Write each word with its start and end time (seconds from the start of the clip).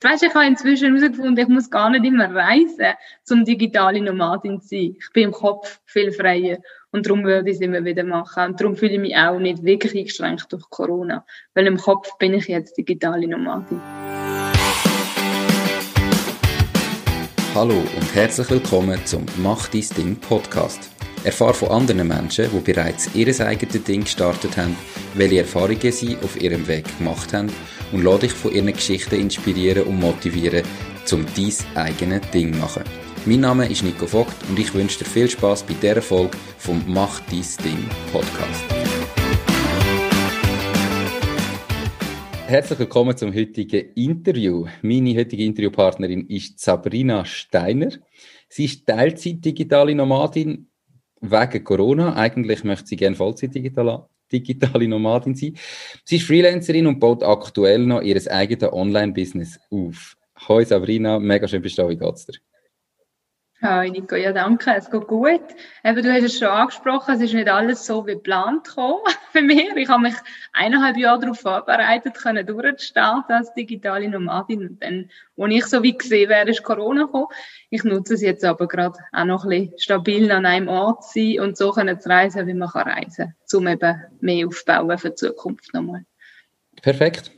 Weißt, 0.00 0.22
ich 0.22 0.32
habe 0.32 0.46
inzwischen 0.46 0.94
herausgefunden, 0.94 1.38
ich 1.38 1.48
muss 1.48 1.68
gar 1.68 1.90
nicht 1.90 2.04
immer 2.04 2.32
reisen, 2.32 2.94
um 3.32 3.44
digitale 3.44 4.00
Nomadin 4.00 4.60
zu 4.60 4.68
sein. 4.68 4.96
Ich 4.96 5.12
bin 5.12 5.24
im 5.24 5.32
Kopf 5.32 5.80
viel 5.86 6.12
freier 6.12 6.58
und 6.92 7.04
darum 7.04 7.24
würde 7.24 7.50
ich 7.50 7.56
es 7.56 7.60
immer 7.60 7.84
wieder 7.84 8.04
machen. 8.04 8.50
Und 8.50 8.60
darum 8.60 8.76
fühle 8.76 8.92
ich 8.92 9.00
mich 9.00 9.16
auch 9.16 9.40
nicht 9.40 9.64
wirklich 9.64 9.96
eingeschränkt 9.96 10.52
durch 10.52 10.70
Corona, 10.70 11.26
weil 11.54 11.66
im 11.66 11.78
Kopf 11.78 12.16
bin 12.18 12.32
ich 12.32 12.46
jetzt 12.46 12.78
digitale 12.78 13.26
Nomadin. 13.26 13.80
Hallo 17.56 17.74
und 17.74 18.14
herzlich 18.14 18.48
willkommen 18.50 19.04
zum 19.04 19.26
Mach 19.38 19.66
dein 19.66 19.84
Ding 19.96 20.14
Podcast. 20.14 20.92
Erfahre 21.24 21.54
von 21.54 21.70
anderen 21.70 22.06
Menschen, 22.06 22.48
die 22.52 22.72
bereits 22.72 23.10
ihr 23.14 23.28
eigenes 23.40 23.84
Ding 23.84 24.04
gestartet 24.04 24.56
haben, 24.56 24.76
welche 25.14 25.40
Erfahrungen 25.40 25.92
sie 25.92 26.16
auf 26.22 26.40
ihrem 26.40 26.66
Weg 26.68 26.86
gemacht 26.98 27.32
haben 27.32 27.50
und 27.92 28.04
lade 28.04 28.20
dich 28.20 28.32
von 28.32 28.52
ihren 28.52 28.72
Geschichten 28.72 29.16
inspirieren 29.16 29.84
und 29.84 29.98
motivieren, 29.98 30.62
um 31.12 31.26
dein 31.36 31.76
eigenes 31.76 32.30
Ding 32.30 32.52
zu 32.52 32.58
machen. 32.58 32.84
Mein 33.26 33.40
Name 33.40 33.68
ist 33.68 33.82
Nico 33.82 34.06
Vogt 34.06 34.36
und 34.48 34.58
ich 34.58 34.72
wünsche 34.74 35.00
dir 35.00 35.04
viel 35.04 35.28
Spaß 35.28 35.64
bei 35.64 35.74
dieser 35.74 36.02
Folge 36.02 36.36
vom 36.56 36.82
Mach 36.86 37.20
dein 37.20 37.44
Ding 37.64 37.84
Podcast. 38.12 38.64
Herzlich 42.46 42.78
willkommen 42.78 43.14
zum 43.16 43.34
heutigen 43.34 43.92
Interview. 43.94 44.66
Meine 44.80 45.14
heutige 45.14 45.44
Interviewpartnerin 45.44 46.26
ist 46.28 46.58
Sabrina 46.60 47.24
Steiner. 47.26 47.90
Sie 48.48 48.64
ist 48.64 48.86
Teilzeit 48.86 49.44
digitale 49.44 49.94
Nomadin 49.94 50.68
wegen 51.20 51.64
Corona. 51.64 52.16
Eigentlich 52.16 52.64
möchte 52.64 52.86
sie 52.86 52.96
gerne 52.96 53.16
Vollzeit 53.16 53.54
digitale 53.54 54.88
Nomadin 54.88 55.34
sein. 55.34 55.54
Sie 56.04 56.16
ist 56.16 56.26
Freelancerin 56.26 56.86
und 56.86 57.00
baut 57.00 57.22
aktuell 57.22 57.86
noch 57.86 58.02
ihr 58.02 58.20
eigenes 58.30 58.72
Online-Business 58.72 59.58
auf. 59.70 60.16
Hoi 60.46 60.64
Sabrina, 60.64 61.18
mega 61.18 61.48
schön 61.48 61.62
bist 61.62 61.78
du 61.78 61.82
da. 61.82 61.88
Wie 61.88 61.96
geht's 61.96 62.26
dir? 62.26 62.34
Hi 63.60 63.90
Nico, 63.90 64.14
ja 64.14 64.32
danke, 64.32 64.72
es 64.76 64.88
geht 64.88 65.08
gut. 65.08 65.40
Eben, 65.82 66.02
du 66.02 66.12
hast 66.12 66.22
es 66.22 66.38
schon 66.38 66.46
angesprochen, 66.46 67.16
es 67.16 67.22
ist 67.22 67.34
nicht 67.34 67.48
alles 67.48 67.84
so 67.84 68.06
wie 68.06 68.12
geplant 68.12 68.68
gekommen 68.68 69.02
mich. 69.34 69.68
Ich 69.74 69.88
habe 69.88 70.02
mich 70.02 70.14
eineinhalb 70.52 70.96
Jahre 70.96 71.18
darauf 71.18 71.40
vorbereitet, 71.40 72.14
können 72.14 72.46
durchzustarten 72.46 73.34
als 73.34 73.52
digitale 73.54 74.08
Nomadin. 74.08 74.68
Und 74.68 74.82
dann, 74.82 75.10
als 75.36 75.52
ich 75.52 75.66
so 75.66 75.82
wie 75.82 75.98
gesehen 75.98 76.28
wäre, 76.28 76.48
ist 76.48 76.62
Corona 76.62 77.06
gekommen. 77.06 77.26
Ich 77.68 77.82
nutze 77.82 78.14
es 78.14 78.22
jetzt 78.22 78.44
aber 78.44 78.68
gerade 78.68 78.96
auch 79.10 79.24
noch 79.24 79.44
ein 79.44 79.50
bisschen 79.50 79.78
stabil 79.80 80.30
an 80.30 80.46
einem 80.46 80.68
Ort 80.68 81.02
zu 81.02 81.18
sein 81.18 81.40
und 81.40 81.56
so 81.56 81.72
können 81.72 81.98
zu 81.98 82.08
reisen, 82.08 82.46
wie 82.46 82.54
man 82.54 82.68
reisen 82.68 83.34
kann, 83.50 83.58
um 83.58 83.66
eben 83.66 84.04
mehr 84.20 84.46
aufzubauen 84.46 84.98
für 84.98 85.10
die 85.10 85.16
Zukunft 85.16 85.74
nochmal. 85.74 86.04
Perfekt. 86.80 87.32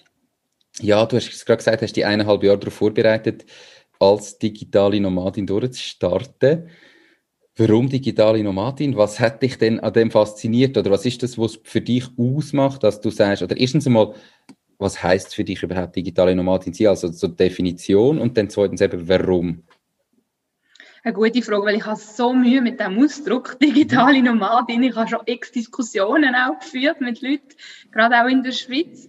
Ja, 0.81 1.07
du 1.07 1.17
hast 1.17 1.47
gerade 1.47 1.57
gesagt, 1.57 1.81
hast 1.81 1.97
die 1.97 2.05
eineinhalb 2.05 2.43
Jahre 2.43 2.59
darauf 2.59 2.75
vorbereitet 2.75 3.47
als 4.01 4.39
digitale 4.39 5.01
Nomadin 5.01 5.47
durchzustarten. 5.47 6.69
Warum 7.57 7.89
digitale 7.89 8.43
Nomadin? 8.43 8.97
Was 8.97 9.21
hat 9.21 9.43
dich 9.43 9.59
denn 9.59 9.81
an 9.81 9.93
dem 9.93 10.11
fasziniert? 10.11 10.77
Oder 10.79 10.91
was 10.91 11.05
ist 11.05 11.23
das, 11.23 11.39
was 11.39 11.61
für 11.63 11.83
dich 11.83 12.07
ausmacht, 12.17 12.83
dass 12.83 13.01
du 13.01 13.11
sagst, 13.11 13.43
oder 13.43 13.57
erstens 13.57 13.87
einmal, 13.87 14.15
was 14.79 15.03
heißt 15.03 15.35
für 15.35 15.45
dich 15.45 15.63
überhaupt 15.63 15.95
digitale 15.95 16.35
Nomadin 16.35 16.73
sein? 16.73 16.89
Also 16.89 17.13
so 17.13 17.29
Definition 17.29 18.19
und 18.19 18.37
dann 18.39 18.49
zweitens 18.49 18.81
eben, 18.81 19.07
warum? 19.07 19.63
Eine 21.03 21.15
gute 21.15 21.43
Frage, 21.43 21.65
weil 21.65 21.77
ich 21.77 21.87
habe 21.87 21.99
so 21.99 22.33
Mühe 22.33 22.61
mit 22.61 22.81
dem 22.81 22.99
Ausdruck 22.99 23.59
digitale 23.63 24.23
Nomadin. 24.23 24.83
Ich 24.83 24.97
habe 24.97 25.09
schon 25.09 25.21
x 25.27 25.53
Diskussionen 25.53 26.35
auch 26.35 26.59
geführt 26.59 27.01
mit 27.01 27.21
Leuten, 27.21 27.55
gerade 27.91 28.23
auch 28.23 28.29
in 28.29 28.43
der 28.43 28.53
Schweiz. 28.53 29.09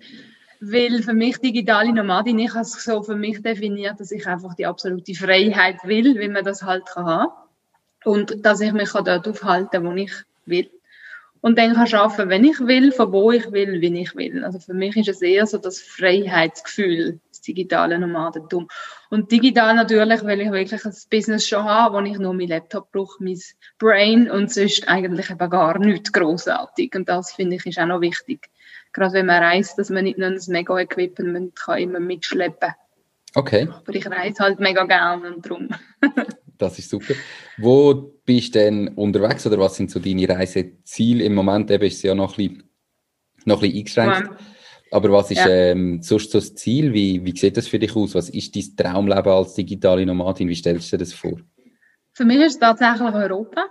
Weil 0.64 1.02
für 1.02 1.14
mich 1.14 1.40
digitale 1.40 1.92
Nomadin, 1.92 2.38
ich 2.38 2.52
habe 2.52 2.62
es 2.62 2.84
so 2.84 3.02
für 3.02 3.16
mich 3.16 3.42
definiert, 3.42 4.00
dass 4.00 4.12
ich 4.12 4.28
einfach 4.28 4.54
die 4.54 4.68
absolute 4.68 5.16
Freiheit 5.16 5.78
will, 5.84 6.20
wie 6.20 6.28
man 6.28 6.46
das 6.46 6.62
halt 6.62 6.86
kann 6.86 7.06
haben. 7.06 7.32
Und 8.04 8.46
dass 8.46 8.62
ich 8.62 8.72
mich 8.72 8.92
dort 8.92 9.28
aufhalten 9.28 9.72
kann, 9.72 9.86
wo 9.86 9.94
ich 9.94 10.14
will. 10.46 10.70
Und 11.42 11.58
dann 11.58 11.74
kann 11.74 11.92
arbeiten, 11.92 12.30
wenn 12.30 12.46
ich 12.46 12.60
will, 12.60 12.92
von 12.92 13.12
wo 13.12 13.32
ich 13.32 13.52
will, 13.52 13.82
wie 13.82 14.02
ich 14.02 14.16
will. 14.16 14.44
Also 14.44 14.60
für 14.60 14.76
mich 14.76 14.96
ist 14.96 15.10
es 15.10 15.24
eher 15.24 15.48
so 15.48 15.58
das 15.58 15.80
Freiheitsgefühl, 15.80 17.20
das 17.30 17.42
digitale 17.42 17.98
Nomadentum. 17.98 18.68
Und 19.10 19.32
digital 19.32 19.74
natürlich, 19.74 20.24
weil 20.24 20.42
ich 20.42 20.52
wirklich 20.52 20.86
ein 20.86 20.94
Business 21.10 21.48
schon 21.48 21.64
habe, 21.64 21.98
wo 21.98 22.02
ich 22.02 22.20
nur 22.20 22.36
mein 22.36 22.50
Laptop 22.50 22.92
brauche, 22.92 23.24
mein 23.24 23.40
Brain 23.80 24.30
und 24.30 24.52
sonst 24.52 24.88
eigentlich 24.88 25.32
eben 25.32 25.50
gar 25.50 25.80
nichts 25.80 26.12
großartig. 26.12 26.94
Und 26.96 27.10
das 27.10 27.32
finde 27.32 27.56
ich 27.56 27.66
ist 27.66 27.80
auch 27.80 27.88
noch 27.88 28.02
wichtig 28.02 28.48
gerade 28.94 29.14
wenn 29.14 29.26
man 29.26 29.44
reist, 29.44 29.78
dass 29.78 29.90
man 29.90 30.04
nicht 30.04 30.18
nur 30.18 30.28
ein 30.28 30.40
Mega-Equipment 30.48 31.56
kann 31.56 31.80
immer 31.80 32.00
mitschleppen 32.00 32.74
Okay. 33.34 33.68
Aber 33.70 33.96
ich 33.96 34.06
reise 34.06 34.44
halt 34.44 34.60
mega 34.60 34.84
gerne 34.84 35.34
und 35.34 35.46
darum. 35.46 35.70
das 36.58 36.80
ist 36.80 36.90
super. 36.90 37.14
Wo 37.58 38.14
bist 38.26 38.56
du 38.56 38.60
denn 38.60 38.90
unterwegs 38.90 39.46
oder 39.48 39.58
was 39.58 39.76
sind 39.76 39.90
so 39.90 40.00
deine 40.00 40.28
Reiseziele? 40.28 41.24
Im 41.24 41.36
Moment 41.36 41.72
eben 41.72 41.84
ist 41.86 41.98
es 41.98 42.02
ja 42.04 42.14
noch 42.14 42.38
ein 42.38 42.48
bisschen, 42.48 42.70
noch 43.46 43.64
ein 43.64 43.72
bisschen 43.72 43.78
eingeschränkt. 43.78 44.30
Ja. 44.32 44.46
Aber 44.94 45.12
was 45.14 45.32
ist 45.32 45.38
ja. 45.38 45.48
ähm, 45.48 46.02
sonst 46.02 46.32
so 46.32 46.40
das 46.40 46.54
Ziel? 46.56 46.94
Wie, 46.94 47.24
wie 47.24 47.38
sieht 47.38 47.56
das 47.56 47.68
für 47.68 47.80
dich 47.80 47.96
aus? 47.96 48.14
Was 48.14 48.30
ist 48.30 48.54
dein 48.56 48.76
Traumleben 48.76 49.32
als 49.32 49.54
digitale 49.54 50.06
Nomadin? 50.06 50.50
Wie 50.50 50.56
stellst 50.56 50.92
du 50.92 50.98
dir 50.98 51.06
das 51.06 51.14
vor? 51.14 51.40
Für 52.12 52.26
mich 52.26 52.38
ist 52.38 52.56
es 52.56 52.60
tatsächlich 52.60 53.14
Europa. 53.14 53.68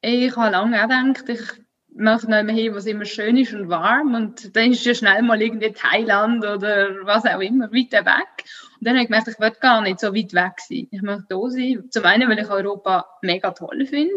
Ich 0.00 0.34
habe 0.34 0.50
lange 0.50 0.84
auch 0.84 0.88
gedacht, 0.88 1.28
ich 1.28 1.67
möchte 1.98 2.30
noch 2.30 2.52
hin, 2.52 2.74
was 2.74 2.86
immer 2.86 3.04
schön 3.04 3.36
ist 3.36 3.52
und 3.52 3.68
warm. 3.68 4.14
Und 4.14 4.56
dann 4.56 4.72
ist 4.72 4.84
ja 4.84 4.94
schnell 4.94 5.22
mal 5.22 5.40
irgendwie 5.40 5.72
Thailand 5.72 6.44
oder 6.44 6.90
was 7.02 7.24
auch 7.24 7.40
immer, 7.40 7.70
weit 7.72 7.92
weg. 7.92 8.44
Und 8.78 8.86
dann 8.86 8.94
habe 8.94 9.02
ich 9.02 9.08
gemerkt, 9.08 9.28
ich 9.28 9.40
will 9.40 9.52
gar 9.60 9.82
nicht 9.82 10.00
so 10.00 10.14
weit 10.14 10.32
weg 10.32 10.60
sein. 10.60 10.88
Ich 10.90 11.02
möchte 11.02 11.26
da 11.28 11.38
sein. 11.48 11.84
Zum 11.90 12.04
einen, 12.04 12.30
weil 12.30 12.38
ich 12.38 12.50
Europa 12.50 13.06
mega 13.22 13.50
toll 13.50 13.84
finde. 13.86 14.14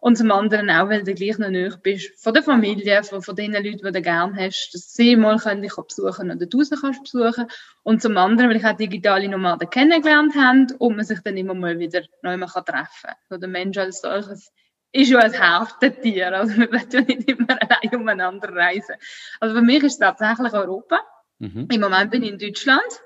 Und 0.00 0.18
zum 0.18 0.30
anderen 0.32 0.68
auch, 0.68 0.90
weil 0.90 1.02
du 1.02 1.14
gleich 1.14 1.38
noch 1.38 1.48
näher 1.48 1.78
bist 1.82 2.22
von 2.22 2.34
der 2.34 2.42
Familie, 2.42 3.02
von, 3.04 3.22
von 3.22 3.34
den 3.34 3.52
Leuten, 3.52 3.78
die 3.78 3.90
du 3.90 4.02
gerne 4.02 4.36
hast, 4.36 4.72
dass 4.74 4.92
sie 4.92 5.16
mal 5.16 5.38
können 5.38 5.62
dich 5.62 5.74
besuchen 5.74 6.30
oder 6.30 6.44
du 6.44 6.62
sie 6.62 6.76
kannst 6.76 7.02
besuchen. 7.02 7.46
Und 7.82 8.02
zum 8.02 8.14
anderen, 8.18 8.50
weil 8.50 8.58
ich 8.58 8.66
auch 8.66 8.76
digitale 8.76 9.30
Nomaden 9.30 9.70
kennengelernt 9.70 10.34
habe 10.36 10.66
und 10.76 10.96
man 10.96 11.06
sich 11.06 11.20
dann 11.20 11.38
immer 11.38 11.54
mal 11.54 11.78
wieder 11.78 12.02
neu 12.20 12.36
treffen 12.36 12.64
kann. 12.66 13.14
So 13.30 13.38
der 13.38 13.48
Mensch 13.48 13.78
als 13.78 14.02
solches 14.02 14.52
ist 14.94 15.10
ja 15.10 15.18
ein 15.18 15.32
Herdentier. 15.32 16.32
Also 16.32 16.56
wir 16.56 16.70
wollen 16.70 16.90
ja 16.90 17.00
nicht 17.00 17.28
immer 17.28 17.58
allein 17.60 18.00
umeinander 18.00 18.54
reisen. 18.54 18.94
Also 19.40 19.56
für 19.56 19.62
mich 19.62 19.82
ist 19.82 19.94
es 19.94 19.98
tatsächlich 19.98 20.52
Europa. 20.52 21.00
Mhm. 21.38 21.68
Im 21.70 21.80
Moment 21.80 22.10
bin 22.12 22.22
ich 22.22 22.30
in 22.30 22.38
Deutschland. 22.38 23.02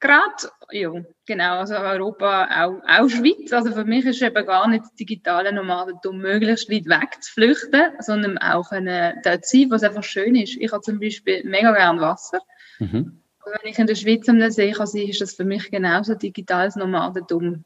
Gerade, 0.00 0.52
ja, 0.70 0.92
genau, 1.26 1.58
also 1.58 1.74
Europa, 1.74 2.48
auch, 2.64 2.80
auch 2.86 3.08
Schweiz. 3.08 3.52
Also 3.52 3.72
für 3.72 3.84
mich 3.84 4.06
ist 4.06 4.22
eben 4.22 4.46
gar 4.46 4.68
nicht 4.68 4.84
das 4.84 4.94
digitale 4.94 5.52
Nomadentum 5.52 6.18
möglichst 6.18 6.70
weit 6.70 6.86
weg 6.86 7.20
zu 7.20 7.32
flüchten, 7.32 7.90
sondern 7.98 8.38
auch 8.38 8.70
eine, 8.70 9.20
dort 9.24 9.44
sein, 9.44 9.66
was 9.70 9.82
einfach 9.82 10.04
schön 10.04 10.36
ist. 10.36 10.56
Ich 10.56 10.70
habe 10.70 10.82
zum 10.82 11.00
Beispiel 11.00 11.42
mega 11.44 11.72
gern 11.72 12.00
Wasser. 12.00 12.38
Mhm. 12.78 13.20
Und 13.44 13.52
wenn 13.60 13.72
ich 13.72 13.78
in 13.78 13.88
der 13.88 13.96
Schweiz 13.96 14.28
am 14.28 14.38
See 14.52 14.70
kann 14.70 14.86
sein, 14.86 15.08
ist 15.08 15.20
das 15.20 15.34
für 15.34 15.44
mich 15.44 15.68
genauso 15.68 16.14
digitales 16.14 16.76
Nomadentum. 16.76 17.64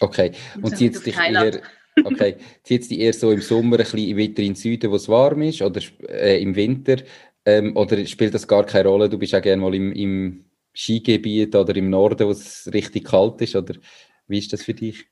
Okay, 0.00 0.32
und 0.60 0.76
zieht 0.76 1.06
dich 1.06 1.16
eher 1.16 1.62
Okay, 2.04 2.36
zieht 2.62 2.90
dich 2.90 2.98
eher 2.98 3.12
so 3.12 3.30
im 3.30 3.40
Sommer 3.40 3.78
ein 3.78 3.84
bisschen 3.84 4.18
weiter 4.18 4.42
in 4.42 4.48
den 4.48 4.54
Süden, 4.54 4.90
wo 4.90 4.96
es 4.96 5.08
warm 5.08 5.42
ist, 5.42 5.62
oder 5.62 5.80
äh, 6.08 6.42
im 6.42 6.56
Winter? 6.56 6.96
Ähm, 7.44 7.76
oder 7.76 8.04
spielt 8.06 8.34
das 8.34 8.48
gar 8.48 8.64
keine 8.64 8.88
Rolle? 8.88 9.08
Du 9.08 9.18
bist 9.18 9.34
auch 9.34 9.42
gerne 9.42 9.60
mal 9.60 9.74
im, 9.74 9.92
im 9.92 10.44
Skigebiet 10.74 11.54
oder 11.54 11.74
im 11.76 11.90
Norden, 11.90 12.26
wo 12.26 12.30
es 12.30 12.70
richtig 12.72 13.04
kalt 13.04 13.40
ist, 13.42 13.56
oder 13.56 13.74
wie 14.26 14.38
ist 14.38 14.52
das 14.52 14.62
für 14.62 14.74
dich? 14.74 15.06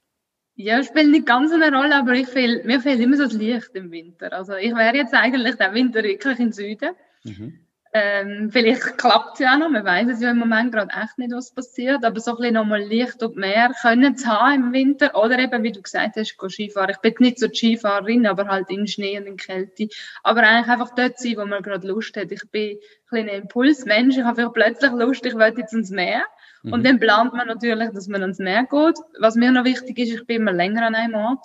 Ja, 0.56 0.82
spielt 0.82 1.10
nicht 1.10 1.26
ganz 1.26 1.52
eine 1.52 1.74
Rolle, 1.74 1.96
aber 1.96 2.12
ich 2.12 2.26
fehl, 2.28 2.62
mir 2.64 2.80
fehlt 2.80 3.00
immer 3.00 3.16
so 3.16 3.24
das 3.24 3.32
Licht 3.32 3.70
im 3.74 3.90
Winter. 3.90 4.32
Also 4.32 4.54
ich 4.56 4.74
wäre 4.74 4.96
jetzt 4.96 5.14
eigentlich 5.14 5.56
der 5.56 5.72
Winter 5.72 6.02
wirklich 6.02 6.38
im 6.38 6.52
Süden. 6.52 6.90
Mhm. 7.24 7.60
Ähm, 7.92 8.50
vielleicht 8.52 8.98
klappt 8.98 9.34
es 9.34 9.40
ja 9.40 9.54
auch 9.54 9.58
noch, 9.58 9.68
man 9.68 9.84
weiß 9.84 10.08
es 10.10 10.20
ja 10.20 10.30
im 10.30 10.38
Moment 10.38 10.72
gerade 10.72 10.92
echt 10.92 11.18
nicht, 11.18 11.32
was 11.32 11.52
passiert, 11.52 12.04
aber 12.04 12.20
so 12.20 12.32
ein 12.32 12.36
bisschen 12.36 12.54
nochmal 12.54 12.82
Licht 12.82 13.20
und 13.20 13.36
Meer 13.36 13.72
können 13.82 14.16
zu 14.16 14.28
haben 14.28 14.66
im 14.66 14.72
Winter 14.72 15.20
oder 15.20 15.40
eben, 15.40 15.64
wie 15.64 15.72
du 15.72 15.82
gesagt 15.82 16.14
hast, 16.14 16.36
Skifahren. 16.50 16.90
Ich 16.90 16.98
bin 16.98 17.14
nicht 17.18 17.40
so 17.40 17.48
die 17.48 17.56
Skifahrerin, 17.56 18.28
aber 18.28 18.46
halt 18.46 18.70
in 18.70 18.86
Schnee 18.86 19.18
und 19.18 19.26
in 19.26 19.36
Kälte. 19.36 19.88
Aber 20.22 20.42
eigentlich 20.42 20.68
einfach 20.68 20.94
dort 20.94 21.18
sein, 21.18 21.34
wo 21.36 21.44
man 21.46 21.64
gerade 21.64 21.88
Lust 21.88 22.16
hat. 22.16 22.30
Ich 22.30 22.48
bin 22.52 22.76
ein 22.76 22.78
kleiner 23.08 23.32
Impulsmensch, 23.32 24.16
ich 24.16 24.24
habe 24.24 24.50
plötzlich 24.50 24.92
Lust, 24.92 25.26
ich 25.26 25.34
will 25.34 25.52
jetzt 25.56 25.74
ins 25.74 25.90
Meer. 25.90 26.22
Mhm. 26.62 26.72
Und 26.72 26.86
dann 26.86 27.00
plant 27.00 27.32
man 27.32 27.48
natürlich, 27.48 27.90
dass 27.90 28.06
man 28.06 28.22
ans 28.22 28.38
Meer 28.38 28.66
geht. 28.70 28.98
Was 29.18 29.34
mir 29.34 29.50
noch 29.50 29.64
wichtig 29.64 29.98
ist, 29.98 30.12
ich 30.12 30.26
bin 30.26 30.42
immer 30.42 30.52
länger 30.52 30.86
an 30.86 30.94
einem 30.94 31.14
Ort. 31.14 31.44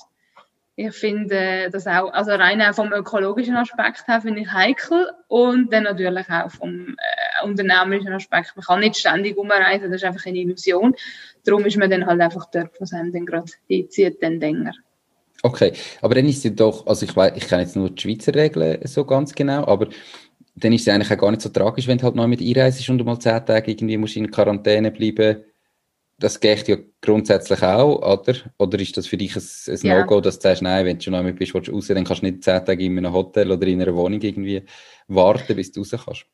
Ich 0.77 0.93
finde 0.93 1.69
das 1.71 1.87
auch, 1.87 2.11
also 2.11 2.31
rein 2.31 2.61
auch 2.61 2.75
vom 2.75 2.91
ökologischen 2.91 3.55
Aspekt 3.55 4.07
her 4.07 4.19
finde 4.19 4.41
ich 4.41 4.51
heikel 4.51 5.07
und 5.29 5.71
dann 5.71 5.83
natürlich 5.83 6.29
auch 6.29 6.51
vom 6.51 6.97
äh, 6.97 7.45
unternehmerischen 7.45 8.11
Aspekt. 8.11 8.51
Man 8.57 8.65
kann 8.65 8.79
nicht 8.81 8.97
ständig 8.97 9.37
umreisen, 9.37 9.89
das 9.89 10.01
ist 10.01 10.03
einfach 10.05 10.25
eine 10.25 10.37
Illusion. 10.37 10.93
Darum 11.45 11.63
ist 11.65 11.77
man 11.77 11.89
dann 11.89 12.05
halt 12.05 12.19
einfach 12.19 12.49
dort, 12.51 12.71
was 12.81 12.91
einem 12.91 13.13
dann 13.13 13.25
gerade 13.25 13.51
hinzieht, 13.69 14.21
dann 14.21 14.41
länger. 14.41 14.73
Okay, 15.43 15.71
aber 16.01 16.15
dann 16.15 16.27
ist 16.27 16.43
es 16.43 16.55
doch, 16.55 16.85
also 16.87 17.05
ich 17.05 17.15
weiß, 17.15 17.33
ich 17.35 17.47
kenne 17.47 17.61
jetzt 17.61 17.77
nur 17.77 17.91
die 17.91 18.01
Schweizer 18.01 18.35
Regeln 18.35 18.79
so 18.85 19.05
ganz 19.05 19.33
genau, 19.33 19.65
aber 19.67 19.87
dann 20.55 20.73
ist 20.73 20.81
es 20.81 20.87
eigentlich 20.93 21.11
auch 21.11 21.21
gar 21.21 21.31
nicht 21.31 21.41
so 21.41 21.49
tragisch, 21.49 21.87
wenn 21.87 21.97
du 21.97 22.03
halt 22.03 22.15
neu 22.15 22.27
mit 22.27 22.41
einreist 22.41 22.89
und 22.89 22.97
du 22.97 23.05
mal 23.05 23.19
zehn 23.19 23.45
Tage 23.45 23.71
irgendwie 23.71 23.97
musst 23.97 24.15
in 24.17 24.31
Quarantäne 24.31 24.91
bleiben. 24.91 25.43
Das 26.17 26.39
geht 26.39 26.67
ja 26.67 26.77
grundsätzlich 27.01 27.61
auch, 27.61 27.97
oder? 27.97 28.35
Oder 28.57 28.79
ist 28.79 28.95
das 28.95 29.07
für 29.07 29.17
dich 29.17 29.35
ein, 29.35 29.43
ein 29.67 29.79
ja. 29.81 29.99
No-Go, 29.99 30.21
dass 30.21 30.39
du 30.39 30.43
sagst, 30.43 30.61
nein, 30.61 30.85
wenn 30.85 30.97
du 30.97 31.03
schon 31.03 31.25
mit 31.25 31.37
bist, 31.37 31.53
willst 31.53 31.67
du 31.67 31.73
raus, 31.73 31.87
dann 31.87 32.05
kannst 32.05 32.21
du 32.21 32.27
nicht 32.27 32.43
zehn 32.43 32.63
Tage 32.63 32.83
in 32.83 32.97
einem 32.97 33.11
Hotel 33.11 33.51
oder 33.51 33.67
in 33.67 33.81
einer 33.81 33.93
Wohnung 33.95 34.21
irgendwie 34.21 34.63
warten, 35.07 35.55
bis 35.55 35.71
du 35.71 35.81
raus 35.81 35.91
kannst? 36.05 36.25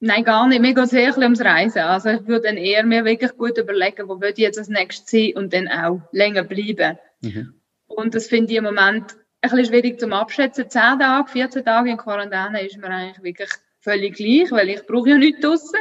Nein, 0.00 0.24
gar 0.24 0.46
nicht. 0.46 0.60
Mir 0.60 0.74
geht 0.74 0.84
es 0.84 0.92
eher 0.92 1.16
ums 1.16 1.40
Reisen. 1.40 1.78
Also 1.78 2.10
ich 2.10 2.26
würde 2.26 2.48
dann 2.48 2.58
eher 2.58 2.84
mir 2.84 3.06
wirklich 3.06 3.34
gut 3.38 3.56
überlegen, 3.56 4.06
wo 4.08 4.20
würde 4.20 4.32
ich 4.32 4.38
jetzt 4.38 4.58
als 4.58 4.68
nächstes 4.68 5.10
sein 5.10 5.32
und 5.36 5.54
dann 5.54 5.68
auch 5.68 6.02
länger 6.12 6.44
bleiben. 6.44 6.98
Mhm. 7.22 7.54
Und 7.86 8.14
das 8.14 8.26
finde 8.26 8.52
ich 8.52 8.58
im 8.58 8.64
Moment 8.64 9.16
ein 9.40 9.50
bisschen 9.50 9.66
schwierig 9.66 10.00
zum 10.00 10.12
Abschätzen. 10.12 10.68
Zehn 10.68 10.98
Tage, 10.98 11.30
14 11.30 11.64
Tage 11.64 11.90
in 11.90 11.96
Quarantäne 11.96 12.66
ist 12.66 12.76
mir 12.76 12.88
eigentlich 12.88 13.22
wirklich 13.22 13.50
völlig 13.80 14.16
gleich, 14.16 14.50
weil 14.50 14.70
ich 14.70 14.84
brauche 14.86 15.10
ja 15.10 15.16
nichts 15.16 15.40
draussen. 15.40 15.78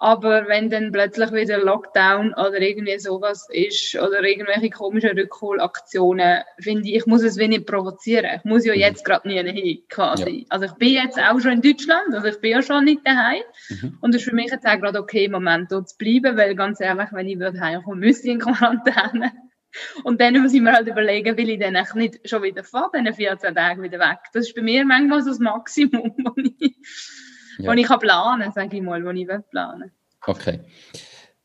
Aber 0.00 0.46
wenn 0.46 0.70
dann 0.70 0.92
plötzlich 0.92 1.32
wieder 1.32 1.58
Lockdown 1.58 2.32
oder 2.34 2.60
irgendwie 2.60 2.98
sowas 3.00 3.48
ist 3.50 3.96
oder 3.96 4.22
irgendwelche 4.22 4.70
komischen 4.70 5.18
Rückholaktionen, 5.18 6.42
finde 6.60 6.88
ich, 6.88 6.94
ich 6.94 7.06
muss 7.06 7.22
es 7.22 7.36
wenig 7.36 7.66
provozieren. 7.66 8.30
Ich 8.36 8.44
muss 8.44 8.64
ja 8.64 8.74
mhm. 8.74 8.80
jetzt 8.80 9.04
gerade 9.04 9.26
nie 9.26 9.42
hin, 9.42 9.82
quasi. 9.88 10.40
Ja. 10.40 10.46
Also 10.50 10.66
ich 10.66 10.72
bin 10.74 10.90
jetzt 10.90 11.18
auch 11.18 11.40
schon 11.40 11.52
in 11.52 11.62
Deutschland, 11.62 12.14
also 12.14 12.28
ich 12.28 12.40
bin 12.40 12.52
ja 12.52 12.62
schon 12.62 12.84
nicht 12.84 13.04
daheim. 13.04 13.42
Mhm. 13.70 13.98
Und 14.00 14.14
es 14.14 14.22
ist 14.22 14.28
für 14.28 14.36
mich 14.36 14.52
jetzt 14.52 14.66
auch 14.66 14.78
gerade 14.78 15.00
okay, 15.00 15.24
im 15.24 15.32
Moment 15.32 15.72
dort 15.72 15.88
zu 15.88 15.98
bleiben, 15.98 16.36
weil 16.36 16.54
ganz 16.54 16.80
ehrlich, 16.80 17.08
wenn 17.10 17.26
ich 17.26 17.38
würde 17.40 17.60
heimkommen, 17.60 17.98
müsste 17.98 18.28
ich 18.28 18.34
in 18.34 18.38
Quarantäne. 18.38 19.32
Und 20.04 20.20
dann 20.20 20.40
muss 20.40 20.54
ich 20.54 20.60
mir 20.60 20.72
halt 20.72 20.86
überlegen, 20.86 21.36
will 21.36 21.50
ich 21.50 21.58
dann 21.58 21.76
nicht 21.94 22.28
schon 22.28 22.42
wieder 22.42 22.62
vor 22.62 22.90
diesen 22.94 23.12
14 23.12 23.54
Tagen 23.54 23.82
wieder 23.82 23.98
weg. 23.98 24.18
Das 24.32 24.46
ist 24.46 24.54
bei 24.54 24.62
mir 24.62 24.84
manchmal 24.84 25.22
so 25.22 25.30
das 25.30 25.38
Maximum, 25.40 26.14
was 26.24 26.52
ich, 26.58 26.76
ja. 27.58 27.72
ich 27.74 27.86
kann 27.86 27.98
planen, 27.98 28.52
sage 28.52 28.76
ich 28.76 28.82
mal, 28.82 29.04
was 29.04 29.16
ich 29.16 29.28
will 29.28 29.44
planen. 29.50 29.90
Okay. 30.26 30.60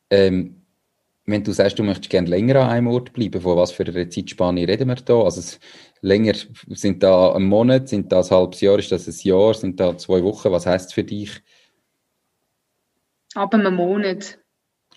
Ähm, 0.09 0.63
wenn 1.25 1.43
du 1.43 1.53
sagst, 1.53 1.79
du 1.79 1.83
möchtest 1.83 2.09
gerne 2.09 2.27
länger 2.27 2.61
an 2.61 2.69
einem 2.69 2.87
Ort 2.87 3.13
bleiben, 3.13 3.41
von 3.41 3.57
was 3.57 3.71
für 3.71 3.85
einer 3.85 4.09
Zeitspanne 4.09 4.67
reden 4.67 4.89
wir 4.89 4.95
da? 4.95 5.21
Also 5.21 5.39
es, 5.39 5.59
länger, 6.01 6.33
sind 6.67 7.01
da 7.01 7.33
ein 7.33 7.43
Monat, 7.43 7.87
sind 7.87 8.11
das 8.11 8.31
ein 8.31 8.37
halbes 8.37 8.61
Jahr, 8.61 8.77
ist 8.77 8.91
das 8.91 9.07
ein 9.07 9.15
Jahr, 9.27 9.53
sind 9.53 9.79
da 9.79 9.97
zwei 9.97 10.21
Wochen? 10.23 10.51
Was 10.51 10.65
heißt 10.65 10.89
es 10.89 10.93
für 10.93 11.03
dich? 11.03 11.41
Ab 13.35 13.53
einem 13.53 13.75
Monat. 13.75 14.37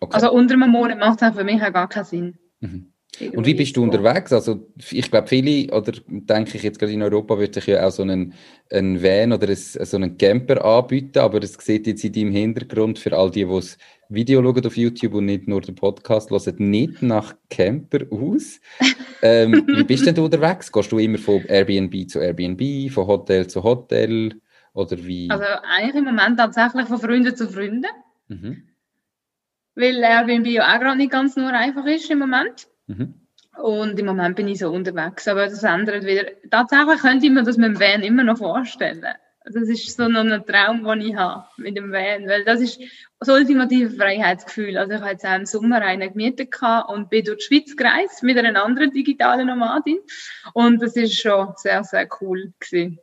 Okay. 0.00 0.14
Also 0.14 0.32
unter 0.32 0.54
einem 0.54 0.70
Monat 0.70 0.98
macht 0.98 1.22
es 1.22 1.34
für 1.34 1.44
mich 1.44 1.62
auch 1.62 1.72
gar 1.72 1.88
keinen 1.88 2.04
Sinn. 2.04 2.38
Mhm. 2.60 2.92
Und 3.34 3.46
wie 3.46 3.54
bist 3.54 3.76
du 3.76 3.82
unterwegs? 3.82 4.32
Also 4.32 4.66
ich 4.90 5.10
glaube 5.10 5.28
viele, 5.28 5.72
oder 5.72 5.92
denke 6.06 6.56
ich 6.56 6.62
jetzt 6.62 6.78
gerade 6.78 6.92
in 6.92 7.02
Europa, 7.02 7.38
würde 7.38 7.54
sich 7.54 7.66
ja 7.66 7.86
auch 7.86 7.90
so 7.90 8.02
einen, 8.02 8.34
einen 8.70 9.02
Van 9.02 9.32
oder 9.32 9.48
ein, 9.48 9.56
so 9.56 9.96
einen 9.96 10.18
Camper 10.18 10.64
anbieten, 10.64 11.18
aber 11.18 11.40
das 11.40 11.54
sieht 11.54 11.86
jetzt 11.86 12.04
in 12.04 12.12
deinem 12.12 12.32
Hintergrund 12.32 12.98
für 12.98 13.16
all 13.16 13.30
die, 13.30 13.44
die 13.44 13.50
das 13.50 13.78
Video 14.08 14.42
schauen 14.42 14.66
auf 14.66 14.76
YouTube 14.76 15.14
und 15.14 15.26
nicht 15.26 15.48
nur 15.48 15.60
den 15.60 15.74
Podcast 15.74 16.30
hören, 16.30 16.54
nicht 16.58 17.02
nach 17.02 17.34
Camper 17.48 18.00
aus. 18.10 18.60
ähm, 19.22 19.66
wie 19.66 19.84
bist 19.84 20.06
denn 20.06 20.14
du 20.14 20.24
unterwegs? 20.24 20.70
Gehst 20.70 20.92
du 20.92 20.98
immer 20.98 21.18
von 21.18 21.42
Airbnb 21.46 22.08
zu 22.08 22.20
Airbnb, 22.20 22.92
von 22.92 23.06
Hotel 23.06 23.46
zu 23.46 23.62
Hotel 23.62 24.40
oder 24.74 24.96
wie? 25.04 25.30
Also 25.30 25.44
eigentlich 25.62 25.96
im 25.96 26.04
Moment 26.04 26.38
tatsächlich 26.38 26.86
von 26.86 26.98
Freunden 26.98 27.34
zu 27.34 27.48
Freunden. 27.48 27.86
Mhm. 28.28 28.68
Weil 29.74 30.02
Airbnb 30.02 30.46
ja 30.46 30.74
auch 30.74 30.80
gerade 30.80 30.96
nicht 30.96 31.12
ganz 31.12 31.36
nur 31.36 31.52
einfach 31.52 31.84
ist 31.86 32.10
im 32.10 32.18
Moment. 32.18 32.68
Mhm. 32.86 33.14
Und 33.62 33.98
im 33.98 34.06
Moment 34.06 34.36
bin 34.36 34.48
ich 34.48 34.58
so 34.58 34.70
unterwegs, 34.70 35.26
aber 35.28 35.46
das 35.46 35.62
ändert 35.62 36.04
wieder. 36.04 36.26
Tatsächlich 36.50 37.00
könnte 37.00 37.26
ich 37.26 37.32
mir 37.32 37.42
das 37.42 37.56
mit 37.56 37.68
dem 37.68 37.80
Van 37.80 38.02
immer 38.02 38.22
noch 38.22 38.38
vorstellen. 38.38 39.04
Das 39.44 39.68
ist 39.68 39.96
so 39.96 40.08
noch 40.08 40.24
ein 40.24 40.44
Traum, 40.44 40.82
den 40.84 41.08
ich 41.08 41.16
habe 41.16 41.46
mit 41.56 41.76
dem 41.76 41.92
Van, 41.92 42.26
weil 42.26 42.44
das 42.44 42.60
ist 42.60 42.80
das 43.20 43.28
ultimative 43.28 43.90
Freiheitsgefühl. 43.90 44.76
Also 44.76 44.94
ich 44.94 45.00
habe 45.00 45.12
jetzt 45.12 45.24
auch 45.24 45.36
im 45.36 45.46
Sommer 45.46 45.80
einen 45.82 46.10
gemietet 46.10 46.54
und 46.88 47.08
bin 47.10 47.24
durch 47.24 47.38
die 47.38 47.44
Schweiz 47.44 47.76
gereist 47.76 48.22
mit 48.24 48.36
einer 48.36 48.62
anderen 48.62 48.92
digitalen 48.92 49.46
Nomadin 49.46 49.98
und 50.52 50.82
das 50.82 50.96
ist 50.96 51.18
schon 51.18 51.52
sehr, 51.56 51.84
sehr 51.84 52.08
cool 52.20 52.52
gewesen. 52.58 52.98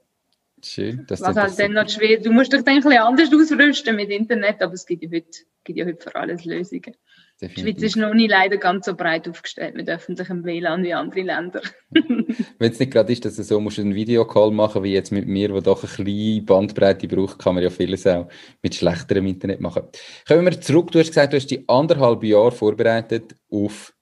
Schön, 0.63 1.05
dass 1.07 1.21
Was 1.21 1.35
halt 1.35 1.59
dann 1.59 1.73
noch 1.73 1.89
schwer, 1.89 2.19
du 2.19 2.31
musst 2.31 2.53
dich 2.53 2.63
dann 2.63 2.75
ein 2.75 2.81
bisschen 2.81 2.99
anders 2.99 3.33
ausrüsten 3.33 3.95
mit 3.95 4.09
Internet, 4.09 4.61
aber 4.61 4.73
es 4.73 4.85
gibt 4.85 5.03
ja 5.03 5.09
heute, 5.09 5.39
gibt 5.63 5.79
ja 5.79 5.85
heute 5.85 6.01
für 6.01 6.15
alles 6.15 6.45
Lösungen. 6.45 6.95
Definitiv. 7.43 7.65
Die 7.65 7.71
Schweiz 7.71 7.83
ist 7.83 7.95
noch 7.97 8.13
nicht 8.13 8.29
leider 8.29 8.55
ganz 8.55 8.85
so 8.85 8.95
breit 8.95 9.27
aufgestellt 9.27 9.75
mit 9.75 9.89
öffentlichem 9.89 10.45
WLAN 10.45 10.81
wie 10.83 10.93
andere 10.93 11.21
Länder. 11.23 11.61
Wenn 11.91 12.71
es 12.71 12.79
nicht 12.79 12.93
gerade 12.93 13.11
ist, 13.11 13.25
dass 13.25 13.35
du 13.35 13.43
so 13.43 13.59
musst 13.59 13.79
einen 13.79 13.95
Videocall 13.95 14.51
machen 14.51 14.83
wie 14.83 14.93
jetzt 14.93 15.11
mit 15.11 15.27
mir, 15.27 15.53
wo 15.53 15.59
doch 15.59 15.83
eine 15.83 15.91
kleine 15.91 16.41
Bandbreite 16.41 17.07
braucht, 17.09 17.39
kann 17.39 17.55
man 17.55 17.63
ja 17.63 17.69
vieles 17.69 18.07
auch 18.07 18.29
mit 18.61 18.75
schlechterem 18.75 19.27
Internet 19.27 19.59
machen. 19.59 19.83
Kommen 20.25 20.45
wir 20.45 20.61
zurück. 20.61 20.91
Du 20.91 20.99
hast 20.99 21.09
gesagt, 21.09 21.33
du 21.33 21.37
hast 21.37 21.47
die 21.47 21.67
anderthalb 21.67 22.23
Jahre 22.23 22.53
vorbereitet 22.53 23.35
auf 23.51 23.93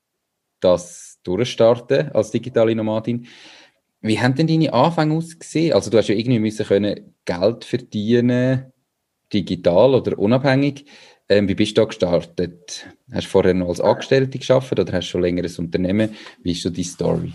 das 0.59 1.19
Durchstarten 1.23 2.11
als 2.11 2.29
digitale 2.29 2.75
Nomadin. 2.75 3.27
Wie 4.01 4.19
haben 4.19 4.35
denn 4.35 4.47
deine 4.47 4.71
Anfänge 4.71 5.15
ausgesehen? 5.15 5.73
Also 5.73 5.89
du 5.89 5.97
hast 5.97 6.09
ja 6.09 6.15
irgendwie 6.15 6.39
müssen 6.39 6.65
können 6.67 7.15
Geld 7.25 7.65
verdienen, 7.65 8.71
digital 9.33 9.95
oder 9.95 10.19
unabhängig. 10.19 10.85
Ähm, 11.31 11.47
wie 11.47 11.55
bist 11.55 11.77
du 11.77 11.81
da 11.81 11.85
gestartet? 11.85 12.87
Hast 13.09 13.27
du 13.27 13.29
vorher 13.29 13.53
noch 13.53 13.69
als 13.69 13.79
Angestellte 13.79 14.37
geschafft 14.37 14.77
oder 14.77 14.83
hast 14.91 15.07
du 15.07 15.11
schon 15.11 15.21
länger 15.21 15.45
ein 15.45 15.55
Unternehmen? 15.59 16.13
Wie 16.43 16.51
ist 16.51 16.61
so 16.61 16.69
die 16.69 16.83
Story? 16.83 17.31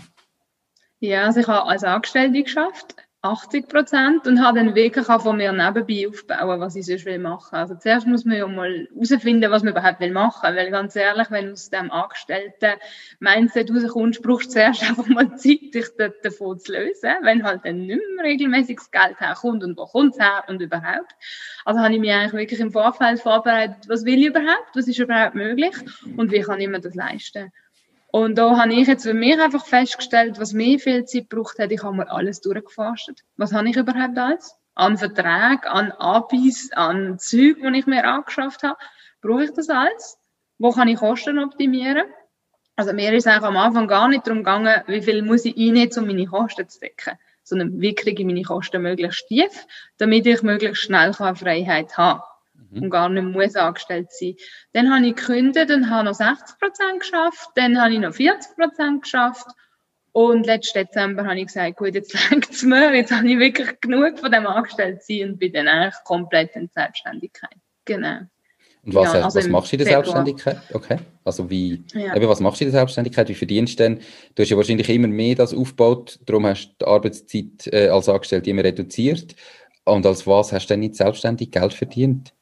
Ja, 0.99 1.25
also 1.25 1.39
ich 1.39 1.47
habe 1.47 1.67
als 1.67 1.83
Angestellte 1.83 2.43
geschafft 2.43 2.95
80 3.23 3.67
Prozent 3.67 4.27
und 4.27 4.43
habe 4.43 4.59
dann 4.59 4.75
wirklich 4.75 5.09
auch 5.09 5.21
von 5.21 5.37
mir 5.37 5.51
nebenbei 5.51 6.07
aufbauen, 6.07 6.59
was 6.59 6.75
ich 6.75 6.85
sonst 6.85 7.05
will 7.05 7.17
machen. 7.17 7.55
Also 7.55 7.75
zuerst 7.75 8.05
muss 8.05 8.25
man 8.25 8.37
ja 8.37 8.47
mal 8.47 8.87
herausfinden, 8.93 9.49
was 9.49 9.63
man 9.63 9.73
überhaupt 9.73 9.99
will 9.99 10.11
machen, 10.11 10.55
weil 10.55 10.69
ganz 10.69 10.95
ehrlich, 10.95 11.31
wenn 11.31 11.47
du 11.47 11.51
aus 11.53 11.69
dem 11.69 11.89
Angestellten 11.89 12.79
Mindset 13.19 13.71
rauskommst, 13.71 14.21
brauchst 14.21 14.47
du 14.47 14.51
zuerst 14.51 14.83
einfach 14.89 15.07
mal 15.07 15.35
Zeit, 15.35 15.73
dich 15.73 15.87
davon 16.21 16.59
zu 16.59 16.71
lösen, 16.71 17.09
wenn 17.23 17.43
halt 17.43 17.65
dann 17.65 17.87
nicht 17.87 18.01
mehr 18.15 18.25
regelmäßiges 18.25 18.91
Geld 18.91 19.19
herkommt 19.19 19.63
und 19.63 19.77
wo 19.77 19.85
kommt 19.87 20.13
es 20.13 20.19
her 20.19 20.43
und 20.47 20.61
überhaupt. 20.61 21.15
Also 21.65 21.81
habe 21.81 21.95
ich 21.95 21.99
mich 21.99 22.11
eigentlich 22.11 22.33
wirklich 22.33 22.59
im 22.59 22.71
Vorfeld 22.71 23.19
vorbereitet, 23.19 23.89
was 23.89 24.05
will 24.05 24.19
ich 24.19 24.27
überhaupt, 24.27 24.75
was 24.75 24.87
ist 24.87 24.99
überhaupt 24.99 25.33
möglich 25.33 25.75
und 26.17 26.31
wie 26.31 26.41
kann 26.41 26.61
ich 26.61 26.67
mir 26.67 26.79
das 26.79 26.93
leisten. 26.93 27.51
Und 28.09 28.37
da 28.37 28.57
habe 28.57 28.73
ich 28.73 28.87
jetzt 28.87 29.03
für 29.03 29.13
mich 29.13 29.39
einfach 29.39 29.65
festgestellt, 29.65 30.39
was 30.39 30.53
mir 30.53 30.79
viel 30.79 31.05
Zeit 31.05 31.29
braucht 31.29 31.59
hat. 31.59 31.71
Ich 31.71 31.83
habe 31.83 31.97
mir 31.97 32.09
alles 32.09 32.41
durchgeforstet. 32.41 33.21
Was 33.35 33.53
habe 33.53 33.69
ich 33.69 33.75
überhaupt 33.75 34.17
alles? 34.17 34.55
An 34.75 34.97
Verträgen, 34.97 35.65
an 35.65 35.91
Abis, 35.91 36.71
an 36.73 37.19
Zeug, 37.19 37.57
die 37.61 37.77
ich 37.77 37.85
mir 37.85 38.05
angeschafft 38.05 38.63
habe. 38.63 38.77
Brauche 39.21 39.43
ich 39.43 39.53
das 39.53 39.69
alles? 39.69 40.17
Wo 40.57 40.71
kann 40.71 40.87
ich 40.87 40.97
Kosten 40.97 41.39
optimieren? 41.39 42.05
Also 42.75 42.93
mir 42.93 43.11
ist 43.13 43.27
eigentlich 43.27 43.43
am 43.43 43.57
Anfang 43.57 43.87
gar 43.87 44.07
nicht 44.07 44.25
darum 44.25 44.39
gegangen, 44.39 44.83
wie 44.87 45.01
viel 45.01 45.23
muss 45.23 45.45
ich 45.45 45.57
einnehmen, 45.57 45.91
um 45.97 46.07
meine 46.07 46.27
Kosten 46.27 46.69
zu 46.69 46.79
decken, 46.79 47.17
sondern 47.43 47.81
wie 47.81 47.95
kriege 47.95 48.21
ich 48.21 48.25
meine 48.25 48.43
Kosten 48.43 48.83
möglichst 48.83 49.27
tief, 49.27 49.65
damit 49.97 50.27
ich 50.27 50.43
möglichst 50.43 50.83
schnell 50.83 51.11
Freiheit 51.13 51.97
haben 51.97 52.19
kann 52.19 52.36
mhm. 52.71 52.83
und 52.83 52.89
gar 52.89 53.09
nicht 53.09 53.23
muss 53.23 53.55
angestellt 53.55 54.11
sein. 54.11 54.35
Dann 54.73 54.93
habe 54.93 55.07
ich 55.07 55.15
gekündigt 55.15 55.71
und 55.71 55.89
habe 55.89 56.05
noch 56.05 56.13
60 56.13 56.59
Prozent 56.59 56.99
geschafft, 56.99 57.49
dann 57.55 57.79
habe 57.81 57.93
ich 57.93 57.99
noch 57.99 58.13
40 58.13 58.55
Prozent 58.55 59.03
geschafft 59.03 59.47
und 60.11 60.47
letzten 60.47 60.79
Dezember 60.79 61.25
habe 61.25 61.39
ich 61.39 61.45
gesagt, 61.47 61.77
gut, 61.77 61.93
jetzt 61.93 62.13
längt 62.31 62.49
es 62.49 62.63
mir, 62.63 62.93
jetzt 62.95 63.11
habe 63.11 63.29
ich 63.29 63.37
wirklich 63.37 63.79
genug 63.81 64.19
von 64.19 64.31
dem 64.31 64.47
Angestelltsein 64.47 65.29
und 65.29 65.37
bin 65.37 65.53
dann 65.53 65.67
eigentlich 65.67 65.95
komplett 66.05 66.55
in 66.55 66.67
Selbstständigkeit. 66.73 67.55
Genau. 67.85 68.21
Und 68.83 68.95
was, 68.95 69.13
ja, 69.13 69.21
also 69.25 69.37
was 69.37 69.47
machst 69.47 69.71
du 69.71 69.75
in 69.75 69.77
der 69.79 69.87
Februar. 69.87 70.03
Selbstständigkeit? 70.05 70.61
Okay. 70.73 70.97
Also 71.23 71.49
wie, 71.49 71.83
ja. 71.93 72.15
eben, 72.15 72.27
was 72.27 72.39
machst 72.39 72.61
du 72.61 72.65
in 72.65 72.71
der 72.71 72.79
Selbstständigkeit? 72.79 73.27
Wie 73.27 73.35
verdienst 73.35 73.79
du 73.79 73.83
denn? 73.83 73.99
Du 74.33 74.41
hast 74.41 74.49
ja 74.49 74.57
wahrscheinlich 74.57 74.89
immer 74.89 75.07
mehr 75.07 75.35
das 75.35 75.53
aufgebaut, 75.53 76.19
darum 76.25 76.45
hast 76.45 76.69
du 76.69 76.73
die 76.81 76.85
Arbeitszeit 76.85 77.67
äh, 77.67 77.89
als 77.89 78.07
Angestellte 78.07 78.49
immer 78.49 78.63
reduziert. 78.63 79.35
Und 79.83 80.05
als 80.05 80.25
was 80.25 80.51
hast 80.51 80.67
du 80.67 80.73
denn 80.73 80.79
nicht 80.79 80.95
selbstständig 80.95 81.51
Geld 81.51 81.73
verdient? 81.73 82.33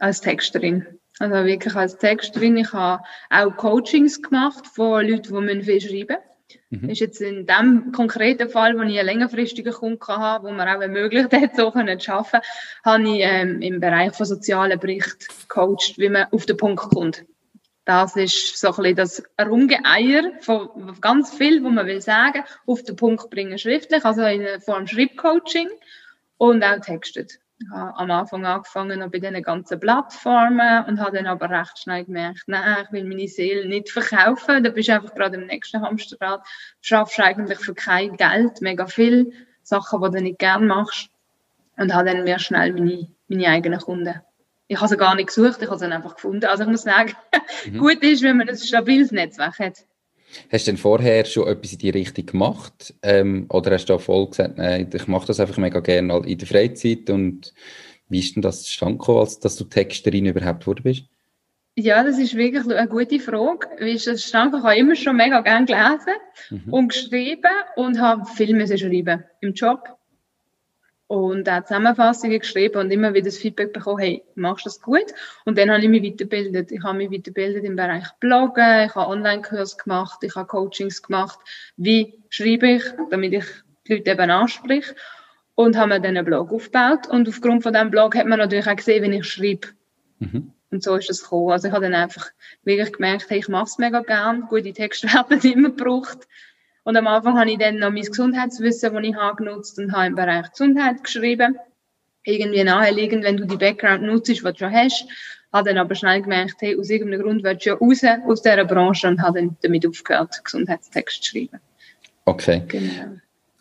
Als 0.00 0.20
Texterin. 0.20 0.86
Also 1.18 1.44
wirklich 1.44 1.74
als 1.74 1.98
Texterin. 1.98 2.56
Ich 2.56 2.72
habe 2.72 3.02
auch 3.28 3.56
Coachings 3.56 4.22
gemacht 4.22 4.66
von 4.66 5.06
Leuten, 5.06 5.46
die 5.46 5.62
viel 5.62 5.80
schreiben 5.80 6.06
müssen. 6.08 6.30
Mhm. 6.70 6.90
Ist 6.90 7.00
jetzt 7.00 7.20
in 7.20 7.46
dem 7.46 7.92
konkreten 7.92 8.48
Fall, 8.48 8.76
wo 8.76 8.82
ich 8.82 8.98
einen 8.98 9.06
längerfristigen 9.06 9.72
Kunden 9.72 10.06
hatte, 10.06 10.44
wo 10.44 10.50
man 10.50 10.68
auch 10.68 10.80
ermöglicht 10.80 11.32
hat, 11.32 11.56
so 11.56 11.70
zu 11.70 11.78
arbeiten, 11.78 12.40
habe 12.84 13.02
ich 13.02 13.20
ähm, 13.20 13.60
im 13.60 13.80
Bereich 13.80 14.14
von 14.14 14.26
sozialen 14.26 14.78
Bericht 14.78 15.28
gecoacht, 15.48 15.98
wie 15.98 16.08
man 16.08 16.26
auf 16.32 16.46
den 16.46 16.56
Punkt 16.56 16.82
kommt. 16.90 17.24
Das 17.84 18.14
ist 18.14 18.58
so 18.58 18.68
ein 18.68 18.74
bisschen 18.76 18.96
das 18.96 19.22
Rumgeeier 19.40 20.32
von 20.40 20.96
ganz 21.00 21.34
viel, 21.34 21.62
was 21.64 21.72
man 21.72 21.86
will 21.86 22.00
sagen, 22.00 22.44
auf 22.66 22.82
den 22.82 22.96
Punkt 22.96 23.30
bringen 23.30 23.58
schriftlich, 23.58 24.04
also 24.04 24.22
in 24.22 24.60
Form 24.60 24.86
Schreibcoaching 24.86 25.68
und 26.36 26.62
auch 26.62 26.80
textet. 26.80 27.40
Ich 27.62 27.70
habe 27.70 27.96
am 27.98 28.10
Anfang 28.10 28.46
angefangen 28.46 29.10
bei 29.10 29.18
diesen 29.18 29.42
ganzen 29.42 29.78
Plattformen 29.78 30.84
und 30.86 30.98
habe 30.98 31.16
dann 31.16 31.26
aber 31.26 31.50
recht 31.50 31.78
schnell 31.78 32.06
gemerkt, 32.06 32.44
nein, 32.46 32.84
ich 32.84 32.92
will 32.92 33.04
meine 33.04 33.28
Seele 33.28 33.68
nicht 33.68 33.90
verkaufen. 33.90 34.64
Da 34.64 34.70
bist 34.70 34.88
du 34.88 34.94
einfach 34.94 35.14
gerade 35.14 35.36
im 35.36 35.46
nächsten 35.46 35.82
Hamsterrad. 35.82 36.40
Du 36.40 36.46
schaffst 36.80 37.20
eigentlich 37.20 37.58
für 37.58 37.74
kein 37.74 38.16
Geld 38.16 38.62
mega 38.62 38.86
viel 38.86 39.32
Sachen, 39.62 40.02
die 40.02 40.10
du 40.10 40.22
nicht 40.22 40.38
gerne 40.38 40.64
machst. 40.64 41.10
Und 41.76 41.94
habe 41.94 42.06
dann 42.06 42.24
mehr 42.24 42.38
schnell 42.38 42.72
meine, 42.72 43.08
meine 43.28 43.48
eigenen 43.48 43.80
Kunden. 43.80 44.20
Ich 44.66 44.78
habe 44.78 44.88
sie 44.88 44.96
gar 44.96 45.14
nicht 45.14 45.26
gesucht, 45.26 45.60
ich 45.60 45.68
habe 45.68 45.78
sie 45.78 45.86
einfach 45.86 46.14
gefunden. 46.14 46.46
Also 46.46 46.62
ich 46.62 46.70
muss 46.70 46.82
sagen, 46.82 47.12
mhm. 47.66 47.78
gut 47.78 48.02
ist, 48.02 48.22
wenn 48.22 48.38
man 48.38 48.48
ein 48.48 48.56
stabiles 48.56 49.12
Netzwerk 49.12 49.58
hat. 49.58 49.84
Hast 50.50 50.66
du 50.66 50.72
denn 50.72 50.78
vorher 50.78 51.24
schon 51.24 51.48
etwas 51.48 51.72
in 51.72 51.78
die 51.78 51.90
Richtung 51.90 52.26
gemacht? 52.26 52.94
Ähm, 53.02 53.46
oder 53.48 53.72
hast 53.72 53.86
du 53.86 53.94
auch 53.94 54.00
voll 54.00 54.28
gesagt, 54.28 54.58
nein, 54.58 54.88
ich 54.92 55.06
mache 55.06 55.26
das 55.26 55.40
einfach 55.40 55.56
mega 55.56 55.80
gerne 55.80 56.22
in 56.26 56.38
der 56.38 56.48
Freizeit? 56.48 57.10
Und 57.10 57.52
wie 58.08 58.20
ist 58.20 58.36
denn 58.36 58.42
das 58.42 58.62
zustande 58.62 58.98
gekommen, 58.98 59.20
als 59.20 59.38
dass 59.38 59.56
du 59.56 59.64
Texterin 59.64 60.26
überhaupt 60.26 60.60
geworden 60.60 60.82
bist? 60.82 61.04
Ja, 61.76 62.02
das 62.02 62.18
ist 62.18 62.36
wirklich 62.36 62.66
eine 62.66 62.88
gute 62.88 63.20
Frage. 63.20 63.68
Wie 63.78 63.92
ist 63.92 64.06
das 64.06 64.20
zustande 64.20 64.58
Ich 64.58 64.64
habe 64.64 64.76
immer 64.76 64.96
schon 64.96 65.16
mega 65.16 65.40
gerne 65.40 65.66
gelesen 65.66 66.18
mhm. 66.50 66.72
und 66.72 66.88
geschrieben 66.88 67.52
und 67.76 68.00
habe 68.00 68.26
viel 68.26 68.54
müssen 68.54 68.76
schreiben 68.76 69.24
im 69.40 69.54
Job 69.54 69.99
und 71.10 71.48
auch 71.48 71.64
Zusammenfassungen 71.64 72.38
geschrieben 72.38 72.76
und 72.76 72.92
immer 72.92 73.12
wieder 73.12 73.24
das 73.24 73.36
Feedback 73.36 73.72
bekommen, 73.72 73.98
hey, 73.98 74.22
machst 74.36 74.64
du 74.64 74.68
das 74.68 74.80
gut? 74.80 75.06
Und 75.44 75.58
dann 75.58 75.68
habe 75.68 75.82
ich 75.82 75.88
mich 75.88 76.04
weitergebildet. 76.04 76.70
Ich 76.70 76.84
habe 76.84 76.98
mich 76.98 77.10
weitergebildet 77.10 77.64
im 77.64 77.74
Bereich 77.74 78.06
Bloggen, 78.20 78.86
ich 78.86 78.94
habe 78.94 79.10
Online-Kurs 79.10 79.76
gemacht, 79.76 80.20
ich 80.22 80.36
habe 80.36 80.46
Coachings 80.46 81.02
gemacht. 81.02 81.40
Wie 81.76 82.14
schreibe 82.28 82.74
ich, 82.74 82.84
damit 83.10 83.32
ich 83.32 83.44
die 83.88 83.94
Leute 83.94 84.12
eben 84.12 84.30
anspreche? 84.30 84.94
Und 85.56 85.76
habe 85.76 85.88
mir 85.88 86.00
dann 86.00 86.16
einen 86.16 86.24
Blog 86.24 86.52
aufgebaut. 86.52 87.08
Und 87.08 87.28
aufgrund 87.28 87.64
von 87.64 87.72
diesem 87.72 87.90
Blog 87.90 88.14
hat 88.14 88.28
man 88.28 88.38
natürlich 88.38 88.68
auch 88.68 88.76
gesehen, 88.76 89.02
wie 89.02 89.16
ich 89.16 89.26
schreibe. 89.26 89.66
Mhm. 90.20 90.52
Und 90.70 90.84
so 90.84 90.94
ist 90.94 91.10
es 91.10 91.24
gekommen. 91.24 91.50
Also 91.50 91.66
ich 91.66 91.74
habe 91.74 91.86
dann 91.86 91.94
einfach 91.94 92.28
wirklich 92.62 92.92
gemerkt, 92.92 93.28
hey, 93.30 93.40
ich 93.40 93.48
mache 93.48 93.64
es 93.64 93.78
mega 93.78 94.02
gern. 94.02 94.42
Gute 94.42 94.72
Texte 94.72 95.08
werden 95.12 95.40
immer 95.40 95.70
gebraucht. 95.70 96.28
Und 96.82 96.96
am 96.96 97.06
Anfang 97.06 97.38
habe 97.38 97.50
ich 97.50 97.58
dann 97.58 97.78
noch 97.78 97.90
mein 97.90 98.02
Gesundheitswissen, 98.02 98.94
das 98.94 99.04
ich 99.04 99.14
habe, 99.14 99.36
genutzt 99.36 99.78
und 99.78 99.92
habe 99.92 100.06
im 100.06 100.14
Bereich 100.14 100.50
Gesundheit 100.50 101.04
geschrieben. 101.04 101.58
Irgendwie 102.24 102.64
naheliegend, 102.64 103.24
wenn 103.24 103.36
du 103.36 103.46
die 103.46 103.56
Background 103.56 104.02
nutzt, 104.02 104.42
was 104.44 104.52
du 104.54 104.58
schon 104.58 104.72
hast. 104.72 105.06
Habe 105.52 105.70
dann 105.70 105.78
aber 105.78 105.94
schnell 105.94 106.22
gemerkt, 106.22 106.56
hey, 106.60 106.78
aus 106.78 106.90
irgendeinem 106.90 107.22
Grund 107.22 107.42
willst 107.42 107.66
du 107.66 107.70
ja 107.70 107.76
raus 107.76 108.02
aus 108.26 108.42
dieser 108.42 108.64
Branche 108.64 109.08
und 109.08 109.20
habe 109.20 109.40
dann 109.40 109.56
damit 109.62 109.86
aufgehört, 109.86 110.40
Gesundheitstext 110.44 111.24
zu 111.24 111.30
schreiben. 111.30 111.60
Okay. 112.24 112.62
Genau. 112.68 113.16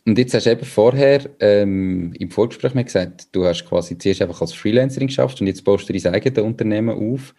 Und 0.05 0.17
jetzt 0.17 0.33
hast 0.33 0.45
du 0.45 0.51
eben 0.51 0.65
vorher 0.65 1.21
ähm, 1.39 2.13
im 2.17 2.31
Vorgespräch 2.31 2.73
mir 2.73 2.83
gesagt, 2.83 3.27
du 3.31 3.45
hast 3.45 3.65
quasi 3.65 3.97
zuerst 3.97 4.21
einfach 4.21 4.41
als 4.41 4.53
Freelancerin 4.53 5.07
geschafft 5.07 5.41
und 5.41 5.47
jetzt 5.47 5.63
baust 5.63 5.89
du 5.89 5.93
dein 5.93 6.15
eigenes 6.15 6.43
Unternehmen 6.43 7.13
auf. 7.13 7.33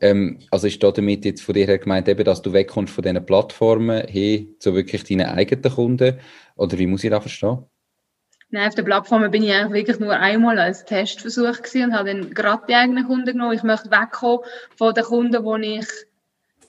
Ähm, 0.00 0.40
also 0.50 0.66
ist 0.66 0.82
da 0.82 0.90
damit 0.90 1.24
jetzt 1.24 1.42
von 1.42 1.54
dir 1.54 1.66
her 1.66 1.78
gemeint, 1.78 2.08
eben, 2.08 2.24
dass 2.24 2.42
du 2.42 2.52
wegkommst 2.52 2.94
von 2.94 3.02
diesen 3.02 3.24
Plattformen 3.24 4.06
hin 4.06 4.54
zu 4.58 4.74
wirklich 4.74 5.04
deinen 5.04 5.26
eigenen 5.26 5.72
Kunden? 5.72 6.18
Oder 6.56 6.78
wie 6.78 6.86
muss 6.86 7.04
ich 7.04 7.10
das 7.10 7.22
verstehen? 7.22 7.64
Nein, 8.50 8.68
auf 8.68 8.74
der 8.74 8.84
Plattform 8.84 9.28
bin 9.30 9.42
ich 9.42 9.52
eigentlich 9.52 9.72
wirklich 9.72 9.98
nur 9.98 10.12
einmal 10.12 10.58
als 10.58 10.84
Testversuch 10.84 11.62
gewesen 11.62 11.86
und 11.86 11.94
habe 11.94 12.14
dann 12.14 12.30
gerade 12.32 12.62
die 12.68 12.74
eigenen 12.74 13.06
Kunden 13.06 13.26
genommen. 13.26 13.54
Ich 13.54 13.64
möchte 13.64 13.90
wegkommen 13.90 14.44
von 14.76 14.94
den 14.94 15.04
Kunden, 15.04 15.62
die 15.62 15.78
ich 15.78 15.88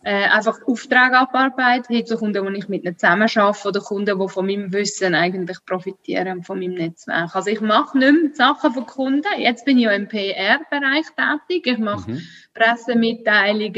äh, 0.04 0.26
einfach 0.26 0.60
Aufträge 0.66 1.18
abarbeiten, 1.18 1.96
hin 1.96 2.06
zu 2.06 2.18
Kunden, 2.18 2.54
die 2.54 2.60
ich 2.60 2.70
mit 2.70 2.84
ihnen 2.84 2.98
zusammen 2.98 3.30
arbeite 3.36 3.68
oder 3.68 3.82
Kunden, 3.82 4.20
die 4.20 4.30
von 4.30 4.46
meinem 4.46 4.72
Wissen 4.72 5.16
eigentlich 5.16 5.58
profitieren, 5.66 6.44
von 6.44 6.60
meinem 6.60 6.76
Netzwerk. 6.76 7.36
Also 7.36 7.50
ich 7.50 7.62
mache 7.62 7.98
nicht 7.98 8.12
mehr 8.12 8.34
Sachen 8.34 8.74
von 8.74 8.86
Kunden. 8.86 9.28
Jetzt 9.38 9.66
bin 9.66 9.78
ich 9.78 9.86
ja 9.86 9.92
im 9.92 10.08
PR-Bereich 10.08 11.08
tätig. 11.16 11.68
Ich 11.68 11.78
mache 11.78 12.12
mhm. 12.12 12.22
Pressemitteilungen, 12.54 13.74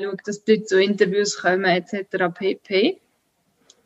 schaue, 0.00 0.16
dass 0.24 0.44
dort 0.44 0.68
zu 0.68 0.80
Interviews 0.80 1.38
kommen 1.38 1.64
etc. 1.64 2.26
pp. 2.34 3.00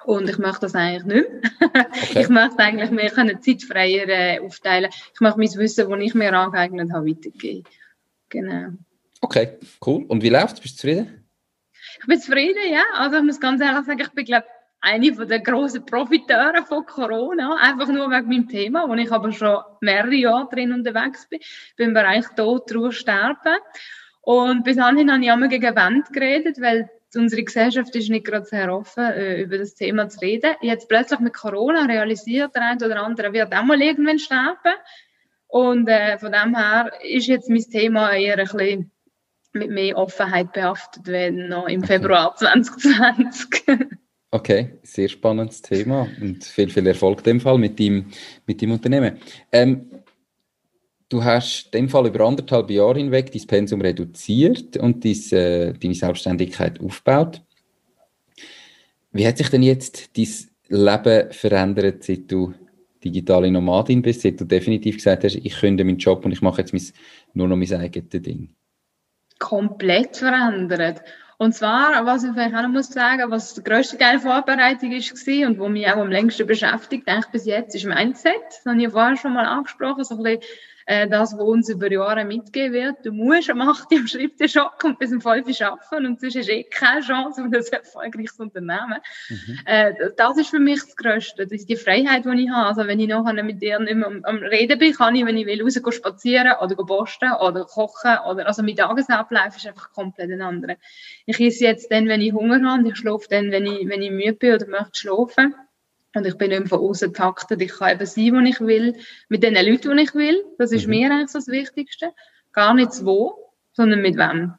Und 0.05 0.29
ich 0.29 0.39
möchte 0.39 0.63
das 0.63 0.75
eigentlich 0.75 1.05
nicht 1.05 1.29
mehr. 1.61 1.87
Okay. 1.87 2.21
Ich 2.23 2.29
möchte 2.29 2.59
eigentlich 2.59 2.91
mehr 2.91 3.11
können 3.11 3.41
zeitfreier 3.41 4.09
äh, 4.09 4.41
aufteilen. 4.41 4.91
Ich 5.15 5.21
möchte 5.21 5.39
mein 5.39 5.55
Wissen, 5.55 5.89
das 5.89 6.01
ich 6.01 6.15
mir 6.15 6.33
angeeignet 6.33 6.93
habe, 6.93 7.07
weitergeben. 7.09 7.65
Genau. 8.29 8.71
Okay, 9.21 9.59
cool. 9.87 10.05
Und 10.09 10.23
wie 10.23 10.31
läuft 10.31 10.57
es? 10.57 10.61
Bist 10.61 10.75
du 10.75 10.89
zufrieden? 10.89 11.22
Ich 12.03 12.09
bin 12.09 12.21
zufrieden, 12.21 12.73
ja. 12.73 12.83
Also 12.95 13.19
ich 13.19 13.23
muss 13.23 13.41
ganz 13.41 13.61
ehrlich 13.63 13.87
sagen, 13.87 14.01
ich 14.01 14.11
bin, 14.11 14.25
glaube 14.25 14.47
eine 14.81 15.13
den 15.13 15.43
grossen 15.45 15.87
Profiteure 15.87 16.65
von 16.67 16.85
Corona, 16.85 17.57
einfach 17.61 17.87
nur 17.87 18.11
wegen 18.11 18.29
meinem 18.29 18.49
Thema, 18.49 18.89
wo 18.89 18.95
ich 18.95 19.13
aber 19.13 19.31
schon 19.31 19.59
mehrere 19.81 20.15
Jahre 20.15 20.49
drin 20.51 20.73
unterwegs 20.73 21.29
bin, 21.29 21.39
bin 21.77 21.95
Bereich 21.95 22.27
Tod, 22.37 22.75
Ruhe, 22.75 22.93
Sterben. 22.93 23.59
Und 24.23 24.65
bis 24.65 24.77
dahin 24.77 25.13
habe 25.13 25.23
ich 25.23 25.29
immer 25.29 25.47
gegen 25.47 25.77
Wand 25.77 26.13
geredet, 26.13 26.61
weil 26.61 26.91
unsere 27.15 27.45
Gesellschaft 27.45 27.95
ist 27.95 28.11
nicht 28.11 28.27
gerade 28.27 28.45
sehr 28.45 28.75
offen, 28.75 29.05
äh, 29.05 29.43
über 29.43 29.59
das 29.59 29.77
Thema 29.77 30.09
zu 30.09 30.21
reden. 30.21 30.57
Jetzt 30.63 30.89
plötzlich 30.89 31.21
mit 31.21 31.35
Corona 31.35 31.85
realisiert 31.85 32.55
der 32.57 32.63
eine 32.63 32.85
oder 32.85 33.05
andere, 33.05 33.33
wird 33.33 33.55
auch 33.55 33.63
mal 33.63 33.81
irgendwann 33.81 34.19
sterben. 34.19 34.75
Und 35.47 35.89
äh, 35.89 36.19
von 36.19 36.33
dem 36.33 36.57
her 36.57 36.91
ist 37.03 37.29
jetzt 37.29 37.49
mein 37.49 37.63
Thema 37.71 38.13
eher 38.13 38.39
ein 38.39 38.45
bisschen 38.45 38.92
mit 39.53 39.71
mehr 39.71 39.97
Offenheit 39.97 40.53
behaftet 40.53 41.07
werden, 41.07 41.49
noch 41.49 41.69
im 41.69 41.83
Februar 41.83 42.35
2020. 42.37 43.89
Okay, 44.35 44.79
sehr 44.83 45.11
spannendes 45.11 45.61
Thema 45.61 46.09
und 46.21 46.43
viel, 46.45 46.71
viel 46.71 46.87
Erfolg 46.87 47.19
in 47.19 47.25
dem 47.25 47.41
Fall 47.41 47.59
mit 47.59 47.79
deinem, 47.79 48.07
mit 48.47 48.63
Unternehmen. 48.63 49.19
Ähm, 49.53 49.91
du 51.11 51.23
hast 51.23 51.67
in 51.67 51.83
dem 51.83 51.89
Fall 51.91 52.07
über 52.07 52.25
anderthalb 52.25 52.71
Jahre 52.71 52.99
hinweg 52.99 53.31
dein 53.31 53.47
Pensum 53.47 53.83
reduziert 53.83 54.79
und 54.79 55.05
dein, 55.05 55.39
äh, 55.39 55.75
deine 55.75 55.95
Selbstständigkeit 55.95 56.81
aufgebaut. 56.81 57.43
Wie 59.13 59.27
hat 59.27 59.37
sich 59.37 59.51
denn 59.51 59.63
jetzt 59.63 60.17
dein 60.17 60.27
Leben 60.69 61.31
verändert, 61.33 62.03
seit 62.03 62.33
du 62.33 62.55
digitale 63.05 63.51
Nomadin 63.51 64.01
bist, 64.01 64.23
seit 64.23 64.41
du 64.41 64.47
definitiv 64.47 64.97
gesagt 64.97 65.25
hast, 65.25 65.35
ich 65.35 65.61
künde 65.61 65.85
meinen 65.85 65.99
Job 65.99 66.25
und 66.25 66.33
ich 66.33 66.41
mache 66.41 66.63
jetzt 66.63 66.73
mein, 66.73 66.83
nur 67.35 67.49
noch 67.49 67.57
mein 67.57 67.73
eigenes 67.75 68.09
Ding? 68.23 68.55
Komplett 69.43 70.17
verändert. 70.17 71.03
Und 71.37 71.53
zwar, 71.53 72.07
was 72.07 72.23
ich 72.23 72.31
vielleicht 72.33 72.55
auch 72.55 72.63
noch 72.63 72.69
muss 72.69 72.89
sagen, 72.89 73.29
was 73.29 73.55
der 73.55 73.65
grösste 73.65 73.99
Teil 73.99 74.21
der 74.21 74.21
Vorbereitung 74.21 74.93
war 74.93 75.49
und 75.49 75.59
wo 75.59 75.69
mich 75.69 75.89
auch 75.89 75.97
am 75.97 76.11
längsten 76.11 76.47
beschäftigt, 76.47 77.09
eigentlich 77.09 77.33
bis 77.33 77.47
jetzt, 77.47 77.75
ist 77.75 77.85
Mindset. 77.85 78.37
Das 78.49 78.65
habe 78.65 78.81
ich 78.81 78.91
vorher 78.91 79.17
schon 79.17 79.35
mal 79.35 79.47
angesprochen, 79.47 80.05
so 80.05 80.15
ein 80.15 80.23
bisschen 80.23 80.43
äh, 80.87 81.09
das, 81.09 81.33
was 81.35 81.41
uns 81.41 81.69
über 81.69 81.91
Jahre 81.91 82.25
mitgegeben 82.25 82.73
wird. 82.73 82.97
Du 83.05 83.13
musst 83.13 83.51
am 83.51 83.61
8 83.61 83.87
am 83.93 84.07
Schreibtisch 84.07 84.57
hocken 84.57 84.93
und 84.93 84.99
bis 84.99 85.13
um 85.13 85.21
5 85.21 85.47
Uhr 85.47 85.67
arbeiten 85.67 86.07
und 86.07 86.21
sonst 86.21 86.37
hast 86.37 86.49
du 86.49 86.53
eh 86.53 86.65
keine 86.65 87.01
Chance 87.01 87.43
auf 87.43 87.47
ein 87.47 87.53
erfolgreiches 87.53 88.39
Unternehmen. 88.39 88.99
Mhm. 89.29 89.59
Äh, 89.67 89.93
das 90.17 90.39
ist 90.39 90.51
für 90.51 90.59
mich 90.59 90.81
das 90.81 90.97
Größte. 90.97 91.45
Das 91.45 91.53
ist 91.53 91.69
die 91.69 91.77
Freiheit, 91.77 92.25
die 92.25 92.45
ich 92.45 92.51
habe. 92.51 92.69
Also 92.69 92.87
wenn 92.87 93.01
ich 93.01 93.09
nachher 93.09 93.43
mit 93.43 93.63
dir 93.63 93.79
nicht 93.79 93.95
mehr 93.95 94.07
am, 94.07 94.25
am 94.25 94.37
Reden 94.39 94.79
bin, 94.79 94.93
kann 94.93 95.15
ich, 95.15 95.25
wenn 95.25 95.37
ich 95.37 95.47
will, 95.47 95.63
raus 95.63 95.81
spazieren 95.95 96.53
oder 96.61 96.75
posten 96.77 97.33
oder 97.33 97.65
kochen 97.65 98.19
oder, 98.29 98.47
also 98.47 98.63
mein 98.63 98.77
Tagesablauf 98.77 99.57
ist 99.57 99.67
einfach 99.67 99.93
komplett 99.93 100.31
ein 100.31 100.43
anderer. 100.43 100.77
Ich 101.27 101.41
esse 101.41 101.65
jetzt 101.65 101.91
dann, 101.91 102.09
wenn 102.09 102.21
ich 102.21 102.33
Hunger 102.33 102.61
habe, 102.69 102.89
ich 102.89 102.97
schlafe 102.97 103.27
dann, 103.31 103.51
wenn 103.51 103.67
ich, 103.67 103.89
wenn 103.89 104.03
ich 104.03 104.11
müde 104.11 104.35
bin 104.35 104.55
oder 104.55 104.67
möchte 104.67 104.99
schlafen. 104.99 105.55
Und 106.15 106.27
ich 106.27 106.37
bin 106.37 106.51
nicht 106.51 106.61
mehr 106.61 106.69
von 106.69 106.81
außen 106.81 107.15
taktet. 107.15 107.63
Ich 107.63 107.73
kann 107.73 107.93
eben 107.93 108.07
sein, 108.07 108.33
wo 108.35 108.41
ich 108.41 108.61
will, 108.61 108.97
mit 109.29 109.43
den 109.43 109.55
Leuten, 109.55 109.97
die 109.97 110.03
ich 110.03 110.15
will. 110.15 110.45
Das 110.59 110.73
ist 110.73 110.85
mhm. 110.85 110.91
mir 110.91 111.11
eigentlich 111.11 111.33
das 111.33 111.49
Wichtigste. 111.49 112.11
Gar 112.53 112.75
nicht 112.75 113.05
wo, 113.05 113.53
sondern 113.73 114.03
mit 114.03 114.17
wem. 114.17 114.55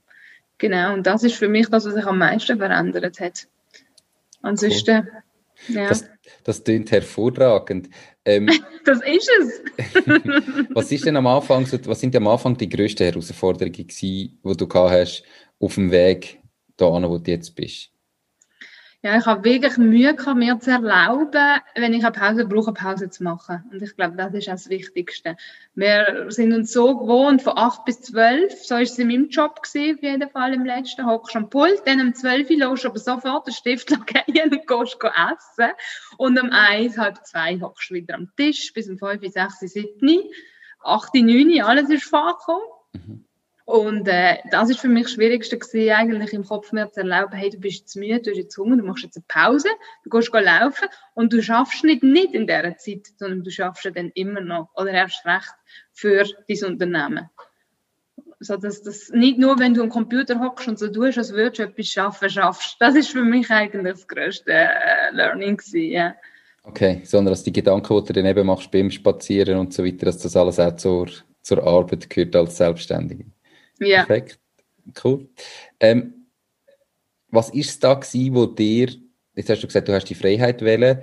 Genau. 0.57 0.93
Und 0.93 1.05
das 1.05 1.23
ist 1.23 1.35
für 1.35 1.47
mich 1.47 1.69
das, 1.69 1.85
was 1.85 1.93
sich 1.93 2.05
am 2.05 2.17
meisten 2.17 2.57
verändert 2.57 3.19
hat. 3.19 3.47
Ansonsten, 4.41 5.07
cool. 5.69 5.75
ja. 5.75 5.87
Das, 5.87 6.05
das 6.43 6.63
klingt 6.63 6.91
hervorragend. 6.91 7.89
Ähm, 8.25 8.49
das 8.85 8.99
ist 9.01 9.29
es. 9.39 9.61
was 10.73 10.91
ist 10.91 11.05
denn 11.05 11.17
am 11.17 11.27
Anfang, 11.27 11.67
was 11.85 11.99
sind 11.99 12.15
am 12.15 12.27
Anfang 12.27 12.57
die 12.57 12.69
grössten 12.69 13.03
Herausforderungen 13.03 13.73
gewesen, 13.73 14.39
die 14.43 14.57
du 14.57 14.67
gehabt 14.67 14.91
hast 14.91 15.23
auf 15.59 15.75
dem 15.75 15.91
Weg 15.91 16.41
dahin, 16.77 17.07
wo 17.07 17.17
du 17.17 17.31
jetzt 17.31 17.55
bist? 17.55 17.92
Ja, 19.05 19.17
ich 19.17 19.25
habe 19.25 19.43
wirklich 19.43 19.75
Mühe 19.75 20.15
gehabt, 20.15 20.37
mir 20.37 20.57
zu 20.61 20.71
erlauben, 20.71 21.59
wenn 21.75 21.93
ich 21.93 22.05
eine 22.05 22.13
Pause 22.13 22.45
brauche, 22.45 22.67
eine 22.67 22.73
Pause 22.73 23.09
zu 23.09 23.21
machen. 23.21 23.61
Und 23.69 23.83
ich 23.83 23.97
glaube, 23.97 24.15
das 24.15 24.33
ist 24.33 24.47
auch 24.47 24.53
das 24.53 24.69
Wichtigste. 24.69 25.35
Wir 25.75 26.27
sind 26.29 26.53
uns 26.53 26.71
so 26.71 26.97
gewohnt, 26.97 27.41
von 27.41 27.57
acht 27.57 27.83
bis 27.83 27.99
zwölf, 27.99 28.53
so 28.63 28.77
ist 28.77 28.93
es 28.93 28.99
in 28.99 29.09
meinem 29.09 29.27
Job 29.27 29.61
gewesen, 29.61 29.97
auf 29.97 30.03
jeden 30.03 30.29
Fall 30.29 30.53
im 30.53 30.63
letzten, 30.63 31.05
hockst 31.05 31.35
am 31.35 31.49
Pult, 31.49 31.81
dann 31.83 31.99
um 31.99 32.13
zwölf 32.13 32.49
Uhr 32.49 32.55
lässt 32.55 32.85
aber 32.85 32.97
sofort 32.97 33.45
den 33.45 33.53
Stift 33.53 33.89
gehen 34.07 34.51
und 34.53 34.67
gehst 34.67 34.97
essen. 35.03 35.71
Und 36.15 36.41
um 36.41 36.49
eins, 36.51 36.97
halb 36.97 37.25
zwei 37.25 37.59
hockst 37.59 37.89
du 37.89 37.95
wieder 37.95 38.15
am 38.15 38.29
Tisch, 38.37 38.71
bis 38.73 38.87
um 38.87 38.97
fünf, 38.97 39.21
sechs, 39.33 39.59
sieben, 39.59 40.29
acht, 40.81 41.13
neun, 41.13 41.61
alles 41.61 41.89
ist 41.89 42.05
vorgekommen. 42.05 42.63
Mhm. 42.93 43.25
Und 43.65 44.07
äh, 44.09 44.39
das 44.51 44.69
ist 44.69 44.81
für 44.81 44.89
mich 44.89 45.03
das 45.03 45.13
Schwierigste 45.13 45.57
gewesen, 45.57 45.93
eigentlich 45.93 46.33
im 46.33 46.43
Kopf 46.43 46.73
mir 46.73 46.91
zu 46.91 46.99
erlauben, 46.99 47.33
hey, 47.33 47.49
du 47.49 47.57
bist 47.57 47.87
zu 47.87 47.99
müde, 47.99 48.21
du 48.21 48.31
hast 48.31 48.37
jetzt 48.37 48.57
Hunger, 48.57 48.75
du 48.75 48.83
machst 48.83 49.03
jetzt 49.03 49.15
eine 49.15 49.25
Pause, 49.27 49.69
du 50.03 50.09
gehst 50.09 50.33
laufen 50.33 50.89
und 51.13 51.31
du 51.31 51.41
schaffst 51.41 51.83
nicht 51.85 52.03
nicht 52.03 52.33
in 52.33 52.45
dieser 52.45 52.77
Zeit, 52.77 53.07
sondern 53.17 53.43
du 53.43 53.49
schaffst 53.51 53.89
dann 53.95 54.11
immer 54.15 54.41
noch 54.41 54.69
oder 54.75 54.91
erst 54.91 55.25
recht 55.25 55.53
für 55.93 56.25
dein 56.47 56.71
Unternehmen. 56.71 57.29
So, 58.41 58.57
dass 58.57 58.81
das 58.81 59.09
nicht 59.11 59.39
nur, 59.39 59.57
wenn 59.57 59.73
du 59.73 59.81
am 59.81 59.89
Computer 59.89 60.41
hockst 60.41 60.67
und 60.67 60.77
so 60.77 60.89
tust, 60.89 61.17
als 61.17 61.31
würdest 61.31 61.59
du 61.59 61.63
etwas 61.63 61.87
schaffen, 61.87 62.29
schaffst. 62.29 62.75
Das 62.81 62.95
ist 62.95 63.09
für 63.09 63.23
mich 63.23 63.49
eigentlich 63.49 63.93
das 63.93 64.07
grösste 64.07 64.51
äh, 64.51 65.11
Learning 65.13 65.55
gewesen, 65.55 65.91
ja. 65.91 66.15
Okay, 66.63 67.01
sondern 67.05 67.31
dass 67.31 67.43
die 67.43 67.53
Gedanken, 67.53 67.97
die 67.97 68.07
du 68.07 68.13
dann 68.13 68.25
eben 68.25 68.45
machst 68.45 68.71
beim 68.71 68.91
Spazieren 68.91 69.57
und 69.57 69.73
so 69.73 69.85
weiter, 69.85 70.07
dass 70.07 70.17
das 70.17 70.35
alles 70.35 70.59
auch 70.59 70.75
zur 70.75 71.07
zur 71.43 71.61
Arbeit 71.67 72.09
gehört 72.09 72.35
als 72.35 72.57
Selbstständige. 72.57 73.25
Ja. 73.85 74.05
Perfekt. 74.05 74.39
Cool. 75.03 75.29
Ähm, 75.79 76.27
was 77.29 77.49
ist 77.49 77.69
es 77.69 77.79
da 77.79 77.95
gewesen, 77.95 78.35
wo 78.35 78.45
dir, 78.45 78.89
jetzt 79.35 79.49
hast 79.49 79.63
du 79.63 79.67
gesagt, 79.67 79.87
du 79.87 79.93
hast 79.93 80.05
die 80.05 80.15
Freiheit 80.15 80.61
wählen. 80.61 81.01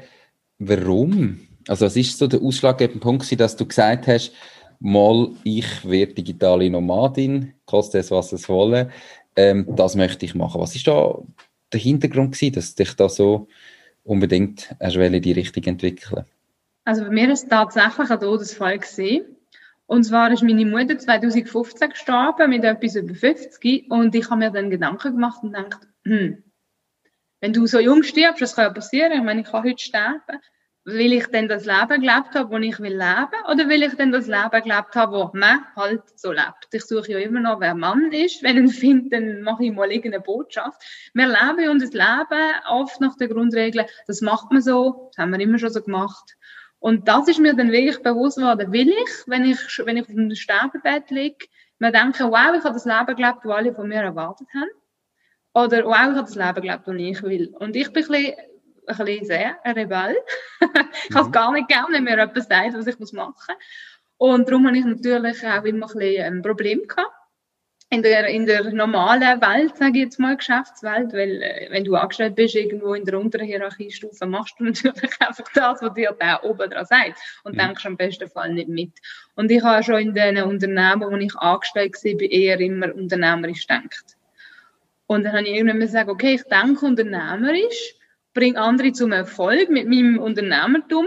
Warum? 0.59 1.41
Also 1.67 1.87
was 1.87 1.97
ist 1.97 2.19
so 2.19 2.27
der 2.27 2.41
ausschlaggebende 2.41 3.01
Punkt 3.01 3.23
gewesen, 3.23 3.39
dass 3.39 3.57
du 3.57 3.67
gesagt 3.67 4.07
hast, 4.07 4.33
mal, 4.79 5.33
ich 5.45 5.89
werde 5.89 6.15
digitale 6.15 6.71
Nomadin, 6.71 7.55
koste 7.67 7.99
es, 7.99 8.11
was 8.11 8.33
es 8.33 8.49
wolle, 8.49 8.91
ähm, 9.37 9.67
das 9.77 9.95
möchte 9.95 10.25
ich 10.25 10.35
machen. 10.35 10.61
Was 10.61 10.75
ist 10.75 10.87
da 10.87 11.19
der 11.73 11.81
Hintergrund 11.81 12.35
gewesen, 12.35 12.55
dass 12.55 12.75
dich 12.75 12.95
da 12.95 13.09
so 13.09 13.49
unbedingt 14.05 14.75
hast 14.81 14.97
in 14.97 15.23
die 15.23 15.33
Richtung 15.33 15.65
entwickeln? 15.65 16.25
Also 16.85 17.05
bei 17.05 17.11
mir 17.11 17.31
ist 17.31 17.45
es 17.45 17.49
tatsächlich 17.49 18.11
ein 18.11 18.21
Todesfall 18.21 18.79
gewesen. 18.79 19.37
Und 19.91 20.05
zwar 20.05 20.31
ist 20.31 20.45
meine 20.45 20.65
Mutter 20.65 20.97
2015 20.97 21.91
gestorben 21.91 22.51
mit 22.51 22.63
etwas 22.63 22.95
über 22.95 23.13
50 23.13 23.91
und 23.91 24.15
ich 24.15 24.31
habe 24.31 24.39
mir 24.39 24.53
dann 24.53 24.71
Gedanken 24.71 25.15
gemacht 25.15 25.43
und 25.43 25.53
gedacht, 25.53 25.81
hm, 26.05 26.45
wenn 27.41 27.53
du 27.53 27.67
so 27.67 27.81
jung 27.81 28.05
stirbst, 28.05 28.41
das 28.41 28.55
kann 28.55 28.73
passieren, 28.73 29.11
ich 29.11 29.23
meine, 29.25 29.41
ich 29.41 29.51
kann 29.51 29.65
heute 29.65 29.83
sterben, 29.83 30.39
will 30.85 31.13
ich 31.13 31.27
denn 31.27 31.49
das 31.49 31.65
Leben 31.65 32.03
gelebt 32.03 32.37
haben, 32.37 32.53
das 32.53 32.63
ich 32.63 32.79
will 32.79 32.93
leben, 32.93 33.45
oder 33.51 33.69
will 33.69 33.83
ich 33.83 33.97
denn 33.97 34.13
das 34.13 34.29
Leben 34.29 34.63
gelebt 34.63 34.95
haben, 34.95 35.13
wo 35.13 35.29
man 35.37 35.65
halt 35.75 36.03
so 36.15 36.31
lebt? 36.31 36.69
Ich 36.71 36.85
suche 36.85 37.11
ja 37.11 37.19
immer 37.19 37.41
noch, 37.41 37.59
wer 37.59 37.75
Mann 37.75 38.13
ist. 38.13 38.45
Wenn 38.45 38.65
ich 38.65 38.81
ihn 38.85 39.09
finde, 39.09 39.11
dann 39.11 39.43
mache 39.43 39.65
ich 39.65 39.73
mal 39.73 39.91
irgendeine 39.91 40.23
Botschaft. 40.23 40.81
Wir 41.15 41.27
leben 41.27 41.81
das 41.81 41.93
Leben 41.93 42.53
oft 42.69 43.01
nach 43.01 43.17
der 43.17 43.27
Grundregel, 43.27 43.87
das 44.07 44.21
macht 44.21 44.53
man 44.53 44.63
so, 44.63 45.11
das 45.11 45.19
haben 45.19 45.33
wir 45.33 45.41
immer 45.41 45.59
schon 45.59 45.71
so 45.71 45.83
gemacht. 45.83 46.37
Und 46.81 47.07
das 47.07 47.29
ist 47.29 47.39
mir 47.39 47.55
dann 47.55 47.71
wirklich 47.71 48.03
bewusst 48.03 48.39
geworden, 48.39 48.73
will 48.73 48.89
ich, 48.89 49.11
wenn 49.27 49.45
ich, 49.45 49.59
wenn 49.85 49.99
ich 49.99 50.03
auf 50.03 50.09
dem 50.09 50.35
Sterbebett 50.35 51.11
liege, 51.11 51.47
mir 51.79 51.93
denken, 51.93 52.31
wow, 52.31 52.55
ich 52.57 52.65
habe 52.65 52.75
das 52.75 52.87
Leben 52.87 53.17
gelebt, 53.17 53.39
das 53.45 53.53
alle 53.53 53.75
von 53.75 53.89
mir 53.89 54.03
erwartet 54.03 54.49
haben. 54.55 54.71
Oder 55.53 55.85
wow, 55.85 56.11
ich 56.11 56.17
habe 56.17 56.23
das 56.23 56.35
Leben 56.35 56.63
gelebt, 56.63 56.87
das 56.87 56.95
ich 56.97 57.23
will. 57.23 57.55
Und 57.59 57.77
ich 57.77 57.93
bin 57.93 58.03
ein 58.03 58.09
bisschen, 58.09 58.35
ein 58.87 58.97
bisschen 58.97 59.25
sehr 59.27 59.65
ein 59.65 59.75
Rebell. 59.75 60.17
ich 60.61 61.15
habe 61.15 61.21
es 61.21 61.27
mhm. 61.29 61.33
gar 61.33 61.53
nicht 61.53 61.69
gerne, 61.69 61.89
wenn 61.91 62.05
mir 62.05 62.19
jemand 62.19 62.37
sagt, 62.37 62.75
was 62.75 62.87
ich 62.87 63.13
machen 63.13 63.35
muss. 63.37 63.57
Und 64.17 64.49
darum 64.49 64.67
habe 64.67 64.79
ich 64.79 64.85
natürlich 64.85 65.47
auch 65.47 65.65
immer 65.65 65.87
ein 65.87 65.99
bisschen 65.99 66.25
ein 66.25 66.43
Problem 66.43 66.83
gehabt 66.87 67.20
in 67.93 68.03
der, 68.03 68.29
in 68.29 68.47
der 68.47 68.73
normalen 68.73 69.41
Welt, 69.41 69.77
sage 69.77 69.99
ich 69.99 70.05
jetzt 70.05 70.21
mal, 70.21 70.37
Geschäftswelt, 70.37 71.13
weil 71.13 71.43
äh, 71.43 71.67
wenn 71.71 71.83
du 71.83 71.97
angestellt 71.97 72.37
bist, 72.37 72.55
irgendwo 72.55 72.95
in 72.95 73.05
der 73.05 73.19
unteren 73.19 73.47
Hierarchiestufe, 73.47 74.27
machst 74.27 74.55
du 74.59 74.65
natürlich 74.71 75.21
einfach 75.21 75.45
das, 75.53 75.83
was 75.83 75.95
dir 75.95 76.15
da 76.19 76.41
oben 76.43 76.71
dran 76.71 76.87
sagt 76.87 77.19
und 77.43 77.55
mhm. 77.55 77.59
denkst 77.59 77.87
am 77.87 77.97
besten 77.97 78.31
Fall 78.31 78.55
nicht 78.55 78.69
mit. 78.69 78.93
Und 79.35 79.51
ich 79.51 79.63
habe 79.63 79.83
schon 79.83 80.01
in 80.01 80.15
den 80.15 80.41
Unternehmen, 80.45 81.01
wo 81.01 81.17
ich 81.17 81.37
angestellt 81.37 81.95
war, 81.95 82.31
eher 82.31 82.61
immer 82.61 82.95
unternehmerisch 82.95 83.67
gedacht. 83.67 84.17
Und 85.07 85.25
dann 85.25 85.33
habe 85.33 85.43
ich 85.43 85.57
irgendwann 85.57 85.81
gesagt, 85.81 86.09
okay, 86.09 86.35
ich 86.35 86.45
denke 86.45 86.87
unternehmerisch, 86.87 87.97
bringe 88.35 88.61
andere 88.61 88.93
zum 88.93 89.11
Erfolg 89.11 89.69
mit 89.69 89.89
meinem 89.89 90.21
Unternehmertum 90.21 91.07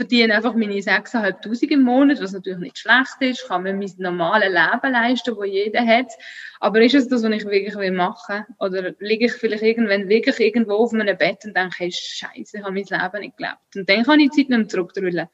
verdiene 0.00 0.34
einfach 0.34 0.54
meine 0.54 0.72
6'500 0.72 1.68
im 1.68 1.82
Monat, 1.82 2.22
was 2.22 2.32
natürlich 2.32 2.58
nicht 2.58 2.78
schlecht 2.78 3.16
ist, 3.20 3.46
kann 3.46 3.64
mir 3.64 3.74
mein 3.74 3.92
normales 3.98 4.48
Leben 4.48 4.92
leisten, 4.94 5.36
das 5.36 5.46
jeder 5.46 5.86
hat. 5.86 6.10
Aber 6.58 6.80
ist 6.80 6.94
es 6.94 7.06
das, 7.06 7.22
was 7.22 7.30
ich 7.30 7.44
wirklich 7.44 7.76
will 7.76 7.92
machen 7.92 8.46
Oder 8.58 8.94
liege 8.98 9.26
ich 9.26 9.32
vielleicht 9.32 9.62
irgendwann 9.62 10.08
wirklich 10.08 10.40
irgendwo 10.40 10.76
auf 10.76 10.92
meinem 10.92 11.18
Bett 11.18 11.44
und 11.44 11.54
denke, 11.54 11.76
hey, 11.76 11.92
Scheiße, 11.92 12.56
ich 12.56 12.62
habe 12.62 12.72
mein 12.72 12.84
Leben 12.84 13.20
nicht 13.20 13.36
gelebt. 13.36 13.76
Und 13.76 13.90
dann 13.90 14.04
kann 14.04 14.20
ich 14.20 14.30
die 14.30 14.40
Zeit 14.40 14.48
nicht 14.48 14.58
mehr 14.58 14.68
zurückdrüllen. 14.68 15.28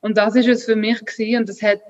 Und 0.00 0.18
das 0.18 0.36
ist 0.36 0.48
es 0.48 0.66
für 0.66 0.76
mich 0.76 1.02
gewesen 1.02 1.38
und 1.38 1.48
das 1.48 1.62
hat 1.62 1.80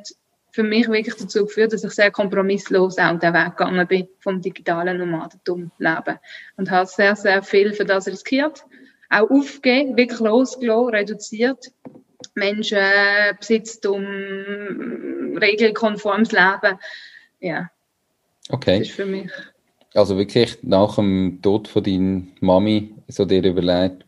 für 0.52 0.62
mich 0.62 0.88
wirklich 0.88 1.16
dazu 1.16 1.46
geführt, 1.46 1.72
dass 1.72 1.82
ich 1.82 1.90
sehr 1.90 2.12
kompromisslos 2.12 2.99
auch 2.99 3.18
den 3.18 3.34
Weg 3.34 3.56
gegangen 3.56 3.88
bin 3.88 4.08
vom 4.20 4.40
digitalen 4.40 4.99
Nomadentum 4.99 5.72
leben. 5.78 6.18
Und 6.56 6.70
habe 6.70 6.87
sehr, 6.87 7.16
sehr 7.16 7.42
viel 7.42 7.72
für 7.72 7.84
das 7.84 8.06
riskiert. 8.06 8.64
Auch 9.08 9.28
aufgegeben, 9.30 9.96
wirklich 9.96 10.20
losgelassen, 10.20 10.94
reduziert 10.94 11.72
Menschen, 12.35 12.78
Besitztum, 13.38 14.04
regelkonformes 15.37 16.33
Leben. 16.33 16.78
Ja. 17.40 17.70
Okay. 18.48 18.80
Das 18.80 18.88
ist 18.88 18.94
für 18.94 19.06
mich. 19.06 19.30
Also 19.94 20.16
wirklich 20.16 20.59
nach 20.62 20.96
dem 20.96 21.40
Tod 21.42 21.68
von 21.68 21.83
deiner 21.83 22.22
Mami 22.40 22.94
so 23.09 23.24
dir 23.24 23.44
überlegt, 23.44 24.06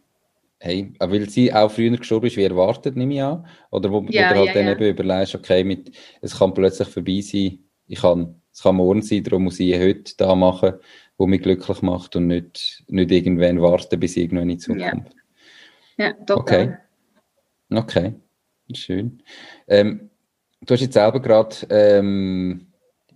hey, 0.61 0.93
weil 1.01 1.29
sie 1.29 1.53
auch 1.53 1.71
früher 1.71 1.97
gestorben 1.97 2.27
ist, 2.27 2.37
wie 2.37 2.45
erwartet, 2.45 2.97
nehme 2.97 3.15
ich 3.15 3.23
an? 3.23 3.47
Oder 3.71 3.91
wo, 3.91 4.05
ja, 4.09 4.33
du 4.33 4.39
halt 4.39 4.47
ja, 4.49 4.55
dann 4.55 4.67
ja. 4.67 4.73
eben 4.73 4.85
überlegst, 4.85 5.35
okay, 5.35 5.65
mit, 5.65 5.91
es 6.21 6.39
kann 6.39 6.55
plötzlich 6.55 6.89
vorbei 6.89 7.21
sein, 7.21 7.59
ich 7.89 8.01
kann, 8.01 8.41
es 8.53 8.63
kann 8.63 8.77
morgen 8.77 9.03
sein, 9.03 9.25
darum 9.25 9.45
muss 9.45 9.59
ich 9.59 9.75
heute 9.77 10.13
da 10.17 10.37
machen, 10.37 10.75
wo 11.19 11.27
mich 11.27 11.43
glücklich 11.43 11.83
macht 11.83 12.15
und 12.15 12.29
nicht, 12.29 12.85
nicht 12.87 13.11
irgendwann 13.11 13.61
warten, 13.61 13.99
bis 13.99 14.17
irgendwann 14.17 14.51
in 14.51 14.57
die 14.57 14.59
Zukunft. 14.59 15.17
Ja, 15.97 16.07
ja 16.07 16.13
total. 16.13 16.39
Okay. 16.39 16.77
Okay, 17.77 18.15
schön. 18.75 19.23
Ähm, 19.67 20.11
du 20.61 20.75
hast 20.75 20.81
jetzt 20.81 20.95
selber 20.95 21.21
gerade 21.21 21.57
ähm, 21.71 22.67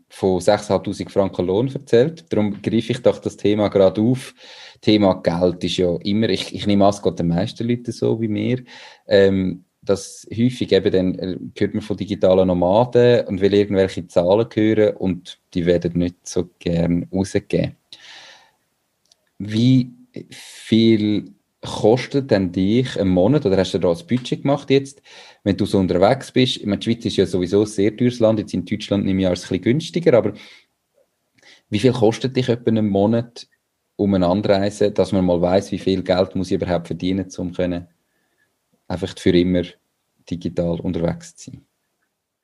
von 0.08 0.40
6'500 0.40 1.10
Franken 1.10 1.46
Lohn 1.46 1.68
erzählt. 1.72 2.24
Darum 2.32 2.62
greife 2.62 2.92
ich 2.92 3.02
doch 3.02 3.18
das 3.18 3.36
Thema 3.36 3.68
gerade 3.68 4.00
auf. 4.00 4.34
Thema 4.80 5.14
Geld 5.22 5.64
ist 5.64 5.76
ja 5.78 5.96
immer, 5.96 6.28
ich, 6.28 6.54
ich 6.54 6.66
nehme 6.66 6.84
an, 6.84 6.90
es 6.90 7.02
geht 7.02 7.18
den 7.18 7.28
meisten 7.28 7.68
Leuten 7.68 7.92
so 7.92 8.20
wie 8.20 8.28
mir, 8.28 8.62
ähm, 9.06 9.64
dass 9.82 10.26
häufig 10.30 10.72
eben 10.72 10.92
dann 10.92 11.14
äh, 11.18 11.36
hört 11.56 11.74
man 11.74 11.82
von 11.82 11.96
digitalen 11.96 12.48
Nomaden 12.48 13.26
und 13.26 13.40
will 13.40 13.54
irgendwelche 13.54 14.06
Zahlen 14.06 14.48
hören 14.52 14.96
und 14.96 15.38
die 15.54 15.66
werden 15.66 15.98
nicht 15.98 16.26
so 16.26 16.50
gern 16.58 17.08
rausgegeben. 17.12 17.76
Wie 19.38 19.92
viel 20.30 21.35
kostet 21.66 22.30
denn 22.30 22.52
dich 22.52 22.96
im 22.96 23.08
Monat, 23.08 23.44
oder 23.44 23.56
hast 23.58 23.74
du 23.74 23.78
da 23.78 23.90
ein 23.90 24.06
Budget 24.06 24.42
gemacht 24.42 24.70
jetzt, 24.70 25.02
wenn 25.44 25.56
du 25.56 25.66
so 25.66 25.78
unterwegs 25.78 26.32
bist? 26.32 26.56
Ich 26.56 26.66
meine, 26.66 26.78
die 26.78 26.84
Schweiz 26.84 27.04
ist 27.04 27.16
ja 27.16 27.26
sowieso 27.26 27.60
ein 27.60 27.66
sehr 27.66 27.96
teures 27.96 28.20
Land, 28.20 28.38
jetzt 28.38 28.54
in 28.54 28.64
Deutschland 28.64 29.04
nehme 29.04 29.20
ich 29.20 29.26
an, 29.26 29.34
ein 29.34 29.40
bisschen 29.40 29.60
günstiger, 29.60 30.16
aber 30.16 30.32
wie 31.68 31.78
viel 31.78 31.92
kostet 31.92 32.36
dich 32.36 32.48
etwa 32.48 32.70
einen 32.70 32.88
Monat 32.88 33.48
um 33.96 34.14
eine 34.14 34.26
Anreise, 34.26 34.90
dass 34.92 35.12
man 35.12 35.24
mal 35.24 35.40
weiß, 35.40 35.72
wie 35.72 35.78
viel 35.78 36.02
Geld 36.02 36.34
muss 36.34 36.50
ich 36.50 36.60
überhaupt 36.60 36.86
verdienen, 36.86 37.28
um 37.36 37.52
können, 37.52 37.88
einfach 38.88 39.14
für 39.18 39.30
immer 39.30 39.62
digital 40.30 40.80
unterwegs 40.80 41.36
zu 41.36 41.50
sein? 41.50 41.66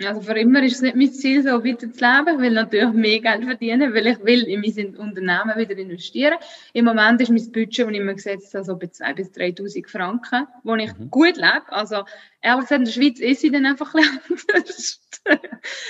Also 0.07 0.21
für 0.21 0.39
immer 0.39 0.63
ist 0.63 0.77
es 0.77 0.83
nicht 0.83 0.97
mein 0.97 1.13
Ziel, 1.13 1.43
so 1.43 1.65
weiter 1.65 1.93
zu 1.93 2.05
leben. 2.05 2.29
Ich 2.35 2.39
will 2.39 2.51
natürlich 2.53 2.93
mehr 2.93 3.21
Geld 3.21 3.45
verdienen, 3.45 3.95
weil 3.95 4.07
ich 4.07 4.25
will 4.25 4.43
in 4.45 4.61
mein 4.61 4.97
Unternehmen 4.97 5.57
wieder 5.57 5.77
investieren. 5.77 6.37
Im 6.73 6.85
Moment 6.85 7.21
ist 7.21 7.31
mein 7.31 7.53
Budget, 7.53 7.87
das 7.87 7.95
ich 7.95 8.01
mir 8.01 8.15
gesetzt 8.15 8.55
habe, 8.55 8.65
so 8.65 8.77
bei 8.77 8.87
2.000 8.87 9.15
bis 9.15 9.31
3.000 9.33 9.89
Franken, 9.89 10.47
wo 10.65 10.75
ich 10.77 10.97
mhm. 10.97 11.11
gut 11.11 11.37
lebe. 11.37 11.71
Also 11.71 12.05
ehrlich 12.41 12.69
gesagt, 12.69 12.79
in 12.81 12.85
der 12.85 12.93
Schweiz 12.93 13.21
ist 13.21 13.41
sie 13.41 13.51
dann 13.51 13.67
einfach 13.67 13.95
anders. 13.95 15.01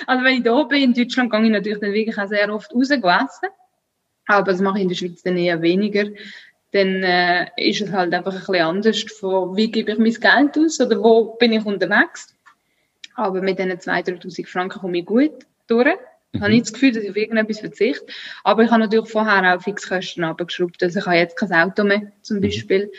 also 0.06 0.24
wenn 0.24 0.36
ich 0.36 0.42
da 0.42 0.62
bin, 0.64 0.82
in 0.82 0.94
Deutschland 0.94 1.30
gehe 1.30 1.44
ich 1.44 1.50
natürlich 1.50 1.80
dann 1.80 1.92
wirklich 1.92 2.18
auch 2.18 2.28
sehr 2.28 2.52
oft 2.52 2.74
rausgewassen. 2.74 3.48
Aber 4.26 4.50
das 4.50 4.60
mache 4.60 4.78
ich 4.78 4.82
in 4.82 4.88
der 4.88 4.96
Schweiz 4.96 5.22
dann 5.22 5.36
eher 5.36 5.60
weniger. 5.62 6.04
Dann 6.72 7.02
äh, 7.02 7.48
ist 7.56 7.82
es 7.82 7.92
halt 7.92 8.14
einfach 8.14 8.32
ein 8.32 8.38
bisschen 8.38 8.64
anders, 8.64 9.02
von 9.20 9.56
wie 9.56 9.70
gebe 9.70 9.92
ich 9.92 9.98
mein 9.98 10.14
Geld 10.14 10.58
aus 10.58 10.80
oder 10.80 11.02
wo 11.02 11.36
bin 11.36 11.52
ich 11.52 11.64
unterwegs. 11.64 12.31
Aber 13.14 13.42
mit 13.42 13.58
diesen 13.58 13.72
2.000, 13.72 14.22
3.000 14.22 14.46
Franken 14.46 14.80
komme 14.80 14.98
ich 14.98 15.06
gut 15.06 15.32
durch. 15.66 15.96
Ich 16.34 16.40
habe 16.40 16.50
nicht 16.50 16.64
das 16.64 16.72
Gefühl, 16.72 16.92
dass 16.92 17.04
ich 17.04 17.10
auf 17.10 17.16
irgendetwas 17.16 17.60
verzichte. 17.60 18.06
Aber 18.42 18.62
ich 18.62 18.70
habe 18.70 18.80
natürlich 18.80 19.10
vorher 19.10 19.54
auch 19.54 19.62
Fixkosten 19.62 20.24
abgeschraubt. 20.24 20.82
Also 20.82 20.98
ich 20.98 21.06
habe 21.06 21.16
jetzt 21.16 21.36
kein 21.36 21.52
Auto 21.52 21.84
mehr, 21.84 22.10
zum 22.22 22.38
mhm. 22.38 22.42
Beispiel. 22.42 22.90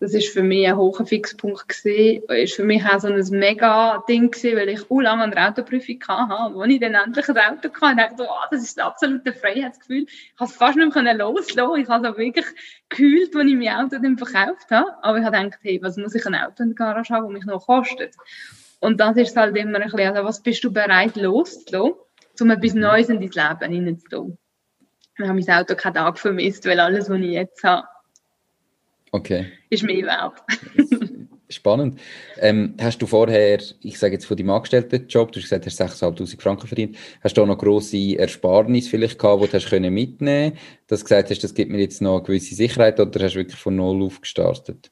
Das 0.00 0.14
ist 0.14 0.32
für 0.32 0.44
mich 0.44 0.66
ein 0.66 0.76
hoher 0.76 1.04
Fixpunkt 1.04 1.68
gewesen. 1.68 2.22
Ist 2.28 2.54
für 2.54 2.64
mich 2.64 2.84
auch 2.84 3.00
so 3.00 3.08
ein 3.08 3.20
mega 3.30 4.02
Ding 4.08 4.30
gewesen, 4.30 4.56
weil 4.56 4.68
ich 4.68 4.88
auch 4.88 5.00
lange 5.00 5.24
an 5.24 5.32
der 5.32 5.48
Autoprüfung 5.48 5.98
hatte. 6.06 6.56
Als 6.56 6.72
ich 6.72 6.80
dann 6.80 6.94
endlich 6.94 7.28
ein 7.28 7.36
Auto 7.36 7.68
hatte, 7.80 7.96
dachte 7.96 8.22
ich, 8.22 8.28
oh, 8.28 8.46
das 8.50 8.62
ist 8.62 8.78
das 8.78 8.84
absolute 8.86 9.32
Freiheitsgefühl. 9.32 10.04
Ich 10.08 10.34
habe 10.38 10.50
es 10.50 10.56
fast 10.56 10.78
nicht 10.78 10.94
mehr 10.94 11.14
loslassen 11.14 11.80
Ich 11.80 11.88
habe 11.88 12.08
es 12.08 12.16
wirklich 12.16 12.46
gekühlt, 12.88 13.34
als 13.34 13.46
ich 13.46 13.56
mein 13.56 13.68
Auto 13.74 13.98
dann 14.00 14.16
verkauft 14.16 14.70
habe. 14.70 15.02
Aber 15.02 15.18
ich 15.18 15.24
habe 15.24 15.36
gedacht, 15.36 15.58
hey, 15.62 15.80
was 15.82 15.96
muss 15.96 16.14
ich 16.14 16.24
ein 16.26 16.34
Auto 16.36 16.62
in 16.62 16.70
der 16.70 16.76
Garage 16.76 17.12
haben, 17.12 17.24
das 17.24 17.32
mich 17.32 17.44
noch 17.44 17.66
kostet? 17.66 18.14
Und 18.80 19.00
das 19.00 19.16
ist 19.16 19.36
halt 19.36 19.56
immer 19.56 19.80
ein 19.80 19.90
bisschen, 19.90 20.08
also 20.08 20.24
was 20.24 20.42
bist 20.42 20.62
du 20.62 20.72
bereit 20.72 21.16
loszulassen, 21.16 21.94
um 22.40 22.50
etwas 22.50 22.74
Neues 22.74 23.08
in 23.08 23.20
dein 23.20 23.30
Leben 23.60 23.72
hineinzutun. 23.72 24.38
Ich 25.16 25.28
habe 25.28 25.34
mein 25.34 25.58
Auto 25.58 25.74
keinen 25.74 25.94
Tag 25.94 26.18
vermisst, 26.18 26.64
weil 26.64 26.78
alles, 26.78 27.10
was 27.10 27.18
ich 27.18 27.30
jetzt 27.30 27.64
habe, 27.64 27.86
okay. 29.10 29.46
ist 29.68 29.82
mehr 29.82 30.06
wert. 30.06 30.42
Spannend. 31.50 31.98
Ähm, 32.38 32.74
hast 32.78 33.00
du 33.00 33.06
vorher, 33.06 33.58
ich 33.80 33.98
sage 33.98 34.12
jetzt 34.12 34.26
von 34.26 34.36
deinem 34.36 34.50
Angestelltenjob, 34.50 35.32
du 35.32 35.40
hast 35.40 35.44
gesagt, 35.44 35.64
du 35.64 35.70
hast 35.70 36.02
6'500 36.02 36.40
Franken 36.40 36.66
verdient, 36.66 36.98
hast 37.22 37.36
du 37.36 37.42
auch 37.42 37.46
noch 37.46 37.56
grosse 37.56 38.18
Ersparnis 38.18 38.88
vielleicht 38.88 39.18
gehabt, 39.18 39.42
die 39.42 39.46
du 39.46 39.52
hast 39.54 39.70
können 39.70 39.94
mitnehmen 39.94 40.58
dass 40.88 41.00
du 41.00 41.04
gesagt 41.04 41.30
hast, 41.30 41.42
das 41.42 41.54
gibt 41.54 41.70
mir 41.70 41.80
jetzt 41.80 42.02
noch 42.02 42.16
eine 42.16 42.22
gewisse 42.22 42.54
Sicherheit 42.54 43.00
oder 43.00 43.24
hast 43.24 43.32
du 43.32 43.38
wirklich 43.38 43.58
von 43.58 43.76
Null 43.76 44.02
auf 44.02 44.20
gestartet? 44.20 44.90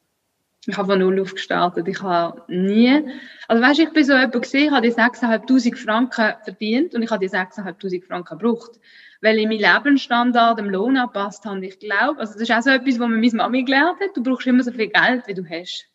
Ich 0.68 0.76
habe 0.76 0.88
von 0.88 0.98
null 0.98 1.20
auf 1.20 1.34
gestartet. 1.34 1.86
Ich 1.86 2.02
habe 2.02 2.42
nie, 2.48 3.02
also 3.46 3.62
weißt 3.62 3.78
ich 3.78 3.92
bin 3.92 4.04
so 4.04 4.14
jemand 4.14 4.42
gesehen, 4.42 4.66
ich 4.66 4.70
habe 4.72 4.86
die 4.86 4.92
6'500 4.92 5.76
Franken 5.76 6.34
verdient 6.42 6.94
und 6.94 7.02
ich 7.02 7.10
habe 7.10 7.24
die 7.24 7.32
6'500 7.32 8.04
Franken 8.06 8.38
gebraucht. 8.38 8.80
Weil 9.20 9.38
ich 9.38 9.46
meinen 9.46 9.60
Lebensstandard 9.60 10.58
dem 10.58 10.68
Lohn 10.68 10.96
angepasst 10.96 11.44
habe. 11.44 11.64
Ich 11.64 11.78
glaube, 11.78 12.20
also 12.20 12.34
das 12.34 12.42
ist 12.42 12.52
auch 12.52 12.62
so 12.62 12.70
etwas, 12.70 12.98
was 12.98 13.08
mir 13.08 13.16
meine 13.16 13.30
Mami 13.32 13.62
gelernt 13.64 14.00
hat. 14.00 14.16
Du 14.16 14.22
brauchst 14.22 14.46
immer 14.46 14.62
so 14.62 14.72
viel 14.72 14.88
Geld, 14.88 15.26
wie 15.26 15.34
du 15.34 15.44
hast. 15.48 15.86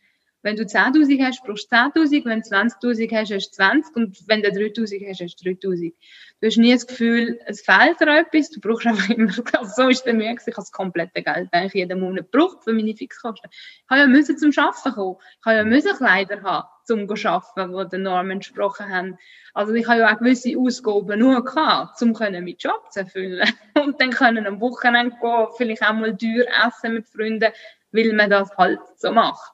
Wenn 0.44 0.56
du 0.56 0.64
10.000 0.64 1.24
hast, 1.24 1.44
brauchst 1.44 1.72
du 1.72 1.76
10.000. 1.76 2.26
Wenn 2.26 2.42
du 2.42 2.50
20.000 2.50 3.12
hast, 3.12 3.32
hast 3.32 3.50
du 3.50 3.56
20. 3.56 3.96
Und 3.96 4.28
wenn 4.28 4.42
du 4.42 4.50
3.000 4.50 5.10
hast, 5.10 5.22
hast 5.22 5.36
du 5.36 5.50
3.000. 5.50 5.94
Du 6.42 6.48
hast 6.48 6.58
nie 6.58 6.74
das 6.74 6.88
Gefühl, 6.88 7.40
es 7.46 7.62
fehlt 7.62 8.00
dir 8.00 8.18
etwas. 8.18 8.50
Du 8.50 8.60
brauchst 8.60 8.88
einfach 8.88 9.10
immer, 9.10 9.32
also 9.54 9.84
so 9.84 9.90
ist 9.90 10.08
es 10.08 10.14
mir, 10.14 10.32
ich 10.32 10.40
habe 10.40 10.52
das 10.56 10.72
komplette 10.72 11.22
Geld 11.22 11.50
eigentlich 11.52 11.74
jeden 11.76 12.00
Monat 12.00 12.32
gebraucht 12.32 12.64
für 12.64 12.74
meine 12.74 12.96
Fixkosten. 12.96 13.52
Ich 13.52 13.90
habe 13.92 14.02
ja 14.02 14.08
müssen 14.08 14.40
zum 14.40 14.52
Arbeiten 14.58 14.96
kommen. 14.96 15.18
Ich 15.40 15.46
habe 15.46 15.58
ja 15.58 15.64
müssen 15.64 15.96
Kleider 15.96 16.42
haben, 16.42 16.68
zum 16.86 17.08
zu 17.08 17.30
arbeiten, 17.30 17.78
die 17.78 17.90
den 17.90 18.02
Normen 18.02 18.32
entsprochen 18.32 18.90
haben. 18.90 19.20
Also 19.54 19.74
ich 19.74 19.88
habe 19.88 20.00
ja 20.00 20.12
auch 20.12 20.18
gewisse 20.18 20.58
Ausgaben 20.58 21.20
nur 21.20 21.46
gehabt, 21.46 22.02
um 22.02 22.14
meinen 22.14 22.48
Job 22.58 22.92
zu 22.92 23.02
erfüllen. 23.02 23.48
Und 23.76 24.02
dann 24.02 24.10
können 24.10 24.48
am 24.48 24.60
Wochenende 24.62 25.16
gehen, 25.22 25.48
vielleicht 25.56 25.84
auch 25.84 25.94
mal 25.94 26.18
teuer 26.18 26.46
essen 26.66 26.96
mit 26.96 27.08
Freunden, 27.08 27.52
weil 27.92 28.14
man 28.14 28.32
das 28.32 28.50
halt 28.58 28.80
so 28.98 29.12
macht. 29.12 29.54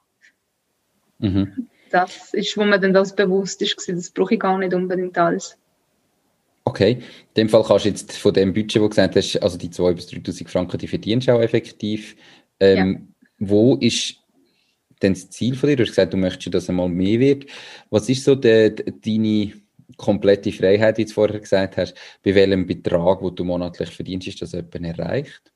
Mhm. 1.20 1.68
Das 1.90 2.34
ist, 2.34 2.58
wo 2.58 2.66
man 2.66 2.82
dann 2.82 2.94
das 2.94 3.16
bewusst 3.16 3.62
ist, 3.62 3.78
das 3.88 4.12
brauche 4.12 4.34
ich 4.34 4.40
gar 4.40 4.58
nicht 4.58 4.74
unbedingt 4.74 5.18
alles. 5.18 5.58
Okay, 6.66 6.92
in 6.92 7.34
dem 7.38 7.50
Fall 7.50 7.64
kannst 7.64 7.86
du 7.86 7.90
jetzt 7.90 8.18
von 8.18 8.34
dem 8.34 8.54
Budget, 8.54 8.82
wo 8.82 8.86
du 8.86 8.90
gesagt 8.90 9.16
hast, 9.16 9.38
also 9.38 9.58
die 9.58 9.70
2.000 9.70 9.94
bis 9.94 10.10
3.000 10.10 10.50
Franken, 10.50 10.78
die 10.78 10.88
verdienst 10.88 11.28
du 11.28 11.32
auch 11.32 11.42
effektiv. 11.42 12.18
Ähm, 12.60 13.08
ja. 13.10 13.28
Wo 13.40 13.76
ist 13.76 14.16
denn 15.02 15.14
das 15.14 15.30
Ziel 15.30 15.56
von 15.56 15.70
dir? 15.70 15.78
Du 15.78 15.84
hast 15.84 15.92
gesagt, 15.92 16.12
du 16.12 16.18
möchtest, 16.18 16.54
dass 16.54 16.64
es 16.64 16.70
einmal 16.70 16.90
mehr 16.90 17.20
wird. 17.20 17.46
Was 17.90 18.10
ist 18.10 18.26
so 18.26 18.36
de, 18.36 18.72
de, 18.72 18.94
deine 19.00 19.54
komplette 19.96 20.52
Freiheit, 20.52 20.98
wie 20.98 21.06
du 21.06 21.14
vorher 21.14 21.40
gesagt 21.40 21.78
hast? 21.78 21.96
Bei 22.22 22.36
welchem 22.36 22.66
Betrag, 22.66 23.22
wo 23.22 23.30
du 23.30 23.46
monatlich 23.46 23.90
verdienst, 23.90 24.28
ist 24.28 24.42
das 24.42 24.52
jemand 24.52 25.00
erreicht? 25.00 25.54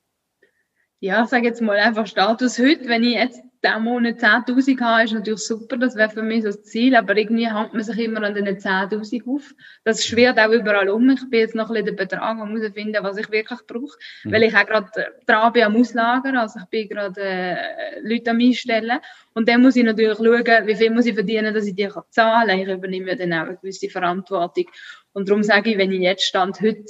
Ja, 1.02 1.24
ich 1.24 1.30
sage 1.30 1.46
jetzt 1.46 1.60
mal 1.60 1.78
einfach 1.78 2.06
Status 2.06 2.60
heute, 2.60 2.86
wenn 2.86 3.02
ich 3.02 3.14
jetzt 3.14 3.42
diesen 3.64 3.82
Monat 3.82 4.20
10.000 4.20 4.80
habe, 4.80 5.02
ist 5.02 5.12
natürlich 5.12 5.40
super, 5.40 5.76
das 5.76 5.96
wäre 5.96 6.08
für 6.08 6.22
mich 6.22 6.42
so 6.42 6.50
das 6.50 6.62
Ziel, 6.62 6.94
aber 6.94 7.16
irgendwie 7.16 7.52
hängt 7.52 7.74
man 7.74 7.82
sich 7.82 7.98
immer 7.98 8.22
an 8.22 8.36
den 8.36 8.46
10.000 8.46 9.26
auf. 9.26 9.52
Das 9.82 10.04
schwirrt 10.04 10.38
auch 10.38 10.52
überall 10.52 10.88
um. 10.90 11.10
Ich 11.10 11.28
bin 11.28 11.40
jetzt 11.40 11.56
noch 11.56 11.70
ein 11.70 11.74
bisschen 11.74 11.96
der 11.96 12.04
Betrag 12.04 12.40
und 12.40 12.52
muss 12.52 12.64
finden, 12.72 13.02
was 13.02 13.16
ich 13.16 13.28
wirklich 13.32 13.58
brauche, 13.66 13.98
mhm. 14.22 14.30
weil 14.32 14.44
ich 14.44 14.54
auch 14.54 14.64
gerade 14.64 14.90
dran 15.26 15.52
bin 15.52 15.64
am 15.64 15.74
Auslagern, 15.74 16.36
also 16.36 16.60
ich 16.60 16.66
bin 16.66 16.88
gerade 16.88 17.20
äh, 17.20 18.00
Leute 18.02 18.30
am 18.30 18.38
Einstellen 18.38 19.00
und 19.34 19.48
dann 19.48 19.60
muss 19.60 19.74
ich 19.74 19.82
natürlich 19.82 20.18
schauen, 20.18 20.66
wie 20.68 20.76
viel 20.76 20.90
muss 20.90 21.06
ich 21.06 21.14
verdienen, 21.14 21.52
dass 21.52 21.66
ich 21.66 21.74
die 21.74 21.88
kann 21.88 22.04
zahlen 22.10 22.48
kann. 22.48 22.60
Ich 22.60 22.68
übernehme 22.68 23.08
ja 23.08 23.16
dann 23.16 23.32
auch 23.32 23.48
eine 23.48 23.56
gewisse 23.56 23.90
Verantwortung 23.90 24.66
und 25.14 25.28
darum 25.28 25.42
sage 25.42 25.72
ich, 25.72 25.78
wenn 25.78 25.90
ich 25.90 26.00
jetzt 26.00 26.22
Stand 26.22 26.60
heute 26.60 26.84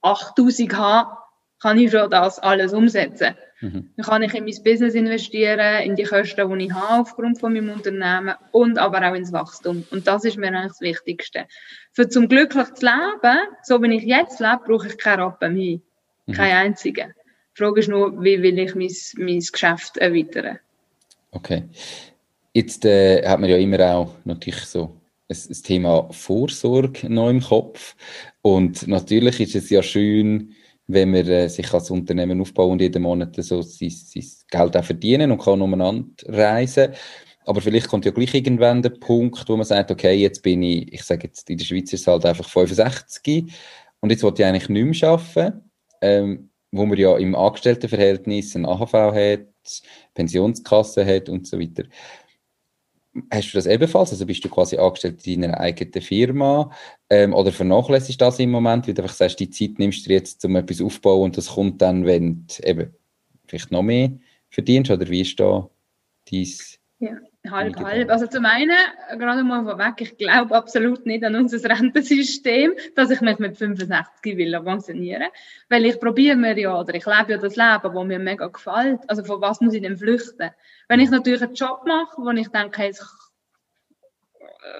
8.000 0.00 0.72
habe, 0.74 1.21
kann 1.62 1.78
ich 1.78 1.92
schon 1.92 2.10
das 2.10 2.40
alles 2.40 2.72
umsetzen. 2.72 3.34
Mhm. 3.60 3.90
Dann 3.96 4.06
kann 4.06 4.22
ich 4.22 4.34
in 4.34 4.44
mein 4.44 4.64
Business 4.64 4.94
investieren, 4.94 5.82
in 5.84 5.94
die 5.94 6.02
Kosten, 6.02 6.58
die 6.58 6.64
ich 6.66 6.72
habe 6.72 7.02
aufgrund 7.02 7.38
von 7.38 7.52
meinem 7.52 7.70
Unternehmen 7.70 8.34
und 8.50 8.78
aber 8.78 9.08
auch 9.08 9.14
ins 9.14 9.32
Wachstum. 9.32 9.84
Und 9.90 10.06
das 10.08 10.24
ist 10.24 10.36
mir 10.36 10.48
eigentlich 10.48 10.72
das 10.72 10.80
Wichtigste. 10.80 11.46
Für 11.92 12.08
zum 12.08 12.28
glücklich 12.28 12.74
zu 12.74 12.84
leben, 12.84 13.38
so 13.62 13.80
wie 13.80 13.96
ich 13.96 14.02
jetzt 14.02 14.40
lebe, 14.40 14.60
brauche 14.66 14.88
ich 14.88 14.98
keinen 14.98 15.20
Rappen 15.20 15.54
mehr. 15.54 15.78
Mhm. 16.26 16.32
Keinen 16.32 16.56
einzigen. 16.56 17.14
Die 17.56 17.62
Frage 17.62 17.80
ist 17.80 17.88
nur, 17.88 18.22
wie 18.24 18.42
will 18.42 18.58
ich 18.58 18.74
mein, 18.74 18.90
mein 19.18 19.40
Geschäft 19.40 19.98
erweitern? 19.98 20.58
Okay. 21.30 21.64
Jetzt 22.52 22.84
äh, 22.84 23.26
hat 23.26 23.38
man 23.38 23.48
ja 23.48 23.56
immer 23.56 23.94
auch 23.94 24.14
natürlich 24.24 24.64
so 24.64 24.96
ein, 25.28 25.62
Thema 25.62 26.08
Vorsorge 26.10 27.08
noch 27.08 27.30
im 27.30 27.40
Kopf. 27.40 27.94
Und 28.42 28.88
natürlich 28.88 29.40
ist 29.40 29.54
es 29.54 29.70
ja 29.70 29.82
schön, 29.82 30.54
wenn 30.92 31.10
man 31.10 31.26
äh, 31.26 31.48
sich 31.48 31.72
als 31.72 31.90
Unternehmen 31.90 32.40
aufbauen 32.40 32.72
und 32.72 32.80
jeden 32.80 33.02
Monat 33.02 33.36
so 33.36 33.62
sein, 33.62 33.90
sein 33.90 34.24
Geld 34.50 34.76
auch 34.76 34.84
verdienen 34.84 35.30
und 35.30 35.42
kann 35.42 35.62
umeinander 35.62 36.06
reisen. 36.26 36.92
Aber 37.44 37.60
vielleicht 37.60 37.88
kommt 37.88 38.04
ja 38.04 38.12
gleich 38.12 38.34
irgendwann 38.34 38.82
der 38.82 38.90
Punkt, 38.90 39.48
wo 39.48 39.56
man 39.56 39.66
sagt, 39.66 39.90
okay, 39.90 40.14
jetzt 40.14 40.42
bin 40.42 40.62
ich, 40.62 40.92
ich 40.92 41.02
sage 41.02 41.26
jetzt, 41.26 41.50
in 41.50 41.58
der 41.58 41.64
Schweiz 41.64 41.92
ist 41.92 42.02
es 42.02 42.06
halt 42.06 42.24
einfach 42.24 42.48
65 42.48 43.52
und 44.00 44.10
jetzt 44.10 44.22
wollte 44.22 44.42
ich 44.42 44.48
eigentlich 44.48 44.68
nicht 44.68 45.02
mehr 45.02 45.10
arbeiten, 45.10 45.70
ähm, 46.00 46.50
wo 46.70 46.86
man 46.86 46.98
ja 46.98 47.16
im 47.16 47.34
Angestelltenverhältnis 47.34 48.54
ein 48.54 48.64
AHV 48.64 48.92
hat, 48.92 49.46
Pensionskasse 50.14 51.04
hat 51.04 51.28
und 51.28 51.46
so 51.46 51.58
weiter. 51.58 51.84
Hast 53.30 53.52
du 53.52 53.58
das 53.58 53.66
ebenfalls? 53.66 54.10
Also 54.10 54.24
bist 54.24 54.44
du 54.44 54.48
quasi 54.48 54.78
angestellt 54.78 55.26
in 55.26 55.42
deiner 55.42 55.60
eigenen 55.60 56.02
Firma? 56.02 56.70
Ähm, 57.10 57.34
oder 57.34 57.52
vernachlässigst 57.52 58.20
du 58.20 58.24
das 58.24 58.38
im 58.38 58.50
Moment, 58.50 58.86
weil 58.86 58.94
du 58.94 59.02
einfach 59.02 59.14
sagst, 59.14 59.38
die 59.38 59.50
Zeit 59.50 59.78
nimmst 59.78 60.06
du 60.06 60.12
jetzt, 60.12 60.42
um 60.44 60.56
etwas 60.56 60.80
aufzubauen 60.80 61.24
und 61.24 61.36
das 61.36 61.48
kommt 61.48 61.82
dann, 61.82 62.06
wenn 62.06 62.46
du 62.46 62.66
eben 62.66 62.94
vielleicht 63.46 63.70
noch 63.70 63.82
mehr 63.82 64.12
verdienst? 64.48 64.90
Oder 64.90 65.08
wie 65.10 65.20
ist 65.20 65.38
da 65.38 65.68
dein 66.30 66.46
ja, 67.00 67.18
halb, 67.50 67.76
halb. 67.76 68.10
Also 68.10 68.26
zum 68.26 68.44
einen, 68.44 68.76
gerade 69.18 69.42
mal 69.42 69.64
vorweg, 69.64 70.00
ich 70.00 70.16
glaube 70.16 70.54
absolut 70.54 71.06
nicht 71.06 71.24
an 71.24 71.34
unser 71.34 71.68
Rentensystem, 71.68 72.74
dass 72.94 73.10
ich 73.10 73.20
mich 73.20 73.38
mit 73.38 73.58
65 73.58 74.36
will 74.36 74.60
pensionieren 74.60 75.28
Weil 75.68 75.86
ich 75.86 75.98
probiere 75.98 76.36
mir 76.36 76.58
ja, 76.58 76.78
oder 76.78 76.94
ich 76.94 77.06
lebe 77.06 77.32
ja 77.32 77.38
das 77.38 77.56
Leben, 77.56 77.80
das 77.82 78.06
mir 78.06 78.18
mega 78.18 78.46
gefällt. 78.46 79.00
Also 79.08 79.24
von 79.24 79.40
was 79.40 79.60
muss 79.60 79.74
ich 79.74 79.82
denn 79.82 79.96
flüchten? 79.96 80.50
Wenn 80.88 81.00
ich 81.00 81.10
natürlich 81.10 81.42
einen 81.42 81.54
Job 81.54 81.82
mache, 81.86 82.16
wo 82.16 82.30
ich 82.30 82.48
denke, 82.48 82.88
es 82.88 83.00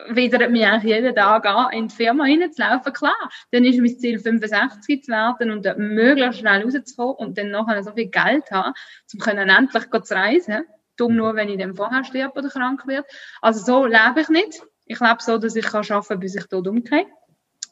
widert 0.09 0.51
mich 0.51 0.65
eigentlich 0.65 0.95
jeden 0.95 1.15
Tag 1.15 1.45
an, 1.47 1.73
in 1.73 1.89
die 1.89 1.95
Firma 1.95 2.25
reinzulaufen, 2.25 2.93
klar, 2.93 3.31
dann 3.51 3.65
ist 3.65 3.81
mein 3.81 3.99
Ziel 3.99 4.19
65 4.19 5.05
zu 5.05 5.11
werden 5.11 5.51
und 5.51 5.67
möglichst 5.79 6.39
schnell 6.39 6.63
rauszukommen 6.63 7.17
und 7.17 7.39
dann 7.39 7.51
nachher 7.51 7.83
so 7.83 7.93
viel 7.93 8.07
Geld 8.07 8.51
haben, 8.51 8.75
um 9.13 9.21
endlich 9.49 9.91
zu 10.03 10.15
reisen 10.15 10.65
dumm 11.03 11.17
nur, 11.17 11.35
wenn 11.35 11.49
ich 11.49 11.59
dann 11.59 11.75
vorher 11.75 12.05
sterbe 12.05 12.39
oder 12.39 12.49
krank 12.49 12.87
werde. 12.87 13.07
Also 13.41 13.65
so 13.65 13.87
lebe 13.87 14.21
ich 14.21 14.29
nicht. 14.29 14.63
Ich 14.87 15.01
lebe 15.01 15.17
so, 15.21 15.39
dass 15.39 15.57
ich 15.57 15.65
kann 15.65 15.85
arbeiten 15.89 16.09
kann, 16.09 16.21
bis 16.21 16.35
ich 16.35 16.47
tot 16.47 16.67
umgehe. 16.67 17.07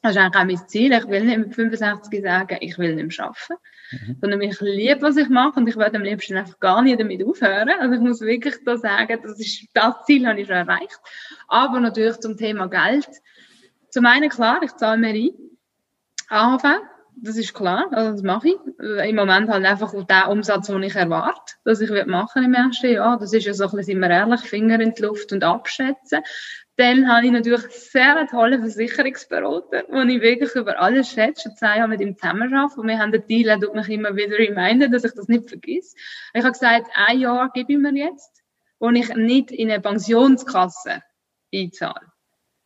Das 0.02 0.12
ist 0.12 0.18
eigentlich 0.18 0.40
auch 0.40 0.44
mein 0.44 0.68
Ziel. 0.68 0.92
Ich 0.92 1.08
will 1.08 1.24
nicht 1.24 1.38
mit 1.38 1.54
65 1.54 2.22
sagen, 2.22 2.56
ich 2.60 2.78
will 2.78 2.94
nicht 2.94 3.18
mehr 3.18 3.26
arbeiten. 3.26 3.54
Mhm. 3.92 4.16
Sondern 4.20 4.40
ich 4.40 4.60
liebe, 4.60 5.02
was 5.02 5.16
ich 5.16 5.28
mache 5.28 5.60
und 5.60 5.68
ich 5.68 5.76
werde 5.76 5.96
am 5.96 6.02
liebsten 6.02 6.36
einfach 6.36 6.58
gar 6.58 6.80
nicht 6.82 6.98
damit 6.98 7.24
aufhören. 7.24 7.70
Also 7.80 7.94
ich 7.94 8.00
muss 8.00 8.20
wirklich 8.20 8.54
da 8.64 8.76
sagen, 8.78 9.18
das 9.22 9.38
ist, 9.38 9.66
das 9.74 9.94
Ziel 10.06 10.26
habe 10.26 10.40
ich 10.40 10.46
schon 10.46 10.56
erreicht. 10.56 10.98
Aber 11.48 11.80
natürlich 11.80 12.18
zum 12.20 12.36
Thema 12.36 12.68
Geld. 12.68 13.08
Zum 13.90 14.06
einen 14.06 14.30
klar, 14.30 14.62
ich 14.62 14.74
zahle 14.76 14.98
mehr 14.98 15.14
ein. 15.14 15.30
AHV, 16.28 16.64
das 17.22 17.36
ist 17.36 17.54
klar, 17.54 17.86
also 17.90 18.12
das 18.12 18.22
mache 18.22 18.48
ich. 18.48 18.56
Im 19.08 19.16
Moment 19.16 19.48
halt 19.48 19.64
einfach 19.64 19.92
den 19.92 20.22
Umsatz, 20.28 20.66
den 20.66 20.82
ich 20.82 20.94
erwarte, 20.94 21.54
dass 21.64 21.80
ich 21.80 21.90
machen 22.06 22.44
im 22.44 22.54
ersten 22.54 22.92
Jahr. 22.92 23.18
Das 23.18 23.32
ist 23.32 23.44
ja 23.44 23.54
so 23.54 23.64
ein 23.64 23.70
bisschen, 23.70 23.84
sind 23.84 24.00
wir 24.00 24.10
ehrlich, 24.10 24.40
Finger 24.40 24.80
in 24.80 24.94
die 24.94 25.02
Luft 25.02 25.32
und 25.32 25.44
abschätzen. 25.44 26.20
Dann 26.76 27.08
habe 27.08 27.26
ich 27.26 27.32
natürlich 27.32 27.62
sehr 27.68 28.16
einen 28.16 28.28
tollen 28.28 28.60
Versicherungsberater, 28.60 29.82
den 29.82 30.08
ich 30.08 30.22
wirklich 30.22 30.54
über 30.54 30.80
alles 30.80 31.10
schätze. 31.10 31.42
Schon 31.42 31.56
zwei 31.56 31.76
Jahre 31.76 31.88
mit 31.88 32.00
ihm 32.00 32.16
zusammenarbeite. 32.16 32.80
Und 32.80 32.88
wir 32.88 32.98
haben 32.98 33.12
den 33.12 33.26
Deal, 33.26 33.48
er 33.48 33.60
tut 33.60 33.74
mich 33.74 33.88
immer 33.90 34.16
wieder 34.16 34.38
reminden, 34.38 34.90
dass 34.90 35.04
ich 35.04 35.12
das 35.12 35.28
nicht 35.28 35.48
vergesse. 35.48 35.94
Ich 36.32 36.42
habe 36.42 36.52
gesagt, 36.52 36.86
ein 36.94 37.20
Jahr 37.20 37.50
gebe 37.52 37.72
ich 37.72 37.78
mir 37.78 37.92
jetzt, 37.92 38.42
wo 38.78 38.88
ich 38.88 39.14
nicht 39.14 39.50
in 39.50 39.70
eine 39.70 39.80
Pensionskasse 39.80 41.02
einzahle. 41.54 42.06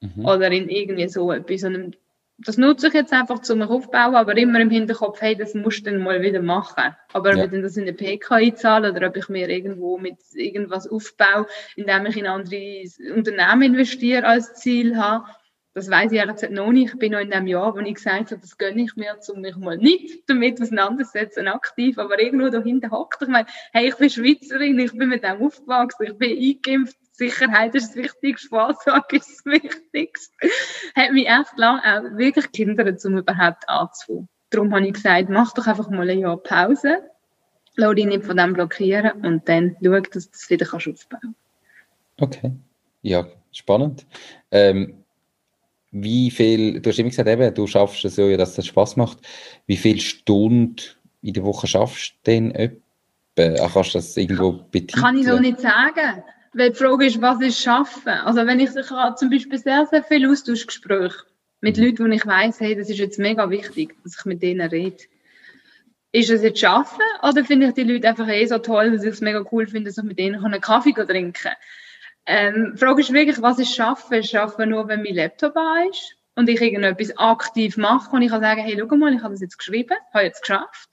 Mhm. 0.01 0.25
Oder 0.25 0.51
in 0.53 0.69
irgendwie 0.69 1.09
so 1.09 1.33
etwas, 1.33 1.62
sondern 1.62 1.97
das 2.38 2.59
nutze 2.59 2.88
ich 2.88 2.94
jetzt 2.94 3.12
einfach 3.12 3.40
zum 3.40 3.62
Aufbauen, 3.62 4.16
aber 4.16 4.37
immer 4.37 4.61
im 4.61 4.70
Hinterkopf, 4.70 5.20
hey, 5.20 5.37
das 5.37 5.55
musst 5.55 5.87
du 5.87 5.90
dann 5.90 6.03
mal 6.03 6.20
wieder 6.20 6.42
machen. 6.42 6.94
Aber 7.12 7.31
ob 7.31 7.37
ja. 7.37 7.44
ich 7.44 7.62
das 7.62 7.77
in 7.77 7.85
eine 7.85 7.92
PK 7.92 8.35
einzahle 8.35 8.92
oder 8.92 9.09
ob 9.09 9.16
ich 9.16 9.29
mir 9.29 9.49
irgendwo 9.49 9.99
mit 9.99 10.18
irgendwas 10.35 10.88
aufbaue, 10.88 11.47
indem 11.77 12.07
ich 12.07 12.16
in 12.16 12.27
andere 12.27 12.85
Unternehmen 13.14 13.62
investiere 13.62 14.27
als 14.27 14.55
Ziel 14.55 14.97
habe, 14.97 15.27
das 15.75 15.90
weiß 15.90 16.12
ich 16.12 16.18
ehrlich 16.18 16.51
noch 16.51 16.70
nicht. 16.70 16.94
Ich 16.94 16.99
bin 17.01 17.12
noch 17.12 17.18
in 17.18 17.31
dem 17.31 17.49
Jahr, 17.49 17.75
wo 17.75 17.81
ich 17.81 17.94
gesagt 17.94 18.31
habe, 18.31 18.40
das 18.40 18.57
gönne 18.59 18.83
ich 18.83 18.94
mir, 18.94 19.16
um 19.29 19.40
mich 19.40 19.57
mal 19.57 19.77
nicht 19.77 20.23
damit 20.29 20.62
auseinandersetzen, 20.62 21.49
aktiv, 21.49 21.99
aber 21.99 22.20
irgendwo 22.20 22.49
dahinter 22.49 22.90
hockt. 22.92 23.23
Ich 23.23 23.29
meine, 23.29 23.47
hey, 23.73 23.88
ich 23.88 23.97
bin 23.97 24.09
Schweizerin, 24.09 24.79
ich 24.79 24.92
bin 24.92 25.09
mit 25.09 25.25
dem 25.25 25.42
aufgewachsen, 25.42 26.07
ich 26.07 26.16
bin 26.16 26.38
eingeimpft, 26.38 26.97
Sicherheit 27.16 27.74
ist 27.77 27.90
das 27.90 27.96
Wichtigste, 27.96 28.48
Vorsorge 28.48 29.16
ist 29.16 29.31
das 29.31 29.44
Wichtigste. 29.44 30.35
Hat 30.96 31.12
mich 31.12 31.29
echt 31.29 31.57
lange 31.57 31.81
auch 31.83 32.18
wirklich 32.18 32.50
gehindert, 32.50 33.05
um 33.05 33.18
überhaupt 33.18 33.68
anzufangen. 33.68 34.29
Darum 34.50 34.74
habe 34.74 34.87
ich 34.87 34.94
gesagt, 34.94 35.29
mach 35.29 35.53
doch 35.55 35.66
einfach 35.66 35.88
mal 35.90 36.11
ein 36.11 36.18
Jahr 36.18 36.37
Pause, 36.37 36.98
lass 37.77 37.94
dich 37.94 38.07
nicht 38.07 38.24
von 38.24 38.37
dem 38.37 38.53
blockieren 38.53 39.24
und 39.24 39.48
dann 39.48 39.77
schau, 39.83 40.00
dass 40.00 40.27
du 40.27 40.31
das 40.33 40.50
wieder 40.50 40.66
kannst 40.66 40.88
aufbauen 40.88 41.35
Okay, 42.20 42.53
ja, 43.03 43.27
spannend. 43.53 44.07
Ähm, 44.50 45.05
wie 45.90 46.31
viel, 46.33 46.81
du 46.81 46.90
hast 46.90 46.98
immer 46.98 47.11
gesagt, 47.11 47.29
eben, 47.29 47.55
du 47.55 47.66
schaffst 47.68 48.05
es 48.05 48.16
so, 48.16 48.37
dass 48.37 48.55
das 48.55 48.66
Spaß 48.66 48.96
macht. 48.96 49.18
Wie 49.66 49.77
viele 49.77 50.00
Stunden 50.00 50.77
in 51.22 51.35
der 51.35 51.44
Woche 51.44 51.66
schaffst 51.68 52.12
du 52.12 52.31
denn 52.31 52.50
etwa? 52.53 52.81
Kannst 53.37 53.94
du 53.94 53.98
das 53.98 54.16
irgendwo 54.16 54.53
betiteln? 54.53 55.03
Kann 55.03 55.18
ich 55.18 55.27
so 55.27 55.38
nicht 55.38 55.61
sagen. 55.61 56.22
Weil 56.55 56.71
die 56.71 56.77
Frage 56.77 57.07
ist, 57.07 57.21
was 57.21 57.40
ist 57.40 57.61
Schaffen? 57.61 58.09
Also 58.09 58.47
wenn 58.47 58.61
ich 58.61 58.71
zum 58.71 59.31
Beispiel 59.31 59.59
sehr, 59.59 59.87
sehr 59.87 60.05
viel 60.05 60.31
Austauschgespräche 60.31 61.25
mit. 61.61 61.77
Leuten, 61.77 62.05
wo 62.05 62.12
ich 62.12 62.27
weiss, 62.27 62.61
hey, 62.61 62.77
das 62.77 62.90
ist 62.90 62.99
jetzt 62.99 63.19
mega 63.19 63.51
wichtig, 63.51 63.97
dass 64.05 64.19
ich 64.19 64.25
mit 64.25 64.43
denen 64.43 64.69
rede. 64.69 65.03
Ist 66.12 66.31
es 66.31 66.43
jetzt 66.43 66.61
Schaffen 66.61 67.03
oder 67.23 67.45
finde 67.45 67.69
ich 67.69 67.75
die 67.75 67.83
Leute 67.83 68.09
einfach 68.09 68.29
eh 68.29 68.47
so 68.47 68.59
toll, 68.59 68.93
dass 68.93 69.03
ich 69.03 69.11
es 69.11 69.21
mega 69.21 69.45
cool 69.51 69.67
finde, 69.67 69.90
dass 69.90 69.99
ich 69.99 70.05
mit 70.05 70.19
denen 70.19 70.45
einen 70.45 70.61
Kaffee 70.61 70.93
trinken 70.93 71.33
kann? 71.33 71.55
Ähm, 72.27 72.73
die 72.75 72.79
Frage 72.79 73.01
ist 73.01 73.12
wirklich, 73.12 73.43
was 73.43 73.59
ist 73.59 73.75
Schaffen? 73.75 74.23
Schaffen 74.23 74.71
nur, 74.71 74.87
wenn 74.87 75.03
mein 75.03 75.14
Laptop 75.14 75.55
da 75.55 75.85
ist 75.90 76.17
und 76.37 76.49
ich 76.49 76.61
irgendetwas 76.61 77.19
aktiv 77.19 77.77
mache 77.77 78.14
und 78.14 78.23
ich 78.23 78.31
kann 78.31 78.40
sagen, 78.40 78.61
hey, 78.61 78.77
schau 78.79 78.97
mal, 78.97 79.12
ich 79.12 79.23
habe 79.23 79.35
das 79.35 79.40
jetzt 79.40 79.59
geschrieben, 79.59 79.97
habe 80.12 80.25
jetzt 80.25 80.43
geschafft. 80.43 80.90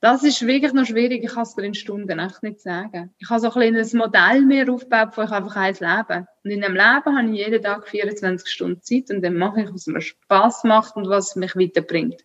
Das 0.00 0.22
ist 0.22 0.46
wirklich 0.46 0.72
noch 0.72 0.86
schwierig. 0.86 1.24
Ich 1.24 1.32
kann 1.32 1.42
es 1.42 1.56
dir 1.56 1.64
in 1.64 1.74
Stunden 1.74 2.18
echt 2.20 2.42
nicht 2.44 2.60
sagen. 2.60 3.12
Ich 3.18 3.28
habe 3.30 3.40
so 3.40 3.48
ein 3.48 3.52
kleines 3.52 3.94
Modell 3.94 4.42
mehr 4.42 4.70
aufgebaut, 4.70 5.16
wo 5.16 5.22
ich 5.22 5.30
einfach 5.30 5.56
eins 5.56 5.80
lebe. 5.80 6.28
Und 6.44 6.50
in 6.50 6.60
dem 6.60 6.72
Leben 6.72 7.18
habe 7.18 7.28
ich 7.30 7.38
jeden 7.38 7.62
Tag 7.62 7.88
24 7.88 8.48
Stunden 8.48 8.80
Zeit 8.80 9.10
und 9.10 9.22
dann 9.22 9.34
mache 9.34 9.62
ich, 9.62 9.74
was 9.74 9.88
mir 9.88 10.00
Spaß 10.00 10.64
macht 10.64 10.94
und 10.94 11.08
was 11.08 11.34
mich 11.34 11.56
weiterbringt. 11.56 12.24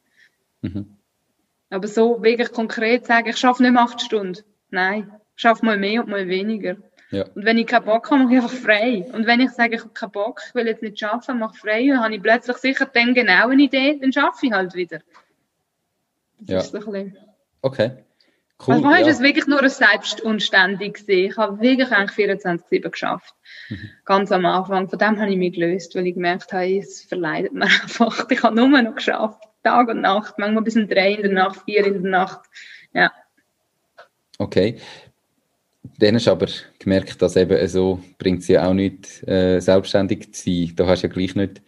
Mhm. 0.62 0.98
Aber 1.72 1.88
so 1.88 2.22
wirklich 2.22 2.52
konkret 2.52 3.08
sagen, 3.08 3.30
ich 3.30 3.38
schaffe 3.38 3.64
nicht 3.64 3.76
acht 3.76 4.02
Stunden. 4.02 4.44
Nein, 4.70 5.12
ich 5.36 5.42
schaffe 5.42 5.66
mal 5.66 5.78
mehr 5.78 6.04
und 6.04 6.10
mal 6.10 6.28
weniger. 6.28 6.76
Ja. 7.10 7.26
Und 7.34 7.46
wenn 7.46 7.58
ich 7.58 7.66
keinen 7.66 7.86
Bock 7.86 8.12
habe, 8.12 8.24
mache 8.24 8.36
ich 8.36 8.42
einfach 8.42 8.56
frei. 8.56 9.06
Und 9.14 9.26
wenn 9.26 9.42
ich 9.42 9.50
sage, 9.50 9.76
ich 9.76 9.82
habe 9.82 9.94
keinen 9.94 10.12
Bock, 10.12 10.42
ich 10.48 10.54
will 10.54 10.68
jetzt 10.68 10.84
nicht 10.84 11.04
arbeiten, 11.04 11.40
mache 11.40 11.58
frei, 11.58 11.88
dann 11.88 12.04
habe 12.04 12.16
ich 12.16 12.22
plötzlich 12.22 12.58
sicher 12.58 12.86
dann 12.86 13.16
genau 13.16 13.50
eine 13.50 13.64
Idee, 13.64 13.98
dann 14.00 14.14
schaffe 14.14 14.46
ich 14.46 14.52
halt 14.52 14.76
wieder. 14.76 15.00
Das 16.40 16.50
ja. 16.50 16.58
ist 16.60 16.76
ein 16.76 16.80
bisschen 16.82 17.18
Okay. 17.64 17.92
Cool, 18.66 18.76
also, 18.76 18.90
ja. 18.90 18.98
ist 18.98 19.08
es 19.08 19.20
wirklich 19.22 19.48
nur 19.48 19.68
selbstunständig 19.68 20.94
gesehen. 20.94 21.32
Ich 21.32 21.38
habe 21.38 21.60
wirklich 21.60 21.92
eigentlich 21.92 22.30
24-7 22.30 22.90
geschafft. 22.90 23.34
Mhm. 23.70 23.90
Ganz 24.06 24.32
am 24.32 24.46
Anfang. 24.46 24.90
Von 24.90 25.00
dem 25.00 25.20
habe 25.20 25.32
ich 25.32 25.38
mich 25.38 25.54
gelöst, 25.54 25.96
weil 25.96 26.08
ich 26.08 26.14
gemerkt 26.14 26.54
habe, 26.54 26.78
es 26.78 27.02
verleidet 27.04 27.54
mir 27.54 27.64
einfach. 27.84 28.30
Ich 28.30 28.44
habe 28.44 28.56
nur 28.56 28.68
noch 28.68 28.96
geschafft. 28.96 29.42
Tag 29.64 29.90
und 29.90 30.02
Nacht. 30.02 30.38
Manchmal 30.38 30.64
bis 30.64 30.76
um 30.76 30.88
drei 30.88 31.14
in 31.14 31.24
der 31.24 31.32
Nacht, 31.32 31.62
vier 31.66 31.86
in 31.86 32.04
der 32.04 32.12
Nacht. 32.12 32.42
Ja. 32.94 33.12
Okay. 34.38 34.78
Dann 36.00 36.16
hast 36.16 36.28
du 36.28 36.32
aber 36.32 36.48
gemerkt, 36.80 37.22
dass 37.22 37.36
eben 37.36 37.68
so 37.68 38.02
bringt 38.18 38.42
es 38.42 38.48
ja 38.48 38.68
auch 38.68 38.74
nicht, 38.74 39.28
äh, 39.28 39.60
selbstständig 39.60 40.34
zu 40.34 40.44
sein. 40.44 40.74
Da 40.76 40.88
hast 40.88 41.04
du 41.04 41.08
ja 41.08 41.14
gleich 41.14 41.36
nicht 41.36 41.62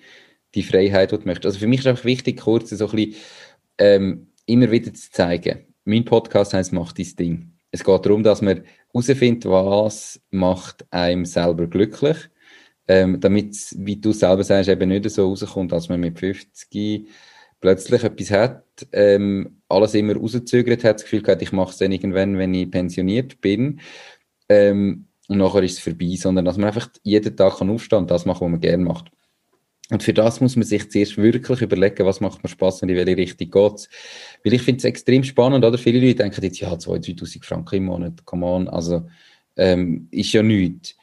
die 0.55 0.63
Freiheit, 0.63 1.11
die 1.11 1.17
du 1.17 1.25
möchtest. 1.25 1.45
Also 1.47 1.59
für 1.59 1.67
mich 1.67 1.79
ist 1.79 1.87
einfach 1.87 2.05
wichtig, 2.05 2.41
kurz 2.41 2.69
so 2.69 2.85
ein 2.87 2.95
bisschen 2.95 3.15
ähm, 3.77 4.27
immer 4.45 4.71
wieder 4.71 4.93
zu 4.93 5.11
zeigen, 5.11 5.65
mein 5.85 6.03
Podcast 6.03 6.53
heißt 6.53 6.73
Mach 6.73 6.91
dein 6.91 7.15
Ding. 7.17 7.51
Es 7.71 7.83
geht 7.83 8.05
darum, 8.05 8.23
dass 8.23 8.41
man 8.41 8.63
herausfindet, 8.93 9.45
was 9.45 10.21
macht 10.31 10.85
einem 10.91 11.25
selber 11.25 11.67
glücklich, 11.67 12.17
ähm, 12.87 13.19
damit, 13.19 13.55
wie 13.77 13.97
du 13.97 14.11
selber 14.11 14.43
sagst, 14.43 14.69
eben 14.69 14.89
nicht 14.89 15.09
so 15.09 15.27
rauskommt, 15.29 15.71
dass 15.71 15.89
man 15.89 15.99
mit 15.99 16.19
50 16.19 17.07
plötzlich 17.59 18.03
etwas 18.03 18.31
hat, 18.31 18.87
ähm, 18.91 19.61
alles 19.69 19.93
immer 19.93 20.15
rauszögert 20.15 20.83
hat, 20.83 20.95
das 20.95 21.03
Gefühl 21.03 21.23
hat, 21.27 21.41
ich 21.41 21.51
mache 21.51 21.71
es 21.71 21.77
dann 21.77 21.91
irgendwann, 21.91 22.37
wenn 22.37 22.53
ich 22.53 22.69
pensioniert 22.69 23.41
bin. 23.41 23.79
Ähm, 24.49 25.07
und 25.27 25.37
nachher 25.37 25.63
ist 25.63 25.73
es 25.73 25.79
vorbei, 25.79 26.15
sondern 26.17 26.45
dass 26.45 26.57
man 26.57 26.67
einfach 26.67 26.89
jeden 27.03 27.35
Tag 27.35 27.57
kann 27.57 27.69
aufstehen 27.69 27.99
und 27.99 28.11
das 28.11 28.25
machen, 28.25 28.41
was 28.41 28.51
man 28.51 28.59
gerne 28.59 28.83
macht. 28.83 29.11
Und 29.91 30.01
für 30.01 30.13
das 30.13 30.41
muss 30.41 30.55
man 30.55 30.65
sich 30.65 30.89
zuerst 30.89 31.17
wirklich 31.17 31.61
überlegen, 31.61 32.05
was 32.05 32.19
macht 32.19 32.43
mir 32.43 32.49
Spaß 32.49 32.81
und 32.81 32.89
in 32.89 32.95
welche 32.95 33.17
Richtung 33.17 33.51
geht's. 33.51 33.87
Weil 34.43 34.53
ich 34.53 34.63
finde 34.63 34.79
es 34.79 34.83
extrem 34.83 35.23
spannend, 35.23 35.63
oder? 35.63 35.77
Viele 35.77 35.99
Leute 35.99 36.23
denken 36.23 36.43
jetzt, 36.43 36.59
ja, 36.59 36.73
2.000, 36.73 37.19
3.000 37.19 37.43
Franken 37.43 37.75
im 37.75 37.85
Monat, 37.85 38.25
come 38.25 38.45
on, 38.45 38.67
also, 38.67 39.07
ähm, 39.57 40.07
ist 40.11 40.33
ja 40.33 40.41
nichts. 40.41 40.95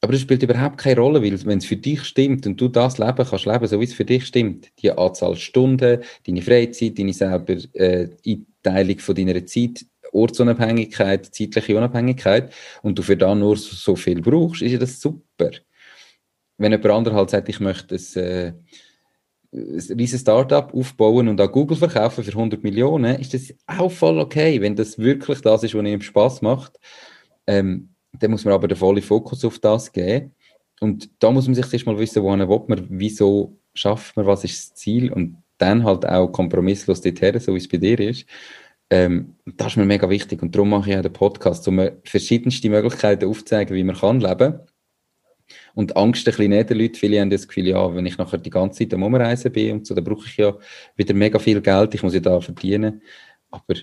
Aber 0.00 0.12
das 0.12 0.22
spielt 0.22 0.42
überhaupt 0.42 0.78
keine 0.78 1.00
Rolle, 1.00 1.22
weil 1.22 1.46
wenn 1.46 1.58
es 1.58 1.66
für 1.66 1.76
dich 1.76 2.02
stimmt 2.02 2.44
und 2.46 2.60
du 2.60 2.66
das 2.68 2.98
Leben 2.98 3.24
kannst 3.24 3.44
leben, 3.44 3.66
so 3.68 3.78
wie 3.80 3.84
es 3.84 3.94
für 3.94 4.04
dich 4.04 4.26
stimmt, 4.26 4.72
die 4.80 4.90
Anzahl 4.90 5.36
Stunden, 5.36 6.00
deine 6.26 6.42
Freizeit, 6.42 6.98
deine 6.98 7.12
selber 7.12 7.54
äh, 7.74 8.08
Einteilung 8.26 8.98
von 8.98 9.14
deiner 9.14 9.46
Zeit, 9.46 9.84
Ortsunabhängigkeit, 10.10 11.26
zeitliche 11.32 11.76
Unabhängigkeit 11.76 12.52
und 12.82 12.98
du 12.98 13.02
für 13.02 13.16
da 13.16 13.34
nur 13.34 13.56
so 13.56 13.94
viel 13.94 14.20
brauchst, 14.20 14.62
ist 14.62 14.72
ja 14.72 14.78
das 14.78 15.00
super 15.00 15.50
wenn 16.62 16.72
jemand 16.72 16.90
anderes 16.90 17.16
halt 17.16 17.30
sagt, 17.30 17.48
ich 17.48 17.60
möchte 17.60 17.96
ein, 17.96 18.64
äh, 19.52 19.92
ein 19.92 20.06
Startup 20.06 20.72
aufbauen 20.72 21.28
und 21.28 21.40
an 21.40 21.50
Google 21.50 21.76
verkaufen 21.76 22.24
für 22.24 22.30
100 22.30 22.62
Millionen, 22.62 23.20
ist 23.20 23.34
das 23.34 23.54
auch 23.66 23.90
voll 23.90 24.18
okay, 24.18 24.60
wenn 24.60 24.76
das 24.76 24.98
wirklich 24.98 25.40
das 25.40 25.64
ist, 25.64 25.74
was 25.74 25.84
ihm 25.84 26.00
Spaß 26.00 26.42
macht. 26.42 26.78
Ähm, 27.46 27.90
dann 28.12 28.30
muss 28.30 28.44
man 28.44 28.54
aber 28.54 28.68
den 28.68 28.76
vollen 28.76 29.02
Fokus 29.02 29.44
auf 29.44 29.58
das 29.58 29.92
geben. 29.92 30.34
Und 30.80 31.10
da 31.18 31.30
muss 31.30 31.46
man 31.46 31.54
sich 31.54 31.72
erst 31.72 31.86
mal 31.86 31.98
wissen, 31.98 32.22
wohin 32.22 32.48
will 32.48 32.62
man, 32.68 32.86
wieso 32.88 33.56
schafft 33.74 34.16
man, 34.16 34.26
was 34.26 34.44
ist 34.44 34.70
das 34.70 34.74
Ziel 34.74 35.12
und 35.12 35.36
dann 35.58 35.84
halt 35.84 36.06
auch 36.06 36.28
kompromisslos 36.28 37.00
dorthin, 37.00 37.38
so 37.40 37.54
wie 37.54 37.58
es 37.58 37.68
bei 37.68 37.78
dir 37.78 37.98
ist. 38.00 38.26
Ähm, 38.90 39.36
das 39.46 39.68
ist 39.68 39.76
mir 39.76 39.84
mega 39.84 40.08
wichtig 40.10 40.42
und 40.42 40.54
darum 40.54 40.70
mache 40.70 40.90
ich 40.90 40.96
auch 40.96 41.02
den 41.02 41.12
Podcast, 41.12 41.66
um 41.68 41.80
verschiedenste 42.04 42.68
Möglichkeiten 42.68 43.26
aufzuzeigen, 43.26 43.74
wie 43.74 43.84
man 43.84 43.96
kann 43.96 44.20
leben 44.20 44.38
kann 44.38 44.71
und 45.74 45.96
Angst 45.96 46.26
ein 46.28 46.34
bisschen 46.34 46.78
Leute. 46.78 46.98
Viele 46.98 47.20
haben 47.20 47.30
das 47.30 47.48
Gefühl, 47.48 47.68
ja, 47.68 47.94
wenn 47.94 48.06
ich 48.06 48.18
nachher 48.18 48.38
die 48.38 48.50
ganze 48.50 48.80
Zeit 48.80 48.94
am 48.94 49.02
Umreisen 49.02 49.52
bin 49.52 49.72
und 49.72 49.86
so, 49.86 49.94
dann 49.94 50.04
brauche 50.04 50.26
ich 50.26 50.36
ja 50.36 50.56
wieder 50.96 51.14
mega 51.14 51.38
viel 51.38 51.60
Geld, 51.60 51.94
ich 51.94 52.02
muss 52.02 52.14
ja 52.14 52.20
da 52.20 52.40
verdienen. 52.40 53.02
Aber 53.50 53.74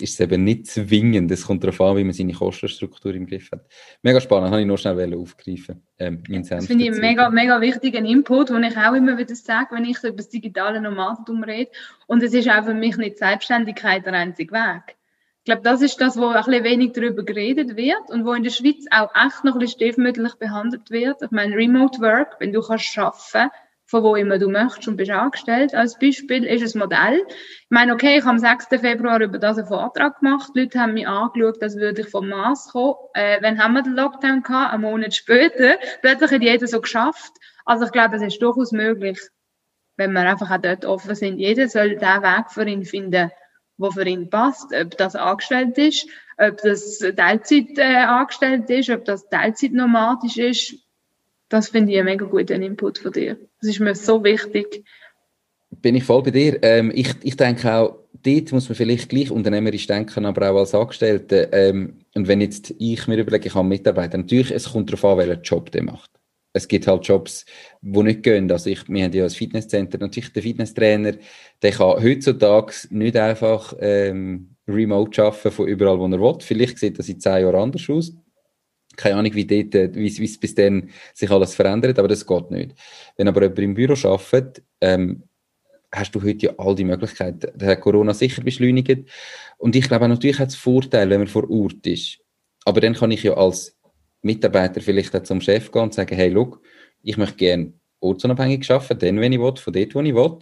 ist 0.00 0.14
es 0.14 0.20
eben 0.20 0.44
nicht 0.44 0.66
zwingend. 0.66 1.30
Es 1.30 1.46
kommt 1.46 1.62
darauf 1.62 1.80
an, 1.80 1.96
wie 1.96 2.04
man 2.04 2.12
seine 2.12 2.32
Kostenstruktur 2.32 3.14
im 3.14 3.26
Griff 3.26 3.50
hat. 3.52 3.66
Mega 4.02 4.20
spannend, 4.20 4.50
habe 4.50 4.60
ich 4.60 4.66
noch 4.66 4.78
schnell 4.78 5.14
aufgreifen. 5.14 5.82
Ähm, 5.98 6.22
das 6.28 6.66
finde 6.66 6.84
ich 6.84 6.90
einen 6.90 7.00
mega, 7.00 7.30
mega 7.30 7.60
wichtigen 7.60 8.06
Input, 8.06 8.50
den 8.50 8.64
ich 8.64 8.76
auch 8.76 8.94
immer 8.94 9.18
wieder 9.18 9.34
sage, 9.34 9.74
wenn 9.74 9.84
ich 9.84 9.98
so 9.98 10.08
über 10.08 10.18
das 10.18 10.28
digitale 10.28 10.80
Nomadentum 10.80 11.42
rede. 11.42 11.70
Und 12.06 12.22
es 12.22 12.34
ist 12.34 12.48
auch 12.48 12.64
für 12.64 12.74
mich 12.74 12.96
nicht 12.96 13.18
Selbstständigkeit 13.18 14.06
der 14.06 14.14
einzige 14.14 14.52
Weg. 14.52 14.96
Glaube, 15.50 15.62
das 15.64 15.82
ist 15.82 16.00
das, 16.00 16.16
wo 16.16 16.28
ein 16.28 16.44
bisschen 16.44 16.62
wenig 16.62 16.92
darüber 16.92 17.24
geredet 17.24 17.74
wird 17.74 18.08
und 18.10 18.24
wo 18.24 18.34
in 18.34 18.44
der 18.44 18.50
Schweiz 18.50 18.84
auch 18.92 19.10
echt 19.16 19.42
noch 19.42 19.54
ein 19.54 19.58
bisschen 19.58 19.80
stiefmütterlich 19.80 20.36
behandelt 20.36 20.92
wird. 20.92 21.22
Ich 21.22 21.32
meine, 21.32 21.56
Remote 21.56 22.00
Work, 22.00 22.36
wenn 22.38 22.52
du 22.52 22.60
kannst 22.60 22.96
arbeiten, 22.96 23.50
von 23.84 24.04
wo 24.04 24.14
immer 24.14 24.38
du 24.38 24.46
möchtest 24.46 24.86
und 24.86 24.96
bist 24.96 25.10
angestellt. 25.10 25.74
Als 25.74 25.98
Beispiel 25.98 26.44
ist 26.44 26.72
ein 26.72 26.78
Modell. 26.78 27.24
Ich 27.28 27.66
meine, 27.68 27.94
okay, 27.94 28.18
ich 28.18 28.24
habe 28.24 28.30
am 28.30 28.38
6. 28.38 28.66
Februar 28.80 29.20
über 29.20 29.38
das 29.38 29.58
einen 29.58 29.66
Vortrag 29.66 30.20
gemacht. 30.20 30.52
Die 30.54 30.60
Leute 30.60 30.78
haben 30.78 30.94
mich 30.94 31.08
angeschaut, 31.08 31.60
als 31.60 31.74
würde 31.74 32.02
ich 32.02 32.08
vom 32.08 32.28
Mars 32.28 32.68
kommen. 32.70 32.94
Äh, 33.14 33.38
wann 33.42 33.60
haben 33.60 33.72
wir 33.74 33.82
den 33.82 33.94
Lockdown 33.94 34.44
gehabt? 34.44 34.72
Einen 34.72 34.82
Monat 34.82 35.16
später. 35.16 35.78
Plötzlich 36.00 36.30
hat 36.30 36.42
jeder 36.42 36.68
so 36.68 36.80
geschafft. 36.80 37.32
Also 37.64 37.86
ich 37.86 37.90
glaube, 37.90 38.14
es 38.14 38.22
ist 38.22 38.40
durchaus 38.40 38.70
möglich, 38.70 39.18
wenn 39.96 40.12
wir 40.12 40.20
einfach 40.30 40.48
auch 40.48 40.62
dort 40.62 40.84
offen 40.84 41.16
sind. 41.16 41.40
Jeder 41.40 41.68
soll 41.68 41.96
den 41.96 42.00
Weg 42.00 42.52
für 42.52 42.64
ihn 42.64 42.84
finden, 42.84 43.32
wo 43.80 43.90
für 43.90 44.06
ihn 44.06 44.28
passt, 44.28 44.72
ob 44.74 44.96
das 44.98 45.16
angestellt 45.16 45.78
ist, 45.78 46.06
ob 46.36 46.58
das 46.58 46.98
Teilzeit 46.98 47.78
äh, 47.78 48.04
angestellt 48.04 48.68
ist, 48.68 48.90
ob 48.90 49.04
das 49.06 49.28
Teilzeit 49.28 49.72
nomadisch 49.72 50.36
ist. 50.36 50.74
Das 51.48 51.70
finde 51.70 51.92
ich 51.92 51.98
einen 51.98 52.06
mega 52.06 52.26
guten 52.26 52.62
Input 52.62 52.98
von 52.98 53.12
dir. 53.12 53.38
Das 53.60 53.70
ist 53.70 53.80
mir 53.80 53.94
so 53.94 54.22
wichtig. 54.22 54.84
Bin 55.70 55.94
ich 55.94 56.04
voll 56.04 56.22
bei 56.22 56.30
dir. 56.30 56.62
Ähm, 56.62 56.92
ich, 56.94 57.14
ich 57.22 57.36
denke 57.36 57.72
auch, 57.72 57.96
dort 58.22 58.52
muss 58.52 58.68
man 58.68 58.76
vielleicht 58.76 59.08
gleich 59.08 59.30
unternehmerisch 59.30 59.86
denken, 59.86 60.26
aber 60.26 60.50
auch 60.50 60.58
als 60.58 60.74
Angestellte. 60.74 61.48
Ähm, 61.52 62.00
und 62.14 62.28
wenn 62.28 62.40
jetzt 62.40 62.74
ich 62.78 63.08
mir 63.08 63.16
überlege, 63.16 63.48
ich 63.48 63.54
habe 63.54 63.66
Mitarbeiter, 63.66 64.18
natürlich, 64.18 64.50
es 64.50 64.70
kommt 64.70 64.90
darauf 64.90 65.04
an, 65.04 65.18
welchen 65.18 65.42
Job 65.42 65.70
der 65.72 65.84
macht 65.84 66.19
es 66.52 66.68
gibt 66.68 66.86
halt 66.86 67.06
Jobs, 67.06 67.44
die 67.80 68.02
nicht 68.02 68.22
gehen. 68.22 68.50
Also 68.50 68.70
ich, 68.70 68.88
wir 68.88 69.04
haben 69.04 69.12
ja 69.12 69.24
als 69.24 69.36
Fitnesscenter 69.36 69.98
natürlich 69.98 70.32
der 70.32 70.42
Fitnesstrainer, 70.42 71.14
der 71.62 71.70
kann 71.70 72.02
heutzutage 72.02 72.72
nicht 72.90 73.16
einfach 73.16 73.74
ähm, 73.80 74.56
remote 74.66 75.22
arbeiten 75.22 75.50
von 75.50 75.68
überall, 75.68 75.98
wo 75.98 76.06
er 76.06 76.20
will. 76.20 76.38
Vielleicht 76.40 76.78
sieht 76.78 76.98
das 76.98 77.08
in 77.08 77.20
zehn 77.20 77.42
Jahren 77.42 77.56
anders 77.56 77.88
aus. 77.88 78.12
Keine 78.96 79.16
Ahnung, 79.16 79.34
wie, 79.34 79.46
dort, 79.46 79.74
äh, 79.74 79.94
wie, 79.94 80.18
wie 80.18 80.36
bis 80.36 80.54
dann 80.54 80.90
sich 81.14 81.30
alles 81.30 81.54
verändert, 81.54 81.98
aber 81.98 82.08
das 82.08 82.26
geht 82.26 82.50
nicht. 82.50 82.74
Wenn 83.16 83.28
aber 83.28 83.42
jemand 83.42 83.58
im 83.60 83.74
Büro 83.74 83.94
arbeitet, 84.08 84.62
ähm, 84.80 85.22
hast 85.92 86.14
du 86.14 86.22
heute 86.22 86.46
ja 86.46 86.54
all 86.58 86.74
die 86.74 86.84
Möglichkeiten. 86.84 87.50
Das 87.54 87.68
hat 87.68 87.80
Corona 87.80 88.14
sicher 88.14 88.42
beschleunigt. 88.42 89.08
Und 89.58 89.76
ich 89.76 89.88
glaube 89.88 90.08
natürlich 90.08 90.38
hat 90.38 90.48
es 90.48 90.56
Vorteile, 90.56 91.10
wenn 91.10 91.20
man 91.20 91.28
vor 91.28 91.48
Ort 91.50 91.86
ist. 91.86 92.18
Aber 92.64 92.80
dann 92.80 92.94
kann 92.94 93.10
ich 93.10 93.22
ja 93.22 93.34
als 93.34 93.79
Mitarbeiter 94.22 94.80
vielleicht 94.80 95.14
auch 95.16 95.22
zum 95.22 95.40
Chef 95.40 95.70
gehen 95.70 95.82
und 95.82 95.94
sagen, 95.94 96.14
hey, 96.14 96.28
look, 96.28 96.62
ich 97.02 97.16
möchte 97.16 97.36
gerne 97.36 97.72
ortsunabhängig 98.00 98.70
arbeiten, 98.70 98.98
dann, 98.98 99.20
wenn 99.20 99.32
ich 99.32 99.40
will, 99.40 99.56
von 99.56 99.72
dort, 99.72 99.94
wo 99.94 100.00
ich 100.00 100.14
will. 100.14 100.38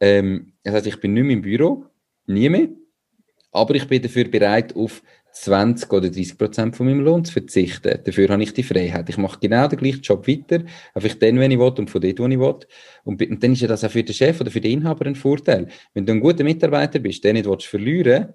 Ähm, 0.00 0.52
das 0.62 0.74
heißt, 0.74 0.86
ich 0.86 1.00
bin 1.00 1.14
nicht 1.14 1.24
mehr 1.24 1.36
im 1.36 1.42
Büro, 1.42 1.86
nie 2.26 2.48
mehr, 2.48 2.68
aber 3.52 3.74
ich 3.74 3.86
bin 3.86 4.02
dafür 4.02 4.24
bereit, 4.24 4.74
auf 4.74 5.02
20 5.34 5.92
oder 5.92 6.08
30 6.08 6.38
Prozent 6.38 6.76
von 6.76 6.86
meinem 6.86 7.00
Lohn 7.00 7.24
zu 7.24 7.32
verzichten. 7.32 7.98
Dafür 8.04 8.28
habe 8.28 8.42
ich 8.42 8.54
die 8.54 8.62
Freiheit. 8.62 9.08
Ich 9.08 9.16
mache 9.16 9.40
genau 9.40 9.66
den 9.66 9.78
gleichen 9.80 10.00
Job 10.00 10.28
weiter, 10.28 10.64
einfach 10.94 11.14
dann, 11.14 11.40
wenn 11.40 11.50
ich 11.50 11.58
will 11.58 11.72
und 11.76 11.90
von 11.90 12.00
dort, 12.00 12.18
wo 12.20 12.26
ich 12.26 12.38
will. 12.38 12.56
Und, 13.04 13.20
und 13.20 13.42
dann 13.42 13.52
ist 13.52 13.60
ja 13.60 13.68
das 13.68 13.82
auch 13.82 13.90
für 13.90 14.04
den 14.04 14.14
Chef 14.14 14.40
oder 14.40 14.50
für 14.50 14.60
den 14.60 14.72
Inhaber 14.72 15.06
ein 15.06 15.16
Vorteil. 15.16 15.68
Wenn 15.92 16.06
du 16.06 16.12
ein 16.12 16.20
guter 16.20 16.44
Mitarbeiter 16.44 17.00
bist, 17.00 17.24
den 17.24 17.34
nicht 17.34 17.62
verlieren 17.64 18.34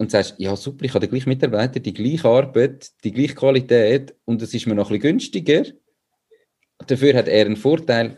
und 0.00 0.10
sagst, 0.10 0.36
ja 0.38 0.56
super, 0.56 0.86
ich 0.86 0.94
habe 0.94 1.06
den 1.06 1.10
gleichen 1.10 1.28
Mitarbeiter, 1.28 1.78
die 1.78 1.92
gleiche 1.92 2.26
Arbeit, 2.26 2.90
die 3.04 3.12
gleiche 3.12 3.34
Qualität 3.34 4.14
und 4.24 4.40
es 4.40 4.54
ist 4.54 4.66
mir 4.66 4.74
noch 4.74 4.90
ein 4.90 4.98
bisschen 4.98 5.18
günstiger, 5.18 5.64
dafür 6.86 7.14
hat 7.14 7.28
er 7.28 7.44
einen 7.44 7.56
Vorteil, 7.56 8.16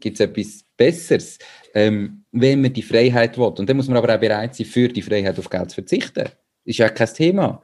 gibt 0.00 0.18
es 0.18 0.20
etwas 0.20 0.64
Besseres, 0.74 1.38
ähm, 1.74 2.24
wenn 2.32 2.62
man 2.62 2.72
die 2.72 2.80
Freiheit 2.80 3.36
will. 3.36 3.52
Und 3.58 3.68
dann 3.68 3.76
muss 3.76 3.88
man 3.88 3.98
aber 3.98 4.14
auch 4.14 4.18
bereit 4.18 4.54
sein, 4.54 4.64
für 4.64 4.88
die 4.88 5.02
Freiheit 5.02 5.38
auf 5.38 5.50
Geld 5.50 5.68
zu 5.68 5.74
verzichten. 5.74 6.30
Ist 6.64 6.78
ja 6.78 6.88
kein 6.88 7.08
Thema. 7.08 7.62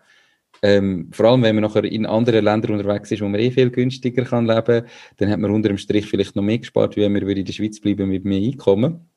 Ähm, 0.61 1.09
vor 1.11 1.31
allem, 1.31 1.43
wenn 1.43 1.55
man 1.55 1.65
nachher 1.65 1.85
in 1.85 2.05
anderen 2.05 2.45
Ländern 2.45 2.73
unterwegs 2.73 3.11
ist, 3.11 3.23
wo 3.23 3.29
man 3.29 3.41
eh 3.41 3.51
viel 3.51 3.71
günstiger 3.71 4.27
kann 4.27 4.45
leben, 4.45 4.85
dann 5.17 5.31
hat 5.31 5.41
man 5.41 5.51
unter 5.51 5.69
dem 5.69 5.79
Strich 5.79 6.05
vielleicht 6.05 6.37
noch 6.37 6.43
mehr 6.43 6.59
gespart, 6.59 6.95
wie 6.95 7.01
wenn 7.01 7.13
man 7.15 7.27
in 7.27 7.45
der 7.47 7.53
Schweiz 7.55 7.81
bleiben 7.81 8.11
mit 8.11 8.27
mehr 8.27 8.43
Einkommen 8.43 9.09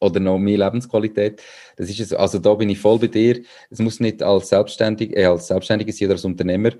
oder 0.00 0.20
noch 0.20 0.38
mehr 0.38 0.58
Lebensqualität. 0.58 1.42
Das 1.76 1.88
ist 1.88 2.00
es. 2.00 2.12
Also 2.12 2.38
da 2.38 2.54
bin 2.54 2.68
ich 2.68 2.78
voll 2.78 2.98
bei 2.98 3.06
dir. 3.08 3.42
Es 3.70 3.78
muss 3.78 4.00
nicht 4.00 4.22
als 4.22 4.48
Selbstständig, 4.48 5.16
äh, 5.16 5.26
als 5.26 5.48
Selbstständiger 5.48 5.92
sein 5.92 6.06
oder 6.06 6.14
als 6.14 6.24
Unternehmer, 6.24 6.70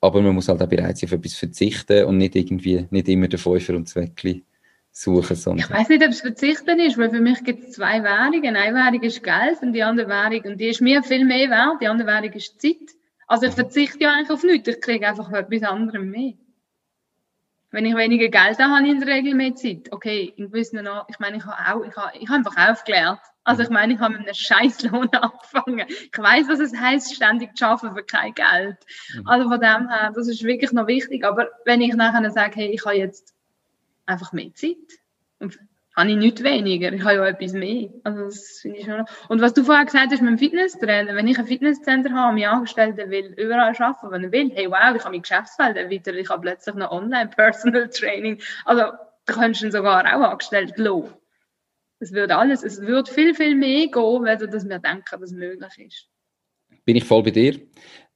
aber 0.00 0.22
man 0.22 0.34
muss 0.34 0.48
halt 0.48 0.62
auch 0.62 0.68
bereit 0.68 0.98
sein, 0.98 1.08
auf 1.08 1.12
etwas 1.12 1.34
verzichten 1.34 2.04
und 2.04 2.18
nicht 2.18 2.36
irgendwie, 2.36 2.86
nicht 2.90 3.08
immer 3.08 3.28
den 3.28 3.38
Fünfer 3.38 3.74
und 3.74 3.88
Zweckli 3.88 4.44
suchen. 4.92 5.36
Sondern 5.36 5.66
ich 5.66 5.70
weiß 5.70 5.88
nicht, 5.88 6.02
ob 6.02 6.10
es 6.10 6.20
verzichten 6.20 6.80
ist, 6.80 6.98
weil 6.98 7.10
für 7.10 7.20
mich 7.20 7.42
gibt 7.44 7.64
es 7.64 7.72
zwei 7.72 8.02
Währungen. 8.02 8.56
Eine 8.56 8.74
Währung 8.74 9.02
ist 9.02 9.22
Geld 9.22 9.62
und 9.62 9.72
die 9.72 9.82
andere 9.82 10.08
Währung, 10.08 10.52
und 10.52 10.60
die 10.60 10.68
ist 10.68 10.80
mir 10.80 11.02
viel 11.02 11.24
mehr 11.24 11.50
wert, 11.50 11.80
die 11.80 11.88
andere 11.88 12.08
Währung 12.08 12.32
ist 12.32 12.60
Zeit. 12.60 12.76
Also 13.26 13.46
ich 13.46 13.52
verzichte 13.52 14.00
ja 14.00 14.12
eigentlich 14.12 14.30
auf 14.30 14.42
nichts, 14.42 14.68
ich 14.68 14.80
kriege 14.80 15.06
einfach 15.06 15.30
etwas 15.32 15.62
anderes 15.62 16.02
mehr. 16.02 16.32
Wenn 17.72 17.86
ich 17.86 17.94
weniger 17.94 18.28
Geld 18.28 18.58
habe, 18.58 18.74
habe 18.74 18.84
ich 18.84 18.90
in 18.90 19.00
der 19.00 19.14
Regel 19.14 19.34
mehr 19.34 19.54
Zeit. 19.54 19.92
Okay, 19.92 20.32
in 20.36 20.46
gewissen 20.46 20.82
noch, 20.82 21.08
ich 21.08 21.18
meine, 21.20 21.36
ich 21.36 21.44
habe 21.44 21.56
auch, 21.78 21.84
ich 21.84 21.96
habe, 21.96 22.18
ich 22.18 22.28
habe 22.28 22.38
einfach 22.38 22.70
aufgelernt. 22.70 23.20
Also 23.44 23.62
ich 23.62 23.70
meine, 23.70 23.94
ich 23.94 24.00
habe 24.00 24.14
mit 24.14 24.22
einem 24.22 24.34
Scheißlohn 24.34 25.08
angefangen. 25.12 25.86
Ich 25.88 26.18
weiß, 26.18 26.48
was 26.48 26.58
es 26.58 26.76
heißt, 26.76 27.14
ständig 27.14 27.56
zu 27.56 27.66
arbeiten 27.66 27.94
für 27.94 28.02
kein 28.02 28.34
Geld. 28.34 28.76
Mhm. 29.14 29.28
Also 29.28 29.48
von 29.48 29.60
dem 29.60 29.88
her, 29.88 30.12
das 30.14 30.28
ist 30.28 30.42
wirklich 30.42 30.72
noch 30.72 30.88
wichtig. 30.88 31.24
Aber 31.24 31.48
wenn 31.64 31.80
ich 31.80 31.94
nachher 31.94 32.28
sage, 32.30 32.56
hey, 32.56 32.70
ich 32.70 32.84
habe 32.84 32.96
jetzt 32.96 33.34
einfach 34.06 34.32
mehr 34.32 34.52
Zeit, 34.54 34.76
und 35.38 35.58
habe 36.00 36.10
ich 36.10 36.16
nicht 36.16 36.42
weniger, 36.42 36.92
ich 36.92 37.02
habe 37.02 37.14
ja 37.14 37.26
etwas 37.26 37.52
mehr. 37.52 37.90
Also 38.04 38.24
das 38.24 38.58
finde 38.60 38.78
ich 38.78 38.84
schon. 38.86 39.04
Und 39.28 39.40
was 39.40 39.54
du 39.54 39.64
vorher 39.64 39.84
gesagt 39.84 40.12
hast 40.12 40.22
mit 40.22 40.30
dem 40.30 40.38
Fitnesstrainer, 40.38 41.14
wenn 41.14 41.28
ich 41.28 41.38
ein 41.38 41.46
Fitnesscenter 41.46 42.12
habe, 42.12 42.34
mein 42.34 42.48
Angestellter 42.48 43.10
will 43.10 43.34
überall 43.36 43.74
arbeiten, 43.76 44.10
wenn 44.10 44.24
er 44.24 44.32
will, 44.32 44.50
hey 44.54 44.70
wow, 44.70 44.96
ich 44.96 45.02
habe 45.02 45.12
mein 45.12 45.22
Geschäftsfeld 45.22 45.76
erweitert, 45.76 46.16
ich 46.16 46.28
habe 46.28 46.42
plötzlich 46.42 46.74
noch 46.74 46.90
Online-Personal 46.90 47.88
Training. 47.92 48.40
Also 48.64 48.82
da 49.26 49.32
könntest 49.32 49.62
du 49.62 49.70
sogar 49.70 50.04
auch 50.04 50.30
angestellt 50.30 50.74
lassen. 50.76 51.14
Es 51.98 52.12
würde 52.12 52.36
alles, 52.36 52.62
es 52.62 52.80
würde 52.80 53.10
viel, 53.10 53.34
viel 53.34 53.54
mehr 53.54 53.88
gehen, 53.88 54.24
wenn 54.24 54.38
dass 54.50 54.68
wir 54.68 54.78
denken, 54.78 55.20
dass 55.20 55.32
möglich 55.32 55.78
ist. 55.78 56.08
Bin 56.86 56.96
ich 56.96 57.04
voll 57.04 57.22
bei 57.22 57.30
dir. 57.30 57.60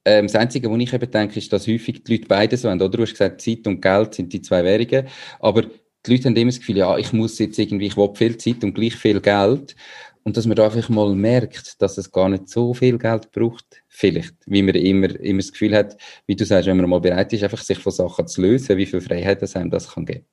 Ähm, 0.06 0.26
das 0.26 0.36
Einzige, 0.36 0.70
was 0.70 0.78
ich 0.78 0.92
eben 0.92 1.10
denke, 1.10 1.38
ist, 1.38 1.52
dass 1.52 1.66
häufig 1.66 2.02
die 2.02 2.16
Leute 2.16 2.28
beides 2.28 2.64
haben. 2.64 2.80
Oder? 2.80 2.96
Du 2.96 3.02
hast 3.02 3.12
gesagt, 3.12 3.42
Zeit 3.42 3.66
und 3.66 3.82
Geld 3.82 4.14
sind 4.14 4.32
die 4.32 4.40
zwei 4.40 4.64
Währungen. 4.64 5.08
Aber 5.38 5.64
die 6.06 6.12
Leute 6.12 6.28
haben 6.28 6.36
immer 6.36 6.50
das 6.50 6.58
Gefühl, 6.58 6.78
ja, 6.78 6.96
ich 6.98 7.12
muss 7.12 7.38
jetzt 7.38 7.58
irgendwie, 7.58 7.86
ich 7.86 7.96
will 7.96 8.10
viel 8.14 8.36
Zeit 8.36 8.62
und 8.62 8.74
gleich 8.74 8.96
viel 8.96 9.20
Geld. 9.20 9.74
Und 10.22 10.38
dass 10.38 10.46
man 10.46 10.56
da 10.56 10.64
einfach 10.64 10.88
mal 10.88 11.14
merkt, 11.14 11.82
dass 11.82 11.98
es 11.98 12.10
gar 12.10 12.30
nicht 12.30 12.48
so 12.48 12.72
viel 12.72 12.96
Geld 12.96 13.30
braucht, 13.30 13.82
vielleicht. 13.88 14.34
Wie 14.46 14.62
man 14.62 14.74
immer, 14.74 15.20
immer 15.20 15.40
das 15.40 15.52
Gefühl 15.52 15.76
hat, 15.76 15.98
wie 16.26 16.34
du 16.34 16.46
sagst, 16.46 16.66
wenn 16.66 16.78
man 16.78 16.88
mal 16.88 17.00
bereit 17.00 17.32
ist, 17.34 17.42
einfach 17.42 17.60
sich 17.60 17.78
von 17.78 17.92
Sachen 17.92 18.26
zu 18.26 18.40
lösen, 18.40 18.78
wie 18.78 18.86
viel 18.86 19.02
Freiheit 19.02 19.42
das 19.42 19.54
einem 19.54 19.70
das 19.70 19.92
kann 19.92 20.06
geben. 20.06 20.24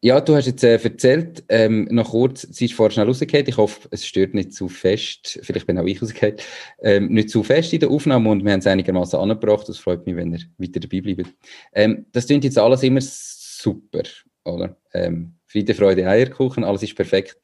Ja, 0.00 0.20
du 0.20 0.36
hast 0.36 0.46
jetzt 0.46 0.62
äh, 0.62 0.76
erzählt, 0.76 1.44
ähm, 1.48 1.88
noch 1.90 2.10
kurz, 2.10 2.42
sie 2.42 2.66
ist 2.66 2.74
vorher 2.74 2.92
schnell 2.92 3.06
rausgehört. 3.06 3.48
Ich 3.48 3.56
hoffe, 3.56 3.88
es 3.90 4.06
stört 4.06 4.34
nicht 4.34 4.52
zu 4.52 4.68
fest. 4.68 5.40
Vielleicht 5.42 5.66
bin 5.66 5.78
auch 5.78 5.86
ich 5.86 6.00
rausgehört. 6.00 6.44
Ähm, 6.82 7.08
nicht 7.08 7.30
zu 7.30 7.42
fest 7.42 7.72
in 7.72 7.80
der 7.80 7.90
Aufnahme 7.90 8.30
und 8.30 8.44
wir 8.44 8.52
haben 8.52 8.60
es 8.60 8.66
einigermaßen 8.66 9.18
angebracht. 9.18 9.66
Das 9.66 9.78
freut 9.78 10.06
mich, 10.06 10.14
wenn 10.14 10.34
ihr 10.34 10.40
weiter 10.58 10.78
dabei 10.78 11.00
bleibt. 11.00 11.34
Ähm, 11.72 12.06
das 12.12 12.26
klingt 12.26 12.44
jetzt 12.44 12.58
alles 12.58 12.82
immer 12.82 13.00
super 13.00 14.02
oder? 14.44 14.76
Ähm, 14.92 15.34
Friede, 15.46 15.74
Freude, 15.74 16.08
Eierkuchen, 16.08 16.64
alles 16.64 16.82
ist 16.82 16.96
perfekt. 16.96 17.36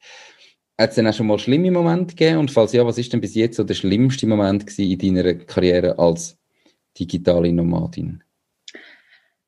Hat 0.77 0.89
es 0.89 0.95
denn 0.95 1.07
auch 1.07 1.13
schon 1.13 1.27
mal 1.27 1.39
schlimme 1.39 1.71
Momente 1.71 2.15
gegeben? 2.15 2.39
Und 2.39 2.51
falls 2.51 2.73
ja, 2.73 2.85
was 2.85 2.97
ist 2.97 3.13
denn 3.13 3.21
bis 3.21 3.35
jetzt 3.35 3.57
so 3.57 3.63
der 3.63 3.75
schlimmste 3.75 4.27
Moment 4.27 4.77
in 4.79 4.97
deiner 4.97 5.35
Karriere 5.35 5.99
als 5.99 6.37
digitale 6.97 7.53
Nomadin? 7.53 8.23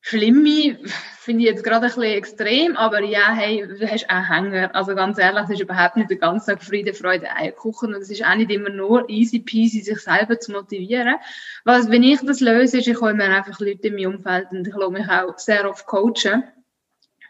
Schlimme 0.00 0.78
finde 1.24 1.44
ich 1.44 1.48
jetzt 1.48 1.64
gerade 1.64 1.86
ein 1.86 1.88
bisschen 1.88 2.02
extrem, 2.02 2.76
aber 2.76 3.02
ja, 3.02 3.32
hey, 3.32 3.66
du 3.66 3.90
hast 3.90 4.08
auch 4.10 4.28
Hänger. 4.28 4.74
Also 4.74 4.94
ganz 4.94 5.18
ehrlich, 5.18 5.44
es 5.44 5.50
ist 5.50 5.60
überhaupt 5.60 5.96
nicht 5.96 6.10
der 6.10 6.18
ganze 6.18 6.52
Tag 6.52 6.62
Friede, 6.62 6.92
Freude, 6.92 7.34
Eierkuchen 7.34 7.94
und 7.94 8.02
es 8.02 8.10
ist 8.10 8.22
auch 8.22 8.34
nicht 8.34 8.50
immer 8.50 8.68
nur 8.68 9.08
easy 9.08 9.38
peasy, 9.38 9.80
sich 9.80 9.98
selber 10.00 10.38
zu 10.38 10.52
motivieren. 10.52 11.14
Was, 11.64 11.90
wenn 11.90 12.02
ich 12.02 12.20
das 12.20 12.40
löse, 12.40 12.78
ist, 12.78 12.86
ich 12.86 13.00
hole 13.00 13.14
mir 13.14 13.24
einfach 13.24 13.58
Leute 13.58 13.88
in 13.88 13.94
meinem 13.94 14.16
Umfeld 14.16 14.48
und 14.52 14.68
ich 14.68 14.74
lasse 14.74 14.92
mich 14.92 15.08
auch 15.08 15.38
sehr 15.38 15.68
oft 15.68 15.86
coachen. 15.86 16.44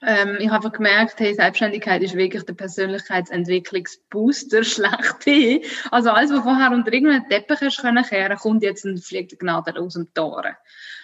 Ähm, 0.07 0.37
ich 0.39 0.51
habe 0.51 0.71
gemerkt, 0.71 1.19
hey, 1.19 1.35
Selbstständigkeit 1.35 2.03
ist 2.03 2.15
wirklich 2.15 2.45
der 2.45 2.55
Persönlichkeitsentwicklungsbooster 2.55 4.65
schlechthin. 4.65 5.63
Also 5.91 6.11
alles, 6.11 6.31
was 6.31 6.43
vorher 6.43 6.73
unter 6.73 6.93
irgendeinem 6.93 7.29
Teppich 7.29 7.61
hast 7.61 7.81
können 7.81 8.05
kehren, 8.05 8.37
kommt 8.37 8.63
jetzt 8.63 8.85
und 8.85 9.03
fliegt 9.03 9.39
Gnade 9.39 9.81
aus 9.81 9.95
dem 9.95 10.13
Tore. 10.13 10.57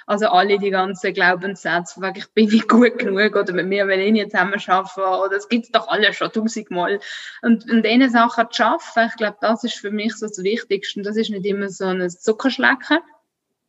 Also 0.06 0.26
alle 0.26 0.58
die 0.58 0.70
ganzen 0.70 1.14
Glaubenssätze, 1.14 2.00
ich 2.16 2.26
bin 2.32 2.48
nicht 2.48 2.68
gut 2.68 2.98
genug 2.98 3.36
oder 3.36 3.52
mit 3.52 3.66
mir 3.66 3.86
will 3.86 4.00
ich 4.00 4.12
nicht 4.12 4.32
zusammen 4.32 4.60
arbeiten 4.66 5.00
oder 5.00 5.36
das 5.36 5.48
gibt's 5.48 5.70
doch 5.70 5.88
alles 5.88 6.16
schon 6.16 6.32
tausendmal. 6.32 6.98
Und 7.42 7.70
in 7.70 7.82
diesen 7.82 8.10
Sachen 8.10 8.50
zu 8.50 8.64
arbeiten, 8.64 9.08
ich 9.08 9.16
glaube, 9.16 9.38
das 9.40 9.64
ist 9.64 9.78
für 9.78 9.92
mich 9.92 10.16
so 10.16 10.26
das 10.26 10.42
Wichtigste. 10.42 10.98
Und 10.98 11.06
das 11.06 11.16
ist 11.16 11.30
nicht 11.30 11.46
immer 11.46 11.68
so 11.68 11.86
ein 11.86 12.10
Zuckerschlecken. 12.10 12.98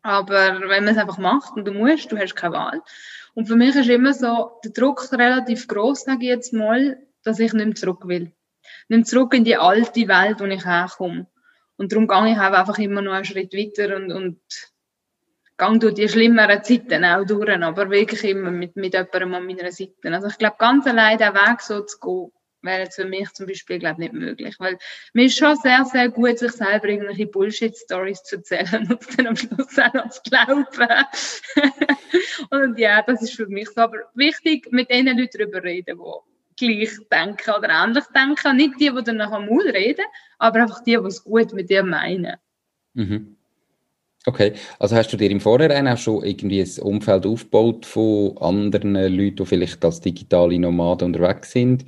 Aber 0.04 0.60
wenn 0.62 0.84
man 0.84 0.88
es 0.88 0.98
einfach 0.98 1.20
macht 1.20 1.56
und 1.56 1.66
du 1.66 1.74
musst, 1.74 2.12
du 2.12 2.18
hast 2.18 2.36
keine 2.36 2.56
Wahl. 2.56 2.82
Und 3.34 3.48
für 3.48 3.56
mich 3.56 3.76
ist 3.76 3.90
immer 3.90 4.14
so 4.14 4.60
der 4.64 4.72
Druck 4.72 5.12
relativ 5.12 5.68
groß, 5.68 6.04
sage 6.04 6.24
ich 6.24 6.30
jetzt 6.30 6.54
mal, 6.54 6.98
dass 7.24 7.40
ich 7.40 7.54
nicht 7.54 7.66
mehr 7.66 7.76
zurück 7.76 8.08
will. 8.08 8.32
Nicht 8.90 9.08
zurück 9.08 9.34
in 9.34 9.44
die 9.44 9.58
alte 9.58 10.08
Welt, 10.08 10.40
wo 10.40 10.46
ich 10.46 10.66
herkomme. 10.66 11.28
Und 11.78 11.92
darum 11.92 12.08
gehe 12.08 12.34
ich 12.34 12.38
auch 12.38 12.54
einfach 12.54 12.78
immer 12.78 13.02
noch 13.02 13.14
einen 13.14 13.26
Schritt 13.26 13.54
weiter 13.54 13.96
und, 13.96 14.12
und 14.12 14.40
gehe 15.58 15.80
durch 15.80 15.94
die 15.94 16.10
schlimmeren 16.10 16.64
Zeiten 16.64 17.06
auch 17.06 17.26
durch, 17.26 17.50
aber 17.50 17.90
wirklich 17.90 18.24
immer 18.24 18.52
mit, 18.52 18.76
mit 18.76 18.94
jemandem 18.94 19.34
an 19.34 19.46
meiner 19.46 19.72
Seite. 19.72 19.94
Also 20.06 20.28
ich 20.28 20.38
glaube, 20.38 20.56
ganz 20.60 20.86
allein 20.88 21.18
den 21.18 21.34
Weg 21.34 21.62
so 21.62 21.82
zu 21.82 22.00
gehen, 22.00 22.32
wäre 22.62 22.82
jetzt 22.82 22.96
für 22.96 23.06
mich 23.06 23.32
zum 23.34 23.48
Beispiel, 23.48 23.80
glaube 23.80 24.02
nicht 24.02 24.14
möglich. 24.14 24.56
Weil 24.60 24.78
mir 25.14 25.26
ist 25.26 25.38
schon 25.38 25.56
sehr, 25.58 25.84
sehr 25.86 26.10
gut, 26.10 26.40
sich 26.40 26.52
selber 26.52 26.90
irgendwelche 26.90 27.28
Bullshit-Stories 27.28 28.24
zu 28.24 28.38
erzählen 28.38 28.88
und 28.90 29.18
dann 29.18 29.28
am 29.28 29.36
Schluss 29.36 29.80
auch 29.80 29.94
noch 29.94 30.10
zu 30.10 30.22
glauben. 30.24 30.66
und 32.50 32.80
ja, 32.80 33.02
das 33.02 33.22
ist 33.22 33.36
für 33.36 33.48
mich 33.48 33.70
so. 33.70 33.82
Aber 33.82 33.98
wichtig, 34.14 34.72
mit 34.72 34.90
den 34.90 35.06
Leuten 35.06 35.38
darüber 35.38 35.64
reden, 35.64 36.00
die 36.60 36.66
gleich 36.68 36.98
denken 37.12 37.52
oder 37.52 37.70
ähnlich 37.70 38.06
denken. 38.16 38.56
Nicht 38.58 38.80
die, 38.80 38.92
die 38.92 39.04
dann 39.04 39.18
nach 39.18 39.32
am 39.32 39.46
Mund 39.46 39.66
reden, 39.66 40.06
aber 40.38 40.62
einfach 40.62 40.84
die, 40.84 40.98
die 40.98 41.08
es 41.08 41.24
gut 41.24 41.54
mit 41.54 41.70
dir 41.70 41.84
meinen. 41.84 42.38
Mhm. 42.94 43.38
Okay, 44.28 44.54
also 44.78 44.96
hast 44.96 45.12
du 45.12 45.18
dir 45.18 45.32
im 45.32 45.40
Vorhinein 45.40 45.88
auch 45.88 45.98
schon 45.98 46.24
irgendwie 46.24 46.62
ein 46.62 46.84
Umfeld 46.84 47.26
aufgebaut 47.26 47.88
von 47.88 48.38
anderen 48.38 48.94
Leuten, 48.94 49.38
die 49.38 49.46
vielleicht 49.46 49.84
als 49.84 50.00
digitale 50.00 50.60
Nomaden 50.60 51.08
unterwegs 51.08 51.52
sind, 51.52 51.86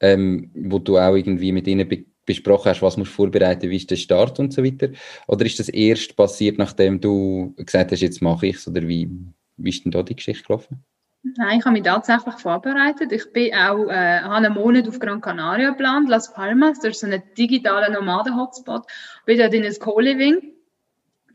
ähm, 0.00 0.50
wo 0.54 0.80
du 0.80 0.98
auch 0.98 1.14
irgendwie 1.14 1.52
mit 1.52 1.66
ihnen 1.66 1.88
be 1.88 2.04
besprochen 2.26 2.70
hast, 2.70 2.82
was 2.82 2.96
musst 2.96 3.12
du 3.12 3.14
vorbereiten, 3.14 3.70
wie 3.70 3.76
ist 3.76 3.88
der 3.88 3.94
Start 3.94 4.40
und 4.40 4.52
so 4.52 4.64
weiter? 4.64 4.88
Oder 5.28 5.46
ist 5.46 5.60
das 5.60 5.68
erst 5.68 6.16
passiert, 6.16 6.58
nachdem 6.58 7.00
du 7.00 7.54
gesagt 7.56 7.92
hast, 7.92 8.00
jetzt 8.00 8.20
mache 8.20 8.48
ich 8.48 8.56
es, 8.56 8.66
oder 8.66 8.82
wie, 8.88 9.08
wie 9.56 9.70
ist 9.70 9.84
denn 9.84 9.92
da 9.92 10.02
die 10.02 10.16
Geschichte 10.16 10.42
gelaufen? 10.42 10.84
Nein, 11.22 11.60
ich 11.60 11.64
habe 11.64 11.74
mich 11.74 11.84
tatsächlich 11.84 12.34
vorbereitet. 12.34 13.12
Ich 13.12 13.32
bin 13.32 13.54
auch, 13.54 13.88
äh, 13.88 14.22
habe 14.22 14.34
einen 14.34 14.54
Monat 14.54 14.88
auf 14.88 14.98
Gran 14.98 15.20
Canaria 15.20 15.70
geplant, 15.70 16.08
Las 16.08 16.32
Palmas, 16.32 16.80
das 16.80 16.94
ist 16.94 17.00
so 17.02 17.06
ein 17.06 17.22
digitaler 17.38 17.90
Nomaden-Hotspot. 17.90 18.82
Bin 19.24 19.38
dort 19.38 19.54
in 19.54 19.64
ein 19.64 19.78
Co-Living 19.78 20.55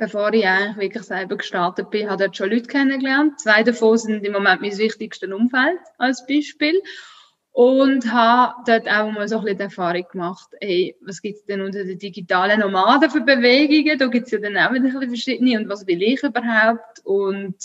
bevor 0.02 0.34
ich 0.34 0.48
eigentlich 0.48 0.78
wirklich 0.78 1.04
selber 1.04 1.38
gestartet 1.38 1.92
bin, 1.92 2.10
habe 2.10 2.24
dort 2.24 2.36
schon 2.36 2.50
Leute 2.50 2.66
kennengelernt. 2.68 3.40
Zwei 3.40 3.62
davon 3.62 4.00
sind 4.00 4.26
im 4.26 4.34
Moment 4.34 4.60
mein 4.60 4.76
wichtigstes 4.76 5.32
Umfeld 5.32 5.78
als 6.00 6.26
Beispiel. 6.26 6.82
Und 7.52 8.12
habe 8.12 8.64
dort 8.66 8.90
auch 8.90 9.12
mal 9.12 9.28
so 9.28 9.38
ein 9.38 9.44
bisschen 9.44 9.58
die 9.58 9.64
Erfahrung 9.64 10.06
gemacht, 10.12 10.50
hey, 10.60 10.96
was 11.02 11.22
gibt 11.22 11.38
es 11.38 11.46
denn 11.46 11.62
unter 11.62 11.84
den 11.84 12.00
digitalen 12.00 12.62
Nomaden 12.62 13.12
für 13.12 13.22
Bewegungen? 13.22 14.00
Da 14.00 14.08
gibt 14.08 14.26
es 14.26 14.32
ja 14.32 14.40
dann 14.40 14.58
auch 14.58 14.74
wieder 14.74 14.86
ein 14.86 14.92
bisschen 14.92 15.10
verschiedene 15.10 15.60
und 15.60 15.70
was 15.70 15.86
will 15.86 16.02
ich 16.02 16.24
überhaupt? 16.24 17.02
Und 17.04 17.58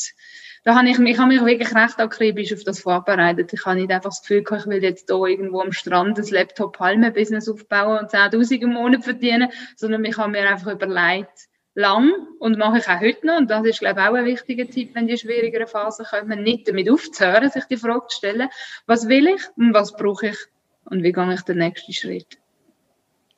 da 0.65 0.75
habe 0.75 0.89
ich, 0.91 0.99
ich 0.99 1.19
habe 1.19 1.29
mich 1.29 1.43
wirklich 1.43 1.75
recht 1.75 1.99
akribisch 2.01 2.53
auf 2.53 2.65
das 2.65 2.81
vorbereitet. 2.81 3.53
Ich 3.55 3.65
habe 3.65 3.77
nicht 3.77 3.91
einfach 3.91 4.11
das 4.11 4.21
Gefühl, 4.21 4.43
ich 4.43 4.67
will 4.67 4.83
jetzt 4.83 5.09
hier 5.09 5.25
irgendwo 5.25 5.61
am 5.61 5.73
Strand 5.73 6.19
ein 6.19 6.27
Laptop-Palme-Business 6.27 7.49
aufbauen 7.49 8.01
und 8.01 8.11
10.000 8.11 8.61
im 8.61 8.73
Monat 8.75 9.05
verdienen, 9.05 9.49
sondern 9.77 10.05
ich 10.05 10.19
habe 10.19 10.33
mir 10.33 10.51
einfach 10.51 10.73
überlegt, 10.73 11.49
lang 11.77 12.11
und 12.39 12.59
mache 12.59 12.79
ich 12.79 12.89
auch 12.89 13.01
heute 13.01 13.27
noch. 13.27 13.37
Und 13.37 13.51
das 13.51 13.65
ist, 13.65 13.79
glaube 13.81 14.01
ich, 14.01 14.07
auch 14.07 14.15
ein 14.15 14.25
wichtiger 14.25 14.69
Tipp, 14.69 14.95
wenn 14.95 15.07
die 15.07 15.19
schwierigeren 15.19 15.67
Phasen 15.67 16.07
kommen, 16.07 16.43
nicht 16.43 16.67
damit 16.67 16.91
aufzuhören, 16.91 17.51
sich 17.51 17.65
die 17.65 17.77
Frage 17.77 18.07
zu 18.09 18.17
stellen, 18.17 18.49
was 18.87 19.09
will 19.09 19.29
ich 19.29 19.43
und 19.57 19.75
was 19.75 19.95
brauche 19.95 20.29
ich 20.29 20.39
und 20.87 21.03
wie 21.03 21.13
gehe 21.13 21.35
ich 21.35 21.43
den 21.43 21.59
nächsten 21.59 21.93
Schritt. 21.93 22.39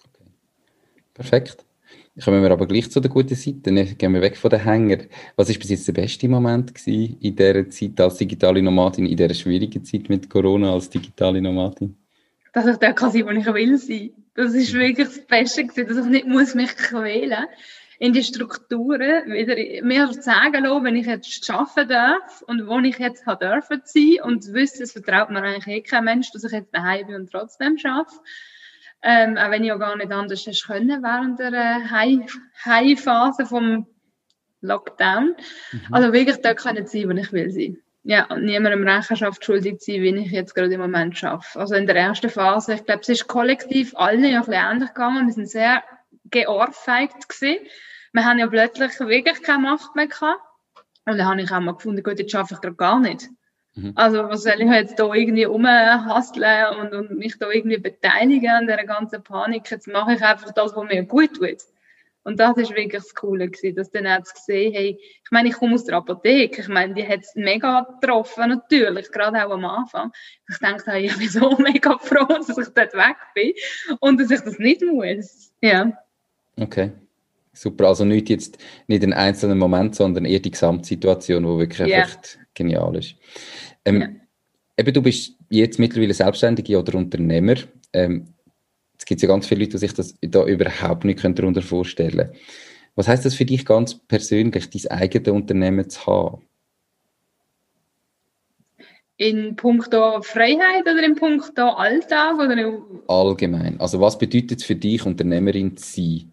Okay. 0.06 0.30
Perfekt. 1.14 1.64
Kommen 2.24 2.42
wir 2.42 2.50
aber 2.50 2.66
gleich 2.66 2.90
zu 2.90 3.00
der 3.00 3.10
guten 3.10 3.36
Seite. 3.36 3.58
Dann 3.62 3.96
gehen 3.96 4.14
wir 4.14 4.20
weg 4.20 4.36
von 4.36 4.50
den 4.50 4.64
Hängern. 4.64 5.06
Was 5.36 5.50
ist 5.50 5.60
bis 5.60 5.70
jetzt 5.70 5.86
der 5.86 5.92
beste 5.92 6.28
Moment 6.28 6.74
gewesen 6.74 7.16
in 7.20 7.36
dieser 7.36 7.70
Zeit 7.70 8.00
als 8.00 8.16
digitale 8.16 8.60
Nomadin, 8.60 9.06
in 9.06 9.16
dieser 9.16 9.34
schwierigen 9.34 9.84
Zeit 9.84 10.08
mit 10.08 10.28
Corona 10.28 10.72
als 10.72 10.90
digitale 10.90 11.40
Nomadin? 11.40 11.96
Dass 12.52 12.66
ich 12.66 12.76
da 12.76 12.92
kann 12.92 13.12
sein, 13.12 13.24
wo 13.24 13.30
ich 13.30 13.46
will 13.46 13.78
sein. 13.78 14.10
Das 14.34 14.54
ist 14.54 14.72
wirklich 14.72 15.06
das 15.06 15.26
Beste 15.26 15.64
gewesen, 15.64 15.88
dass 15.88 16.06
ich 16.06 16.10
nicht 16.10 16.26
muss 16.26 16.54
mich 16.54 16.74
quälen 16.76 17.46
in 17.98 18.12
die 18.12 18.22
Strukturen 18.22 19.32
wieder 19.32 19.56
mir 19.84 20.12
sagen 20.12 20.64
lassen, 20.64 20.84
wenn 20.84 20.96
ich 20.96 21.06
jetzt 21.06 21.50
arbeiten 21.50 21.88
darf 21.88 22.42
und 22.42 22.66
wo 22.66 22.78
ich 22.78 22.98
jetzt 22.98 23.26
habe 23.26 23.44
dürfen 23.44 23.82
sein 23.84 24.18
und 24.22 24.46
wüsste, 24.52 24.84
es 24.84 24.92
vertraut 24.92 25.30
mir 25.30 25.42
eigentlich 25.42 25.66
eh 25.66 25.82
kein 25.82 26.04
Mensch, 26.04 26.30
dass 26.32 26.44
ich 26.44 26.52
jetzt 26.52 26.72
daheim 26.72 27.06
bin 27.06 27.16
und 27.16 27.30
trotzdem 27.30 27.76
arbeite. 27.84 28.14
Ähm, 29.02 29.36
auch 29.36 29.50
wenn 29.50 29.62
ich 29.62 29.68
ja 29.68 29.76
gar 29.76 29.96
nicht 29.96 30.10
anders 30.12 30.46
hätte 30.46 30.58
können 30.66 31.02
während 31.02 31.38
der 31.38 31.52
äh, 31.52 32.24
High-Phase 32.64 33.46
vom 33.46 33.86
Lockdown. 34.60 35.36
Mhm. 35.72 35.80
Also 35.92 36.12
wirklich 36.12 36.40
dort 36.42 36.58
können 36.58 36.86
sein, 36.86 37.08
wo 37.08 37.12
ich 37.12 37.32
will 37.32 37.50
sein. 37.50 37.78
Ja, 38.02 38.24
und 38.26 38.44
niemandem 38.44 38.86
Rechenschaft 38.86 39.44
schuldig 39.44 39.80
sein, 39.80 40.02
wie 40.02 40.16
ich 40.16 40.32
jetzt 40.32 40.54
gerade 40.54 40.72
im 40.72 40.80
Moment 40.80 41.16
schaffe. 41.18 41.60
Also 41.60 41.74
in 41.74 41.86
der 41.86 41.96
ersten 41.96 42.30
Phase, 42.30 42.74
ich 42.74 42.84
glaube, 42.84 43.02
es 43.02 43.08
ist 43.08 43.28
kollektiv 43.28 43.94
allen 43.96 44.24
ja 44.24 44.40
ein 44.40 44.46
bisschen 44.46 44.54
ähnlich 44.54 44.88
gegangen. 44.88 45.26
Wir 45.26 45.34
sind 45.34 45.48
sehr 45.48 45.82
geohrfeigt 46.30 47.28
gewesen. 47.28 47.66
Wir 48.12 48.24
haben 48.24 48.38
ja 48.38 48.46
plötzlich 48.46 48.98
wirklich 49.00 49.42
keine 49.42 49.62
Macht 49.62 49.94
mehr 49.94 50.06
gehabt. 50.06 50.40
Und 51.04 51.18
dann 51.18 51.26
habe 51.26 51.42
ich 51.42 51.50
auch 51.50 51.60
mal 51.60 51.74
gefunden, 51.74 52.02
gut, 52.02 52.18
jetzt 52.18 52.32
schaffe 52.32 52.54
ich 52.54 52.60
gerade 52.60 52.76
gar 52.76 53.00
nicht. 53.00 53.28
Mhm. 53.74 53.92
Also 53.94 54.28
was 54.28 54.42
soll 54.42 54.60
ich 54.60 54.70
jetzt 54.70 54.98
da 54.98 55.12
irgendwie 55.12 55.44
rumhasteln 55.44 56.78
und, 56.80 56.94
und 56.94 57.18
mich 57.18 57.38
da 57.38 57.50
irgendwie 57.50 57.78
beteiligen 57.78 58.50
an 58.50 58.66
dieser 58.66 58.84
ganzen 58.84 59.22
Panik? 59.22 59.70
Jetzt 59.70 59.88
mache 59.88 60.14
ich 60.14 60.22
einfach 60.22 60.52
das, 60.52 60.74
was 60.74 60.88
mir 60.88 61.04
gut 61.04 61.36
tut. 61.36 61.58
Und 62.24 62.38
das 62.40 62.58
ist 62.58 62.70
wirklich 62.70 63.02
das 63.02 63.14
Coole 63.14 63.48
gewesen, 63.48 63.74
dass 63.74 63.90
dann 63.90 64.06
hat 64.06 64.30
gesehen, 64.30 64.72
hey, 64.74 64.98
ich 65.00 65.30
meine, 65.30 65.48
ich 65.48 65.54
komme 65.54 65.74
aus 65.74 65.84
der 65.84 65.96
Apotheke, 65.96 66.60
ich 66.60 66.68
meine, 66.68 66.92
die 66.92 67.08
hat 67.08 67.20
es 67.20 67.34
mega 67.36 67.86
getroffen, 68.02 68.50
natürlich, 68.50 69.10
gerade 69.10 69.46
auch 69.46 69.52
am 69.52 69.64
Anfang. 69.64 70.12
Ich 70.46 70.58
denke, 70.58 70.82
hey, 70.90 71.06
ich 71.06 71.16
bin 71.16 71.28
so 71.30 71.56
mega 71.58 71.96
froh, 71.96 72.26
dass 72.26 72.58
ich 72.58 72.68
dort 72.74 72.92
weg 72.92 73.16
bin 73.34 73.54
und 74.00 74.20
dass 74.20 74.30
ich 74.30 74.40
das 74.40 74.58
nicht 74.58 74.82
muss. 74.82 75.54
Ja. 75.62 75.92
Okay. 76.58 76.92
Super, 77.52 77.88
also 77.88 78.04
nicht 78.04 78.28
jetzt 78.28 78.58
nicht 78.86 79.02
einen 79.02 79.12
einzelnen 79.12 79.58
Moment, 79.58 79.94
sondern 79.96 80.24
eher 80.24 80.38
die 80.38 80.52
Gesamtsituation, 80.52 81.44
wo 81.44 81.58
wirklich 81.58 81.88
yeah. 81.88 82.04
echt 82.04 82.38
genial 82.54 82.94
ist. 82.96 83.16
Ähm, 83.84 84.00
ja. 84.00 84.08
Eben, 84.76 84.92
du 84.92 85.02
bist 85.02 85.34
jetzt 85.50 85.78
mittlerweile 85.78 86.14
Selbstständige 86.14 86.78
oder 86.78 86.96
Unternehmer. 86.96 87.56
Ähm, 87.92 88.28
es 88.96 89.04
gibt 89.04 89.22
ja 89.22 89.28
ganz 89.28 89.46
viele 89.46 89.60
Leute, 89.60 89.72
die 89.72 89.78
sich 89.78 89.94
das 89.94 90.14
da 90.20 90.44
überhaupt 90.44 91.04
nicht 91.04 91.24
darunter 91.24 91.62
vorstellen 91.62 92.16
können. 92.16 92.32
Was 92.94 93.08
heißt 93.08 93.24
das 93.24 93.34
für 93.34 93.44
dich 93.44 93.64
ganz 93.64 93.94
persönlich, 93.94 94.70
dein 94.70 94.90
eigenes 94.90 95.28
Unternehmen 95.28 95.88
zu 95.88 96.06
haben? 96.06 96.42
In 99.16 99.56
puncto 99.56 100.22
Freiheit 100.22 100.82
oder 100.82 101.04
in 101.04 101.16
puncto 101.16 101.62
Alltag? 101.70 102.38
Oder? 102.38 102.80
Allgemein. 103.08 103.80
Also 103.80 104.00
was 104.00 104.16
bedeutet 104.16 104.60
es 104.60 104.64
für 104.64 104.76
dich, 104.76 105.04
Unternehmerin 105.04 105.76
zu 105.76 105.84
sein? 105.84 106.32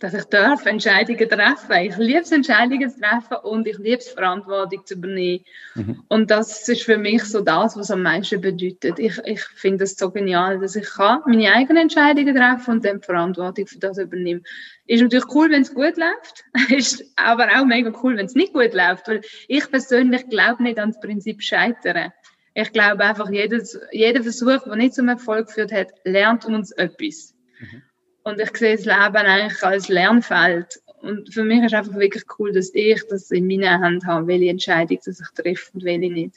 Dass 0.00 0.14
ich 0.14 0.24
darf 0.24 0.64
Entscheidungen 0.64 1.28
treffen. 1.28 1.72
Ich 1.82 1.96
liebe 1.98 2.20
es, 2.20 2.32
Entscheidungen 2.32 2.88
zu 2.88 3.00
treffen 3.00 3.36
und 3.42 3.68
ich 3.68 3.78
liebe 3.78 3.98
es, 3.98 4.08
Verantwortung 4.08 4.84
zu 4.84 4.94
übernehmen. 4.94 5.44
Mhm. 5.74 6.02
Und 6.08 6.30
das 6.30 6.66
ist 6.68 6.82
für 6.82 6.96
mich 6.96 7.22
so 7.24 7.42
das, 7.42 7.76
was 7.76 7.90
am 7.90 8.02
meisten 8.02 8.40
bedeutet. 8.40 8.98
Ich, 8.98 9.18
ich 9.24 9.42
finde 9.42 9.84
es 9.84 9.96
so 9.96 10.10
genial, 10.10 10.58
dass 10.58 10.74
ich 10.74 10.88
kann 10.88 11.20
meine 11.26 11.52
eigenen 11.52 11.82
Entscheidungen 11.82 12.34
treffen 12.34 12.70
und 12.72 12.84
dann 12.84 13.02
Verantwortung 13.02 13.66
für 13.66 13.78
das 13.78 13.98
übernehmen. 13.98 14.42
Ist 14.86 15.02
natürlich 15.02 15.32
cool, 15.34 15.50
wenn 15.50 15.62
es 15.62 15.74
gut 15.74 15.96
läuft, 15.98 16.44
ist 16.70 17.04
aber 17.16 17.48
auch 17.58 17.66
mega 17.66 17.92
cool, 18.02 18.16
wenn 18.16 18.26
es 18.26 18.34
nicht 18.34 18.54
gut 18.54 18.72
läuft, 18.72 19.06
weil 19.06 19.20
ich 19.48 19.70
persönlich 19.70 20.28
glaube 20.30 20.62
nicht 20.62 20.78
an 20.78 20.92
das 20.92 21.00
Prinzip 21.00 21.42
Scheitern. 21.42 22.10
Ich 22.54 22.72
glaube 22.72 23.04
einfach, 23.04 23.30
jedes, 23.30 23.78
jeder 23.92 24.22
Versuch, 24.22 24.64
der 24.64 24.76
nicht 24.76 24.94
zum 24.94 25.08
Erfolg 25.08 25.48
geführt 25.48 25.72
hat, 25.72 25.92
lernt 26.04 26.46
uns 26.46 26.72
etwas. 26.72 27.34
Mhm. 27.60 27.82
Und 28.22 28.40
ich 28.40 28.56
sehe 28.56 28.76
das 28.76 28.84
Leben 28.84 29.16
eigentlich 29.16 29.62
als 29.62 29.88
Lernfeld. 29.88 30.80
Und 31.02 31.32
für 31.32 31.44
mich 31.44 31.62
ist 31.64 31.74
einfach 31.74 31.94
wirklich 31.94 32.24
cool, 32.38 32.52
dass 32.52 32.70
ich 32.74 33.02
das 33.08 33.30
in 33.30 33.46
meiner 33.46 33.80
Hand 33.80 34.04
habe, 34.04 34.26
welche 34.26 34.50
Entscheidung 34.50 34.98
dass 35.04 35.20
ich 35.20 35.28
treffe 35.34 35.70
und 35.72 35.84
welche 35.84 36.12
nicht. 36.12 36.34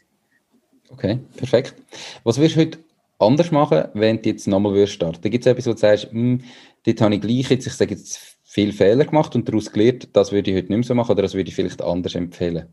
Okay, 0.89 1.19
perfekt. 1.35 1.75
Was 2.23 2.39
wirst 2.39 2.55
du 2.55 2.61
heute 2.61 2.79
anders 3.19 3.51
machen, 3.51 3.85
wenn 3.93 4.21
du 4.21 4.29
jetzt 4.29 4.47
nochmal 4.47 4.85
starten 4.87 5.29
Gibt 5.29 5.45
es 5.45 5.51
etwas, 5.51 5.67
wo 5.67 5.71
du 5.73 5.77
sagst, 5.77 6.11
hm, 6.11 6.43
dort 6.85 7.01
habe 7.01 7.15
ich 7.15 7.21
gleich 7.21 7.49
jetzt, 7.49 7.67
ich 7.67 7.73
sage 7.73 7.95
jetzt, 7.95 8.37
viel 8.43 8.71
Fehler 8.71 9.05
gemacht 9.05 9.35
und 9.35 9.47
daraus 9.47 9.71
gelernt, 9.71 10.09
das 10.13 10.31
würde 10.31 10.51
ich 10.51 10.57
heute 10.57 10.67
nicht 10.67 10.77
mehr 10.77 10.83
so 10.83 10.93
machen 10.93 11.11
oder 11.11 11.23
das 11.23 11.33
würde 11.33 11.49
ich 11.49 11.55
vielleicht 11.55 11.81
anders 11.81 12.13
empfehlen? 12.15 12.67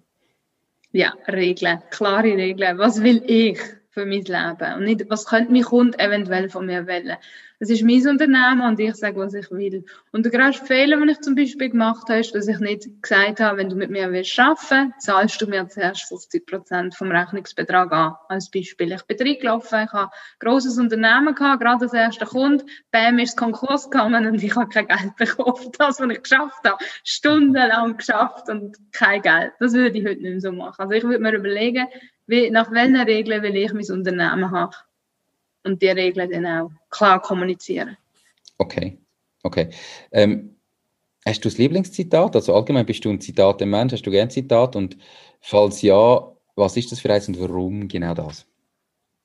Ja, 0.92 1.14
Regeln, 1.28 1.80
klare 1.90 2.36
Regeln. 2.36 2.76
Was 2.78 3.02
will 3.02 3.22
ich 3.26 3.58
für 3.90 4.06
mein 4.06 4.22
Leben? 4.22 4.74
Und 4.76 4.84
nicht, 4.84 5.10
was 5.10 5.26
könnte 5.26 5.52
mein 5.52 5.62
Kunde 5.62 5.98
eventuell 5.98 6.48
von 6.48 6.66
mir 6.66 6.86
wollen? 6.86 7.16
es 7.62 7.68
ist 7.68 7.82
mein 7.82 8.06
Unternehmen 8.08 8.62
und 8.62 8.80
ich 8.80 8.94
sage, 8.94 9.18
was 9.18 9.34
ich 9.34 9.50
will. 9.50 9.84
Und 10.12 10.24
der 10.24 10.32
größte 10.32 10.64
Fehler, 10.64 10.96
den 10.96 11.10
ich 11.10 11.20
zum 11.20 11.34
Beispiel 11.34 11.68
gemacht 11.68 12.08
habe, 12.08 12.20
ist, 12.20 12.34
dass 12.34 12.48
ich 12.48 12.58
nicht 12.58 12.88
gesagt 13.02 13.38
habe, 13.38 13.58
wenn 13.58 13.68
du 13.68 13.76
mit 13.76 13.90
mir 13.90 14.10
willst 14.10 14.38
arbeiten, 14.38 14.94
zahlst 14.98 15.42
du 15.42 15.46
mir 15.46 15.68
zuerst 15.68 16.04
50 16.04 16.46
Prozent 16.46 16.94
vom 16.94 17.12
Rechnungsbetrag 17.12 17.92
an. 17.92 18.14
Als 18.30 18.50
Beispiel. 18.50 18.92
Ich 18.92 19.02
bin 19.02 19.18
reingelaufen, 19.18 19.84
ich 19.84 19.92
habe 19.92 20.10
ein 20.10 20.38
grosses 20.38 20.78
Unternehmen 20.78 21.34
gehabt, 21.34 21.60
gerade 21.60 21.84
als 21.84 21.92
erster 21.92 22.24
Kunde, 22.24 22.64
bam, 22.92 23.18
ist 23.18 23.36
Konkurs 23.36 23.90
gegangen 23.90 24.26
und 24.26 24.42
ich 24.42 24.56
habe 24.56 24.70
kein 24.70 24.88
Geld 24.88 25.16
bekommen 25.16 25.56
für 25.56 25.70
das, 25.76 26.00
was 26.00 26.10
ich 26.10 26.22
geschafft 26.22 26.64
habe. 26.64 26.82
Stundenlang 27.04 27.98
geschafft 27.98 28.48
und 28.48 28.78
kein 28.90 29.20
Geld. 29.20 29.52
Das 29.60 29.74
würde 29.74 29.98
ich 29.98 30.06
heute 30.06 30.22
nicht 30.22 30.30
mehr 30.30 30.40
so 30.40 30.52
machen. 30.52 30.80
Also 30.80 30.94
ich 30.94 31.04
würde 31.04 31.18
mir 31.18 31.34
überlegen, 31.34 31.88
wie, 32.30 32.50
nach 32.50 32.70
welchen 32.70 32.96
Regeln 32.96 33.42
will 33.42 33.56
ich 33.56 33.72
mein 33.72 33.90
Unternehmen 33.90 34.50
haben 34.50 34.74
und 35.64 35.82
die 35.82 35.88
Regeln 35.88 36.30
dann 36.30 36.46
auch 36.46 36.70
klar 36.90 37.20
kommunizieren. 37.20 37.96
Okay, 38.58 38.98
okay. 39.42 39.70
Ähm, 40.12 40.56
hast 41.26 41.44
du 41.44 41.48
das 41.48 41.58
Lieblingszitat? 41.58 42.34
Also 42.36 42.54
allgemein 42.54 42.86
bist 42.86 43.04
du 43.04 43.10
ein 43.10 43.20
Zitat 43.20 43.60
im 43.62 43.70
Mensch, 43.70 43.92
hast 43.92 44.02
du 44.02 44.10
gerne 44.10 44.30
Zitat 44.30 44.76
und 44.76 44.96
falls 45.40 45.82
ja, 45.82 46.30
was 46.54 46.76
ist 46.76 46.92
das 46.92 47.00
für 47.00 47.12
eins 47.12 47.28
und 47.28 47.40
warum 47.40 47.88
genau 47.88 48.14
das? 48.14 48.46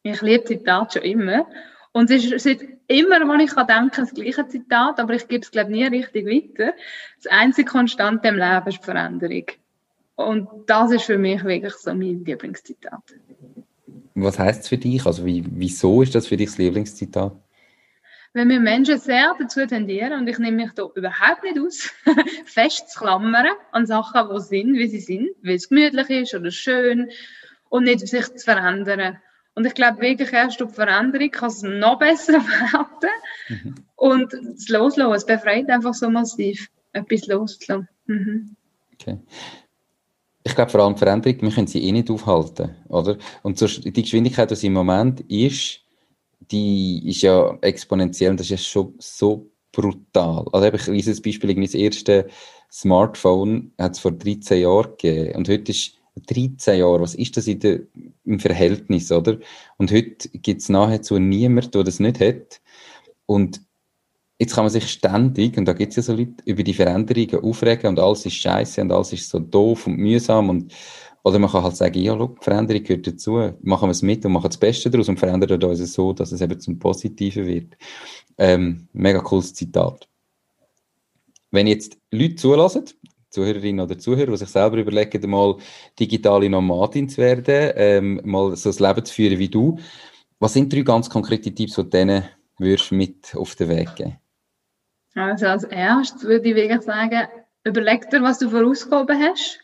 Ich 0.04 0.22
liebe 0.22 0.44
Zitat 0.44 0.94
schon 0.94 1.02
immer. 1.04 1.48
Und 1.92 2.12
es 2.12 2.26
ist 2.26 2.44
seit 2.44 2.60
immer, 2.88 3.22
wenn 3.22 3.40
ich 3.40 3.52
kann 3.52 3.68
denken, 3.68 4.02
das 4.02 4.14
gleiche 4.14 4.48
Zitat, 4.48 5.00
aber 5.00 5.14
ich 5.14 5.28
gebe 5.28 5.42
es, 5.42 5.52
glaube 5.52 5.72
ich, 5.72 5.78
nie 5.78 5.98
richtig 5.98 6.26
weiter. 6.26 6.74
Das 7.24 7.32
einzige 7.32 7.72
Konstante 7.72 8.28
im 8.28 8.36
Leben 8.36 8.68
ist 8.68 8.80
die 8.80 8.84
Veränderung. 8.84 9.46
Und 10.16 10.48
das 10.68 10.92
ist 10.92 11.04
für 11.04 11.18
mich 11.18 11.44
wirklich 11.44 11.74
so 11.74 11.94
mein 11.94 12.24
Lieblingszitat. 12.24 13.02
Was 14.16 14.40
heißt 14.40 14.64
es 14.64 14.70
für 14.70 14.78
dich? 14.78 15.06
Also 15.06 15.26
wie, 15.26 15.44
wieso 15.46 16.02
ist 16.02 16.16
das 16.16 16.28
für 16.28 16.38
dich 16.38 16.50
das 16.50 16.58
Lieblingszitat? 16.58 17.36
Wenn 18.34 18.50
wir 18.50 18.60
Menschen 18.60 18.98
sehr 18.98 19.34
dazu 19.40 19.66
tendieren, 19.66 20.14
und 20.14 20.28
ich 20.28 20.40
nehme 20.40 20.64
mich 20.64 20.74
da 20.74 20.88
überhaupt 20.94 21.44
nicht 21.44 21.60
aus, 21.60 21.92
festzuklammern 22.46 23.48
an 23.72 23.86
Sachen, 23.86 24.30
die 24.30 24.42
sind, 24.42 24.74
wie 24.74 24.88
sie 24.88 25.00
sind, 25.00 25.30
weil 25.42 25.56
es 25.56 25.70
gemütlich 25.70 26.10
ist 26.10 26.34
oder 26.34 26.52
schön 26.52 27.10
und 27.70 27.84
nicht 27.84 28.08
sich 28.08 28.34
zu 28.34 28.44
verändern. 28.44 29.18
Und 29.54 29.66
ich 29.66 29.74
glaube 29.74 30.02
wirklich, 30.02 30.34
erst 30.34 30.60
durch 30.60 30.72
Veränderung 30.72 31.32
kann 31.32 31.50
es 31.50 31.62
noch 31.62 32.00
besser 32.00 32.34
werden. 32.34 33.10
Mhm. 33.48 33.76
Und 33.96 34.34
das 34.34 34.68
Loslassen, 34.68 35.14
es 35.14 35.26
befreit 35.26 35.70
einfach 35.70 35.94
so 35.94 36.10
massiv, 36.10 36.70
etwas 36.92 37.28
loszulassen. 37.28 37.88
Mhm. 38.06 38.56
Okay 38.94 39.20
ich 40.46 40.54
glaube 40.54 40.70
vor 40.72 40.82
allem 40.82 40.96
Veränderung, 40.96 41.42
wir 41.42 41.50
können 41.52 41.68
sie 41.68 41.84
eh 41.84 41.92
nicht 41.92 42.10
aufhalten, 42.10 42.76
oder? 42.88 43.18
Und 43.42 43.60
die 43.60 44.02
Geschwindigkeit, 44.04 44.52
die 44.52 44.56
sie 44.56 44.68
im 44.68 44.74
Moment 44.74 45.22
ist, 45.22 45.82
die 46.40 47.02
ist 47.10 47.24
ja 47.24 47.58
exponentiell 47.62 48.32
und 48.32 48.40
das 48.40 48.46
ist 48.46 48.52
ja 48.52 48.58
schon 48.58 48.94
so 49.00 49.50
brutal. 49.72 50.46
Also 50.52 50.72
ich 50.72 50.88
lese 50.88 51.12
das 51.12 51.22
Beispiel, 51.22 51.56
das 51.56 51.74
erste 51.74 52.28
Smartphone 52.72 53.72
hat 53.80 53.94
es 53.94 54.00
vor 54.00 54.12
13 54.12 54.62
Jahren 54.62 54.92
gegeben 54.92 55.36
und 55.36 55.50
heute 55.50 55.72
ist 55.72 55.94
13 56.28 56.80
Jahre, 56.80 57.02
was 57.02 57.16
ist 57.16 57.36
das 57.38 57.46
der, 57.46 57.80
im 58.24 58.40
Verhältnis, 58.40 59.12
oder? 59.12 59.40
Und 59.78 59.92
heute 59.92 60.30
gibt 60.30 60.62
es 60.62 60.70
nahezu 60.70 61.18
niemanden, 61.18 61.72
der 61.72 61.84
das 61.84 62.00
nicht 62.00 62.20
hat. 62.20 62.62
Und 63.26 63.62
jetzt 64.38 64.54
kann 64.54 64.66
man 64.66 64.72
sich 64.72 64.90
ständig, 64.90 65.58
und 65.58 65.66
da 65.66 65.74
gibt 65.74 65.92
es 65.92 65.96
ja 65.98 66.04
so 66.04 66.14
Leute, 66.14 66.44
über 66.46 66.64
die 66.64 66.74
Veränderungen 66.74 67.44
aufregen 67.44 67.90
und 67.90 68.00
alles 68.00 68.26
ist 68.26 68.36
scheiße 68.36 68.82
und 68.82 68.92
alles 68.92 69.14
ist 69.14 69.30
so 69.30 69.40
doof 69.40 69.88
und 69.88 69.98
mühsam 69.98 70.50
und 70.50 70.74
oder 71.24 71.40
man 71.40 71.50
kann 71.50 71.64
halt 71.64 71.76
sagen, 71.76 72.00
ja, 72.00 72.14
look, 72.14 72.44
Veränderung 72.44 72.84
gehört 72.84 73.08
dazu, 73.08 73.52
machen 73.64 73.88
wir 73.88 73.92
es 73.92 74.04
mit 74.04 74.24
und 74.26 74.34
machen 74.34 74.48
das 74.48 74.60
Beste 74.60 74.92
daraus 74.92 75.10
und 75.10 75.20
verändern 75.20 75.64
uns 75.64 75.94
so, 75.94 76.14
dass 76.14 76.32
es 76.32 76.40
eben 76.40 76.60
zum 76.60 76.78
Positiven 76.78 77.48
wird. 77.48 77.76
Ähm, 78.38 78.88
mega 78.94 79.22
cooles 79.22 79.52
Zitat. 79.56 80.08
Wenn 81.50 81.66
jetzt 81.66 81.98
Leute 82.12 82.36
zulassen, 82.36 82.86
Zuhörerinnen 83.32 83.84
oder 83.84 83.98
Zuhörer, 83.98 84.34
die 84.34 84.38
sich 84.38 84.50
selber 84.50 84.78
überlegen, 84.78 85.28
mal 85.28 85.58
digitale 86.00 86.48
Nomadin 86.48 87.10
zu 87.10 87.18
werden, 87.18 87.74
ähm, 87.76 88.22
mal 88.24 88.56
so 88.56 88.70
ein 88.70 88.76
Leben 88.78 89.06
zu 89.06 89.14
führen 89.14 89.40
wie 89.40 89.50
du, 89.50 89.80
was 90.38 90.54
sind 90.54 90.72
drei 90.72 90.82
ganz 90.82 91.10
konkrete 91.10 91.56
Tipps, 91.56 91.74
die 91.74 91.82
du 91.82 91.90
denen 91.90 92.24
würdest 92.60 92.92
mit 92.92 93.36
auf 93.36 93.56
den 93.56 93.70
Weg 93.70 93.96
geben? 93.96 94.18
Also 95.16 95.48
als 95.48 95.64
erstes 95.64 96.24
würde 96.24 96.50
ich 96.50 96.56
wirklich 96.56 96.82
sagen, 96.82 97.28
überleg 97.64 98.10
dir, 98.10 98.22
was 98.22 98.40
du 98.40 98.50
für 98.50 98.66
Ausgaben 98.66 99.18
hast. 99.20 99.60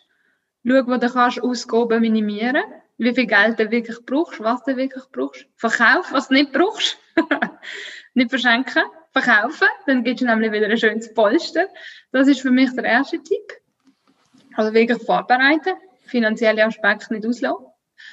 Schau, 0.66 0.88
wo 0.88 0.98
du 0.98 1.10
kannst 1.10 1.44
Ausgaben 1.44 2.02
minimieren. 2.02 2.64
Wie 2.98 3.14
viel 3.14 3.26
Geld 3.26 3.60
du 3.60 3.70
wirklich 3.70 3.98
brauchst, 4.06 4.40
was 4.40 4.64
du 4.64 4.78
wirklich 4.78 5.04
brauchst. 5.12 5.46
Verkauf, 5.56 6.12
was 6.14 6.30
du 6.30 6.36
nicht 6.36 6.54
brauchst. 6.54 6.98
nicht 8.14 8.30
verschenken, 8.30 8.84
verkaufen. 9.12 9.68
Dann 9.88 10.04
gibst 10.04 10.22
du 10.22 10.28
nämlich 10.28 10.52
wieder 10.52 10.68
ein 10.68 10.78
schönes 10.78 11.14
Polster. 11.14 11.68
Das 12.12 12.28
ist 12.28 12.42
für 12.42 12.52
mich 12.52 12.74
der 12.74 12.86
erste 12.86 13.22
Tipp. 13.22 13.54
Also 14.56 14.74
wirklich 14.74 15.04
vorbereiten. 15.04 15.74
Finanzielle 16.06 16.66
Aspekte 16.66 17.14
nicht 17.14 17.26
auslassen. 17.26 17.66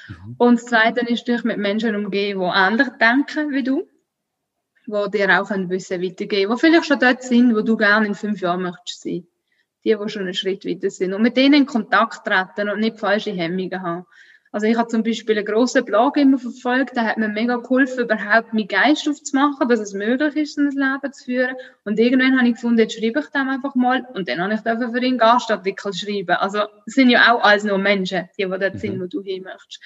Mhm. 0.07 0.35
Und 0.37 0.59
das 0.59 0.65
Zweite 0.65 1.01
ist 1.01 1.27
dich 1.27 1.43
mit 1.43 1.57
Menschen 1.57 1.95
umgehen, 1.95 2.39
die 2.39 2.45
ähnlich 2.45 2.89
denken 2.99 3.51
wie 3.51 3.63
du 3.63 3.87
die 4.89 5.17
dir 5.17 5.41
auch 5.41 5.51
ein 5.51 5.69
Wissen 5.69 6.01
weitergeben, 6.01 6.53
die 6.53 6.59
vielleicht 6.59 6.85
schon 6.85 6.99
dort 6.99 7.23
sind, 7.23 7.55
wo 7.55 7.61
du 7.61 7.77
gerne 7.77 8.07
in 8.07 8.15
fünf 8.15 8.41
Jahren 8.41 8.63
möchtest 8.63 9.01
sein. 9.01 9.27
Die, 9.83 9.95
die 9.95 10.09
schon 10.09 10.23
einen 10.23 10.33
Schritt 10.33 10.65
weiter 10.65 10.89
sind. 10.89 11.13
Und 11.13 11.21
mit 11.21 11.37
denen 11.37 11.53
in 11.53 11.65
Kontakt 11.65 12.25
treten 12.25 12.69
und 12.69 12.79
nicht 12.79 12.99
falsche 12.99 13.31
Hemmungen 13.31 13.81
haben. 13.81 14.05
Also 14.51 14.65
ich 14.65 14.77
habe 14.77 14.87
zum 14.87 15.03
Beispiel 15.03 15.37
einen 15.37 15.45
grossen 15.45 15.85
Blog 15.85 16.17
immer 16.17 16.39
verfolgt, 16.39 16.95
der 16.95 17.05
hat 17.05 17.17
mir 17.17 17.27
mega 17.27 17.57
geholfen, 17.57 18.05
überhaupt 18.05 18.51
meinen 18.51 18.67
Geist 18.67 19.07
aufzumachen, 19.07 19.69
dass 19.69 19.79
es 19.79 19.93
möglich 19.93 20.35
ist, 20.35 20.57
ein 20.57 20.71
Leben 20.71 21.13
zu 21.13 21.25
führen. 21.25 21.55
Und 21.83 21.99
irgendwann 21.99 22.37
habe 22.37 22.47
ich 22.47 22.55
gefunden, 22.55 22.79
jetzt 22.79 22.97
schreibe 22.97 23.19
ich 23.19 23.27
dem 23.27 23.47
einfach 23.47 23.75
mal 23.75 24.07
und 24.15 24.27
dann 24.27 24.41
habe 24.41 24.55
ich 24.55 24.61
dafür 24.61 24.89
für 24.89 25.03
ihn 25.03 25.19
Gastartikel 25.19 25.93
schreiben. 25.93 26.35
Also 26.37 26.63
es 26.87 26.95
sind 26.95 27.11
ja 27.11 27.31
auch 27.31 27.43
alles 27.43 27.63
nur 27.63 27.77
Menschen, 27.77 28.27
die, 28.39 28.45
die 28.45 28.49
dort 28.49 28.73
mhm. 28.73 28.79
sind, 28.79 28.99
wo 28.99 29.05
du 29.05 29.21
hin 29.21 29.43
möchtest. 29.43 29.81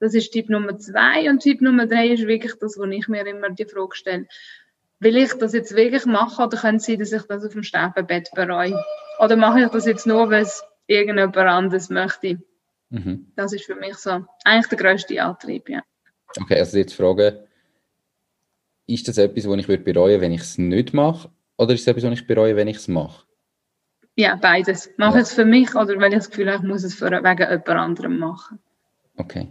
Das 0.00 0.14
ist 0.14 0.32
Tipp 0.32 0.48
Nummer 0.48 0.76
zwei. 0.78 1.30
Und 1.30 1.40
Tipp 1.40 1.60
Nummer 1.60 1.86
drei 1.86 2.08
ist 2.08 2.26
wirklich 2.26 2.54
das, 2.60 2.76
wo 2.76 2.84
ich 2.84 3.06
mir 3.06 3.24
immer 3.24 3.50
die 3.50 3.66
Frage 3.66 3.94
stelle. 3.94 4.26
Will 4.98 5.16
ich 5.16 5.32
das 5.34 5.52
jetzt 5.52 5.76
wirklich 5.76 6.06
machen 6.06 6.44
oder 6.44 6.58
könnte 6.58 6.78
es 6.78 6.86
sein, 6.86 6.98
dass 6.98 7.12
ich 7.12 7.22
das 7.22 7.44
auf 7.44 7.52
dem 7.52 7.62
Sterbebett 7.62 8.30
bereue? 8.34 8.84
Oder 9.20 9.36
mache 9.36 9.60
ich 9.60 9.68
das 9.68 9.86
jetzt 9.86 10.08
nur, 10.08 10.28
weil 10.30 10.42
es 10.42 10.64
irgendjemand 10.88 11.36
anderes 11.36 11.88
möchte? 11.88 12.40
Mhm. 12.90 13.32
Das 13.36 13.52
ist 13.52 13.64
für 13.64 13.74
mich 13.74 13.96
so 13.96 14.24
eigentlich 14.44 14.68
der 14.68 14.78
grösste 14.78 15.22
Antrieb, 15.22 15.68
ja. 15.68 15.82
Okay, 16.40 16.58
also 16.58 16.78
jetzt 16.78 16.94
Frage, 16.94 17.46
ist 18.86 19.06
das 19.08 19.18
etwas, 19.18 19.48
was 19.48 19.58
ich 19.58 19.68
würde 19.68 19.84
bereuen, 19.84 20.20
wenn 20.20 20.32
ich 20.32 20.40
es 20.40 20.58
nicht 20.58 20.94
mache? 20.94 21.30
Oder 21.56 21.74
ist 21.74 21.82
es 21.82 21.86
etwas, 21.86 22.04
was 22.04 22.12
ich 22.12 22.26
bereue, 22.26 22.56
wenn 22.56 22.68
ich 22.68 22.78
es 22.78 22.88
mache? 22.88 23.26
Ja, 24.16 24.36
beides. 24.36 24.90
Mache 24.96 25.16
ja. 25.16 25.22
ich 25.22 25.28
es 25.28 25.34
für 25.34 25.44
mich 25.44 25.74
oder 25.74 25.98
weil 25.98 26.12
ich 26.12 26.18
das 26.18 26.30
Gefühl 26.30 26.50
habe, 26.50 26.64
ich 26.64 26.68
muss 26.68 26.82
es 26.82 26.94
für, 26.94 27.10
wegen 27.10 27.22
jemand 27.22 27.68
anderem 27.68 28.18
machen. 28.18 28.58
Okay. 29.16 29.48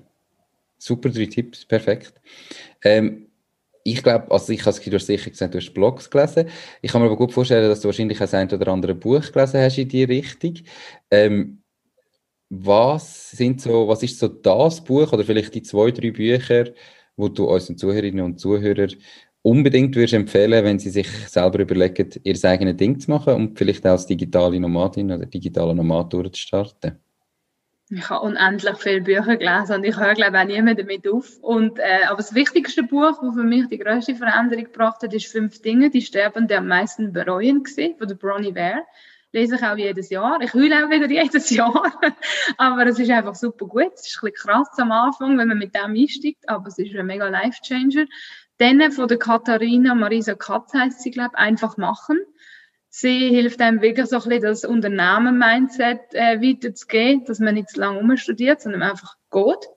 Super, 0.77 1.09
drei 1.09 1.25
Tipps, 1.25 1.65
perfekt. 1.65 2.13
Ähm, 2.83 3.27
ich 3.83 4.03
glaube, 4.03 4.29
also 4.31 4.51
ich 4.51 4.65
habe 4.65 4.75
hast 4.75 5.05
sicher 5.05 5.29
gesagt, 5.29 5.53
du 5.53 5.59
hast 5.59 5.73
Blogs 5.73 6.09
gelesen. 6.09 6.49
Ich 6.81 6.91
kann 6.91 7.01
mir 7.01 7.07
aber 7.07 7.15
gut 7.15 7.31
vorstellen, 7.31 7.69
dass 7.69 7.79
du 7.79 7.87
wahrscheinlich 7.87 8.21
auch 8.21 8.33
ein 8.33 8.51
oder 8.51 8.67
andere 8.67 8.93
Buch 8.93 9.31
gelesen 9.31 9.61
hast 9.61 9.77
in 9.77 9.87
die 9.87 10.03
Richtung. 10.03 10.55
Ähm, 11.09 11.61
was 12.49 13.31
sind 13.31 13.61
so, 13.61 13.87
was 13.87 14.03
ist 14.03 14.19
so 14.19 14.27
das 14.27 14.83
Buch 14.83 15.11
oder 15.11 15.23
vielleicht 15.23 15.53
die 15.55 15.63
zwei, 15.63 15.91
drei 15.91 16.11
Bücher, 16.11 16.65
wo 17.15 17.27
du 17.27 17.45
unseren 17.45 17.77
Zuhörerinnen 17.77 18.23
und 18.23 18.39
Zuhörern 18.39 18.93
unbedingt 19.41 19.95
würdest 19.95 20.13
empfehlen, 20.13 20.63
wenn 20.63 20.79
sie 20.79 20.89
sich 20.89 21.07
selber 21.27 21.59
überlegen, 21.59 22.09
ihr 22.23 22.37
eigenes 22.43 22.77
Ding 22.77 22.99
zu 22.99 23.11
machen 23.11 23.33
und 23.33 23.57
vielleicht 23.57 23.85
auch 23.85 23.91
als 23.91 24.05
digitale 24.05 24.59
Nomadin 24.59 25.11
oder 25.11 25.25
digitaler 25.25 25.73
Nomad 25.73 26.11
durchzustarten? 26.13 26.99
Ich 27.89 28.09
habe 28.09 28.25
unendlich 28.25 28.75
viele 28.79 28.99
Bücher 28.99 29.37
gelesen 29.37 29.77
und 29.77 29.83
ich 29.85 29.97
höre, 29.97 30.13
glaube 30.13 30.35
ich, 30.35 30.43
auch 30.43 30.47
niemand 30.47 30.77
damit 30.77 31.07
auf. 31.07 31.37
Und, 31.39 31.79
äh, 31.79 32.03
aber 32.07 32.17
das 32.17 32.35
wichtigste 32.35 32.83
Buch, 32.83 33.17
das 33.21 33.33
für 33.33 33.43
mich 33.43 33.67
die 33.69 33.77
grösste 33.77 34.13
Veränderung 34.13 34.65
gebracht 34.65 35.01
hat, 35.03 35.13
ist 35.13 35.27
«Fünf 35.27 35.61
Dinge, 35.61 35.89
die 35.89 36.01
Sterbende 36.01 36.57
am 36.57 36.67
meisten 36.67 37.13
bereuen» 37.13 37.63
von 37.65 38.07
der 38.09 38.15
Bronnie 38.15 38.53
Ware. 38.53 38.83
Lese 39.31 39.55
ich 39.55 39.63
auch 39.63 39.77
jedes 39.77 40.09
Jahr. 40.09 40.39
Ich 40.41 40.53
heule 40.53 40.85
auch 40.85 40.89
wieder 40.89 41.07
jedes 41.23 41.49
Jahr. 41.49 41.91
aber 42.57 42.85
es 42.87 42.99
ist 42.99 43.11
einfach 43.11 43.35
super 43.35 43.65
gut. 43.65 43.91
Es 43.93 44.07
ist 44.07 44.19
ein 44.23 44.31
bisschen 44.31 44.49
krass 44.49 44.69
am 44.77 44.91
Anfang, 44.91 45.37
wenn 45.37 45.47
man 45.47 45.57
mit 45.57 45.75
dem 45.75 45.95
einsteigt, 45.95 46.47
aber 46.47 46.67
es 46.67 46.77
ist 46.77 46.95
ein 46.95 47.05
mega 47.05 47.27
Life-Changer. 47.27 48.05
Dann 48.57 48.91
von 48.91 49.07
der 49.07 49.19
Katharina 49.19 49.93
Marisa 49.93 50.33
Katz 50.33 50.73
heisst 50.73 51.01
sie, 51.01 51.11
glaube 51.11 51.31
ich, 51.35 51.39
«Einfach 51.39 51.77
machen» 51.77 52.19
sie 52.89 53.29
hilft 53.29 53.61
einem 53.61 53.81
wirklich 53.81 54.07
so 54.07 54.17
ein 54.17 54.23
bisschen 54.23 54.41
das 54.41 54.65
Unternehmen-Mindset 54.65 56.13
äh, 56.13 56.41
weiterzugeben, 56.41 57.25
dass 57.25 57.39
man 57.39 57.53
nicht 57.55 57.69
zu 57.69 57.79
lange 57.79 57.99
umstudiert, 57.99 58.61
sondern 58.61 58.81
einfach 58.83 59.15
geht. 59.31 59.67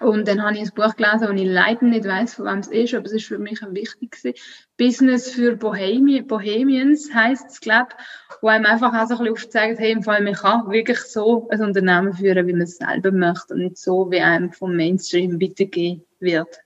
Und 0.00 0.28
dann 0.28 0.42
habe 0.42 0.54
ich 0.54 0.60
ein 0.60 0.74
Buch 0.74 0.94
gelesen, 0.94 1.28
und 1.28 1.38
ich 1.38 1.48
leider 1.48 1.84
nicht 1.86 2.04
weiß, 2.04 2.34
von 2.34 2.44
wem 2.44 2.58
es 2.58 2.68
ist, 2.68 2.94
aber 2.94 3.06
es 3.06 3.12
ist 3.12 3.26
für 3.26 3.38
mich 3.38 3.62
ein 3.62 3.74
wichtig 3.74 4.38
Business 4.76 5.30
für 5.30 5.56
Bohemi 5.56 6.20
Bohemians 6.20 7.14
heisst 7.14 7.46
es, 7.48 7.60
glaube 7.60 7.88
ich, 7.90 8.36
wo 8.42 8.48
einem 8.48 8.66
einfach 8.66 8.92
auch 8.92 9.06
so 9.06 9.14
ein 9.14 9.24
bisschen 9.24 9.32
aufzeigt, 9.32 9.78
hey, 9.78 9.92
im 9.92 10.02
Fall, 10.02 10.22
man 10.22 10.34
kann 10.34 10.70
wirklich 10.70 10.98
so 10.98 11.48
ein 11.48 11.62
Unternehmen 11.62 12.12
führen, 12.12 12.46
wie 12.46 12.52
man 12.52 12.62
es 12.62 12.76
selber 12.76 13.10
möchte 13.10 13.54
und 13.54 13.60
nicht 13.60 13.78
so, 13.78 14.10
wie 14.10 14.20
einem 14.20 14.52
vom 14.52 14.76
Mainstream 14.76 15.40
weitergegeben 15.40 16.04
wird. 16.20 16.58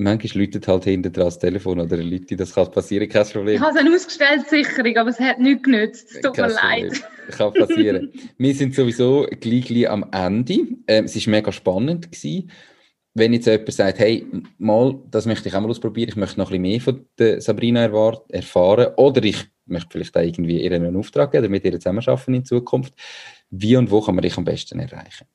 manchmal 0.00 0.42
läutet 0.42 0.66
halt 0.66 0.84
hinter 0.84 1.10
das 1.10 1.38
Telefon 1.38 1.80
oder 1.80 1.96
Leute, 1.98 2.34
das 2.36 2.54
kann 2.54 2.70
passieren, 2.70 3.08
kein 3.08 3.26
Problem. 3.26 3.56
Ich 3.56 3.60
habe 3.60 3.78
eine 3.78 3.94
ausgestellte 3.94 4.48
Sicherung, 4.48 4.96
aber 4.96 5.10
es 5.10 5.20
hat 5.20 5.38
nichts 5.38 5.62
genützt. 5.62 6.10
Es 6.14 6.20
tut 6.20 6.36
mir 6.36 6.48
leid. 6.48 7.02
Kann 7.30 7.52
passieren. 7.52 8.12
Wir 8.38 8.54
sind 8.54 8.74
sowieso 8.74 9.26
gleich 9.40 9.88
am 9.88 10.06
Ende. 10.10 10.66
Ähm, 10.86 11.04
es 11.04 11.14
war 11.14 11.30
mega 11.30 11.52
spannend. 11.52 12.10
Gewesen. 12.10 12.50
Wenn 13.14 13.32
jetzt 13.32 13.46
jemand 13.46 13.72
sagt, 13.72 13.98
hey, 13.98 14.26
mal, 14.58 14.98
das 15.10 15.26
möchte 15.26 15.48
ich 15.48 15.54
auch 15.54 15.60
mal 15.60 15.70
ausprobieren, 15.70 16.10
ich 16.10 16.16
möchte 16.16 16.38
noch 16.38 16.50
ein 16.50 16.62
bisschen 16.62 16.62
mehr 16.62 16.80
von 16.80 17.06
der 17.18 17.40
Sabrina 17.40 17.86
erfahren 18.28 18.94
oder 18.96 19.22
ich 19.24 19.46
möchte 19.66 19.88
vielleicht 19.90 20.16
auch 20.16 20.22
irgendwie 20.22 20.62
ihr 20.62 20.72
einen 20.72 20.96
Auftrag 20.96 21.32
geben 21.32 21.44
oder 21.44 21.50
mit 21.50 21.64
ihr 21.64 21.72
zusammenarbeiten 21.72 22.34
in 22.34 22.44
Zukunft. 22.44 22.94
Wie 23.50 23.76
und 23.76 23.90
wo 23.90 24.00
kann 24.00 24.14
man 24.14 24.22
dich 24.22 24.38
am 24.38 24.44
besten 24.44 24.78
erreichen? 24.78 25.26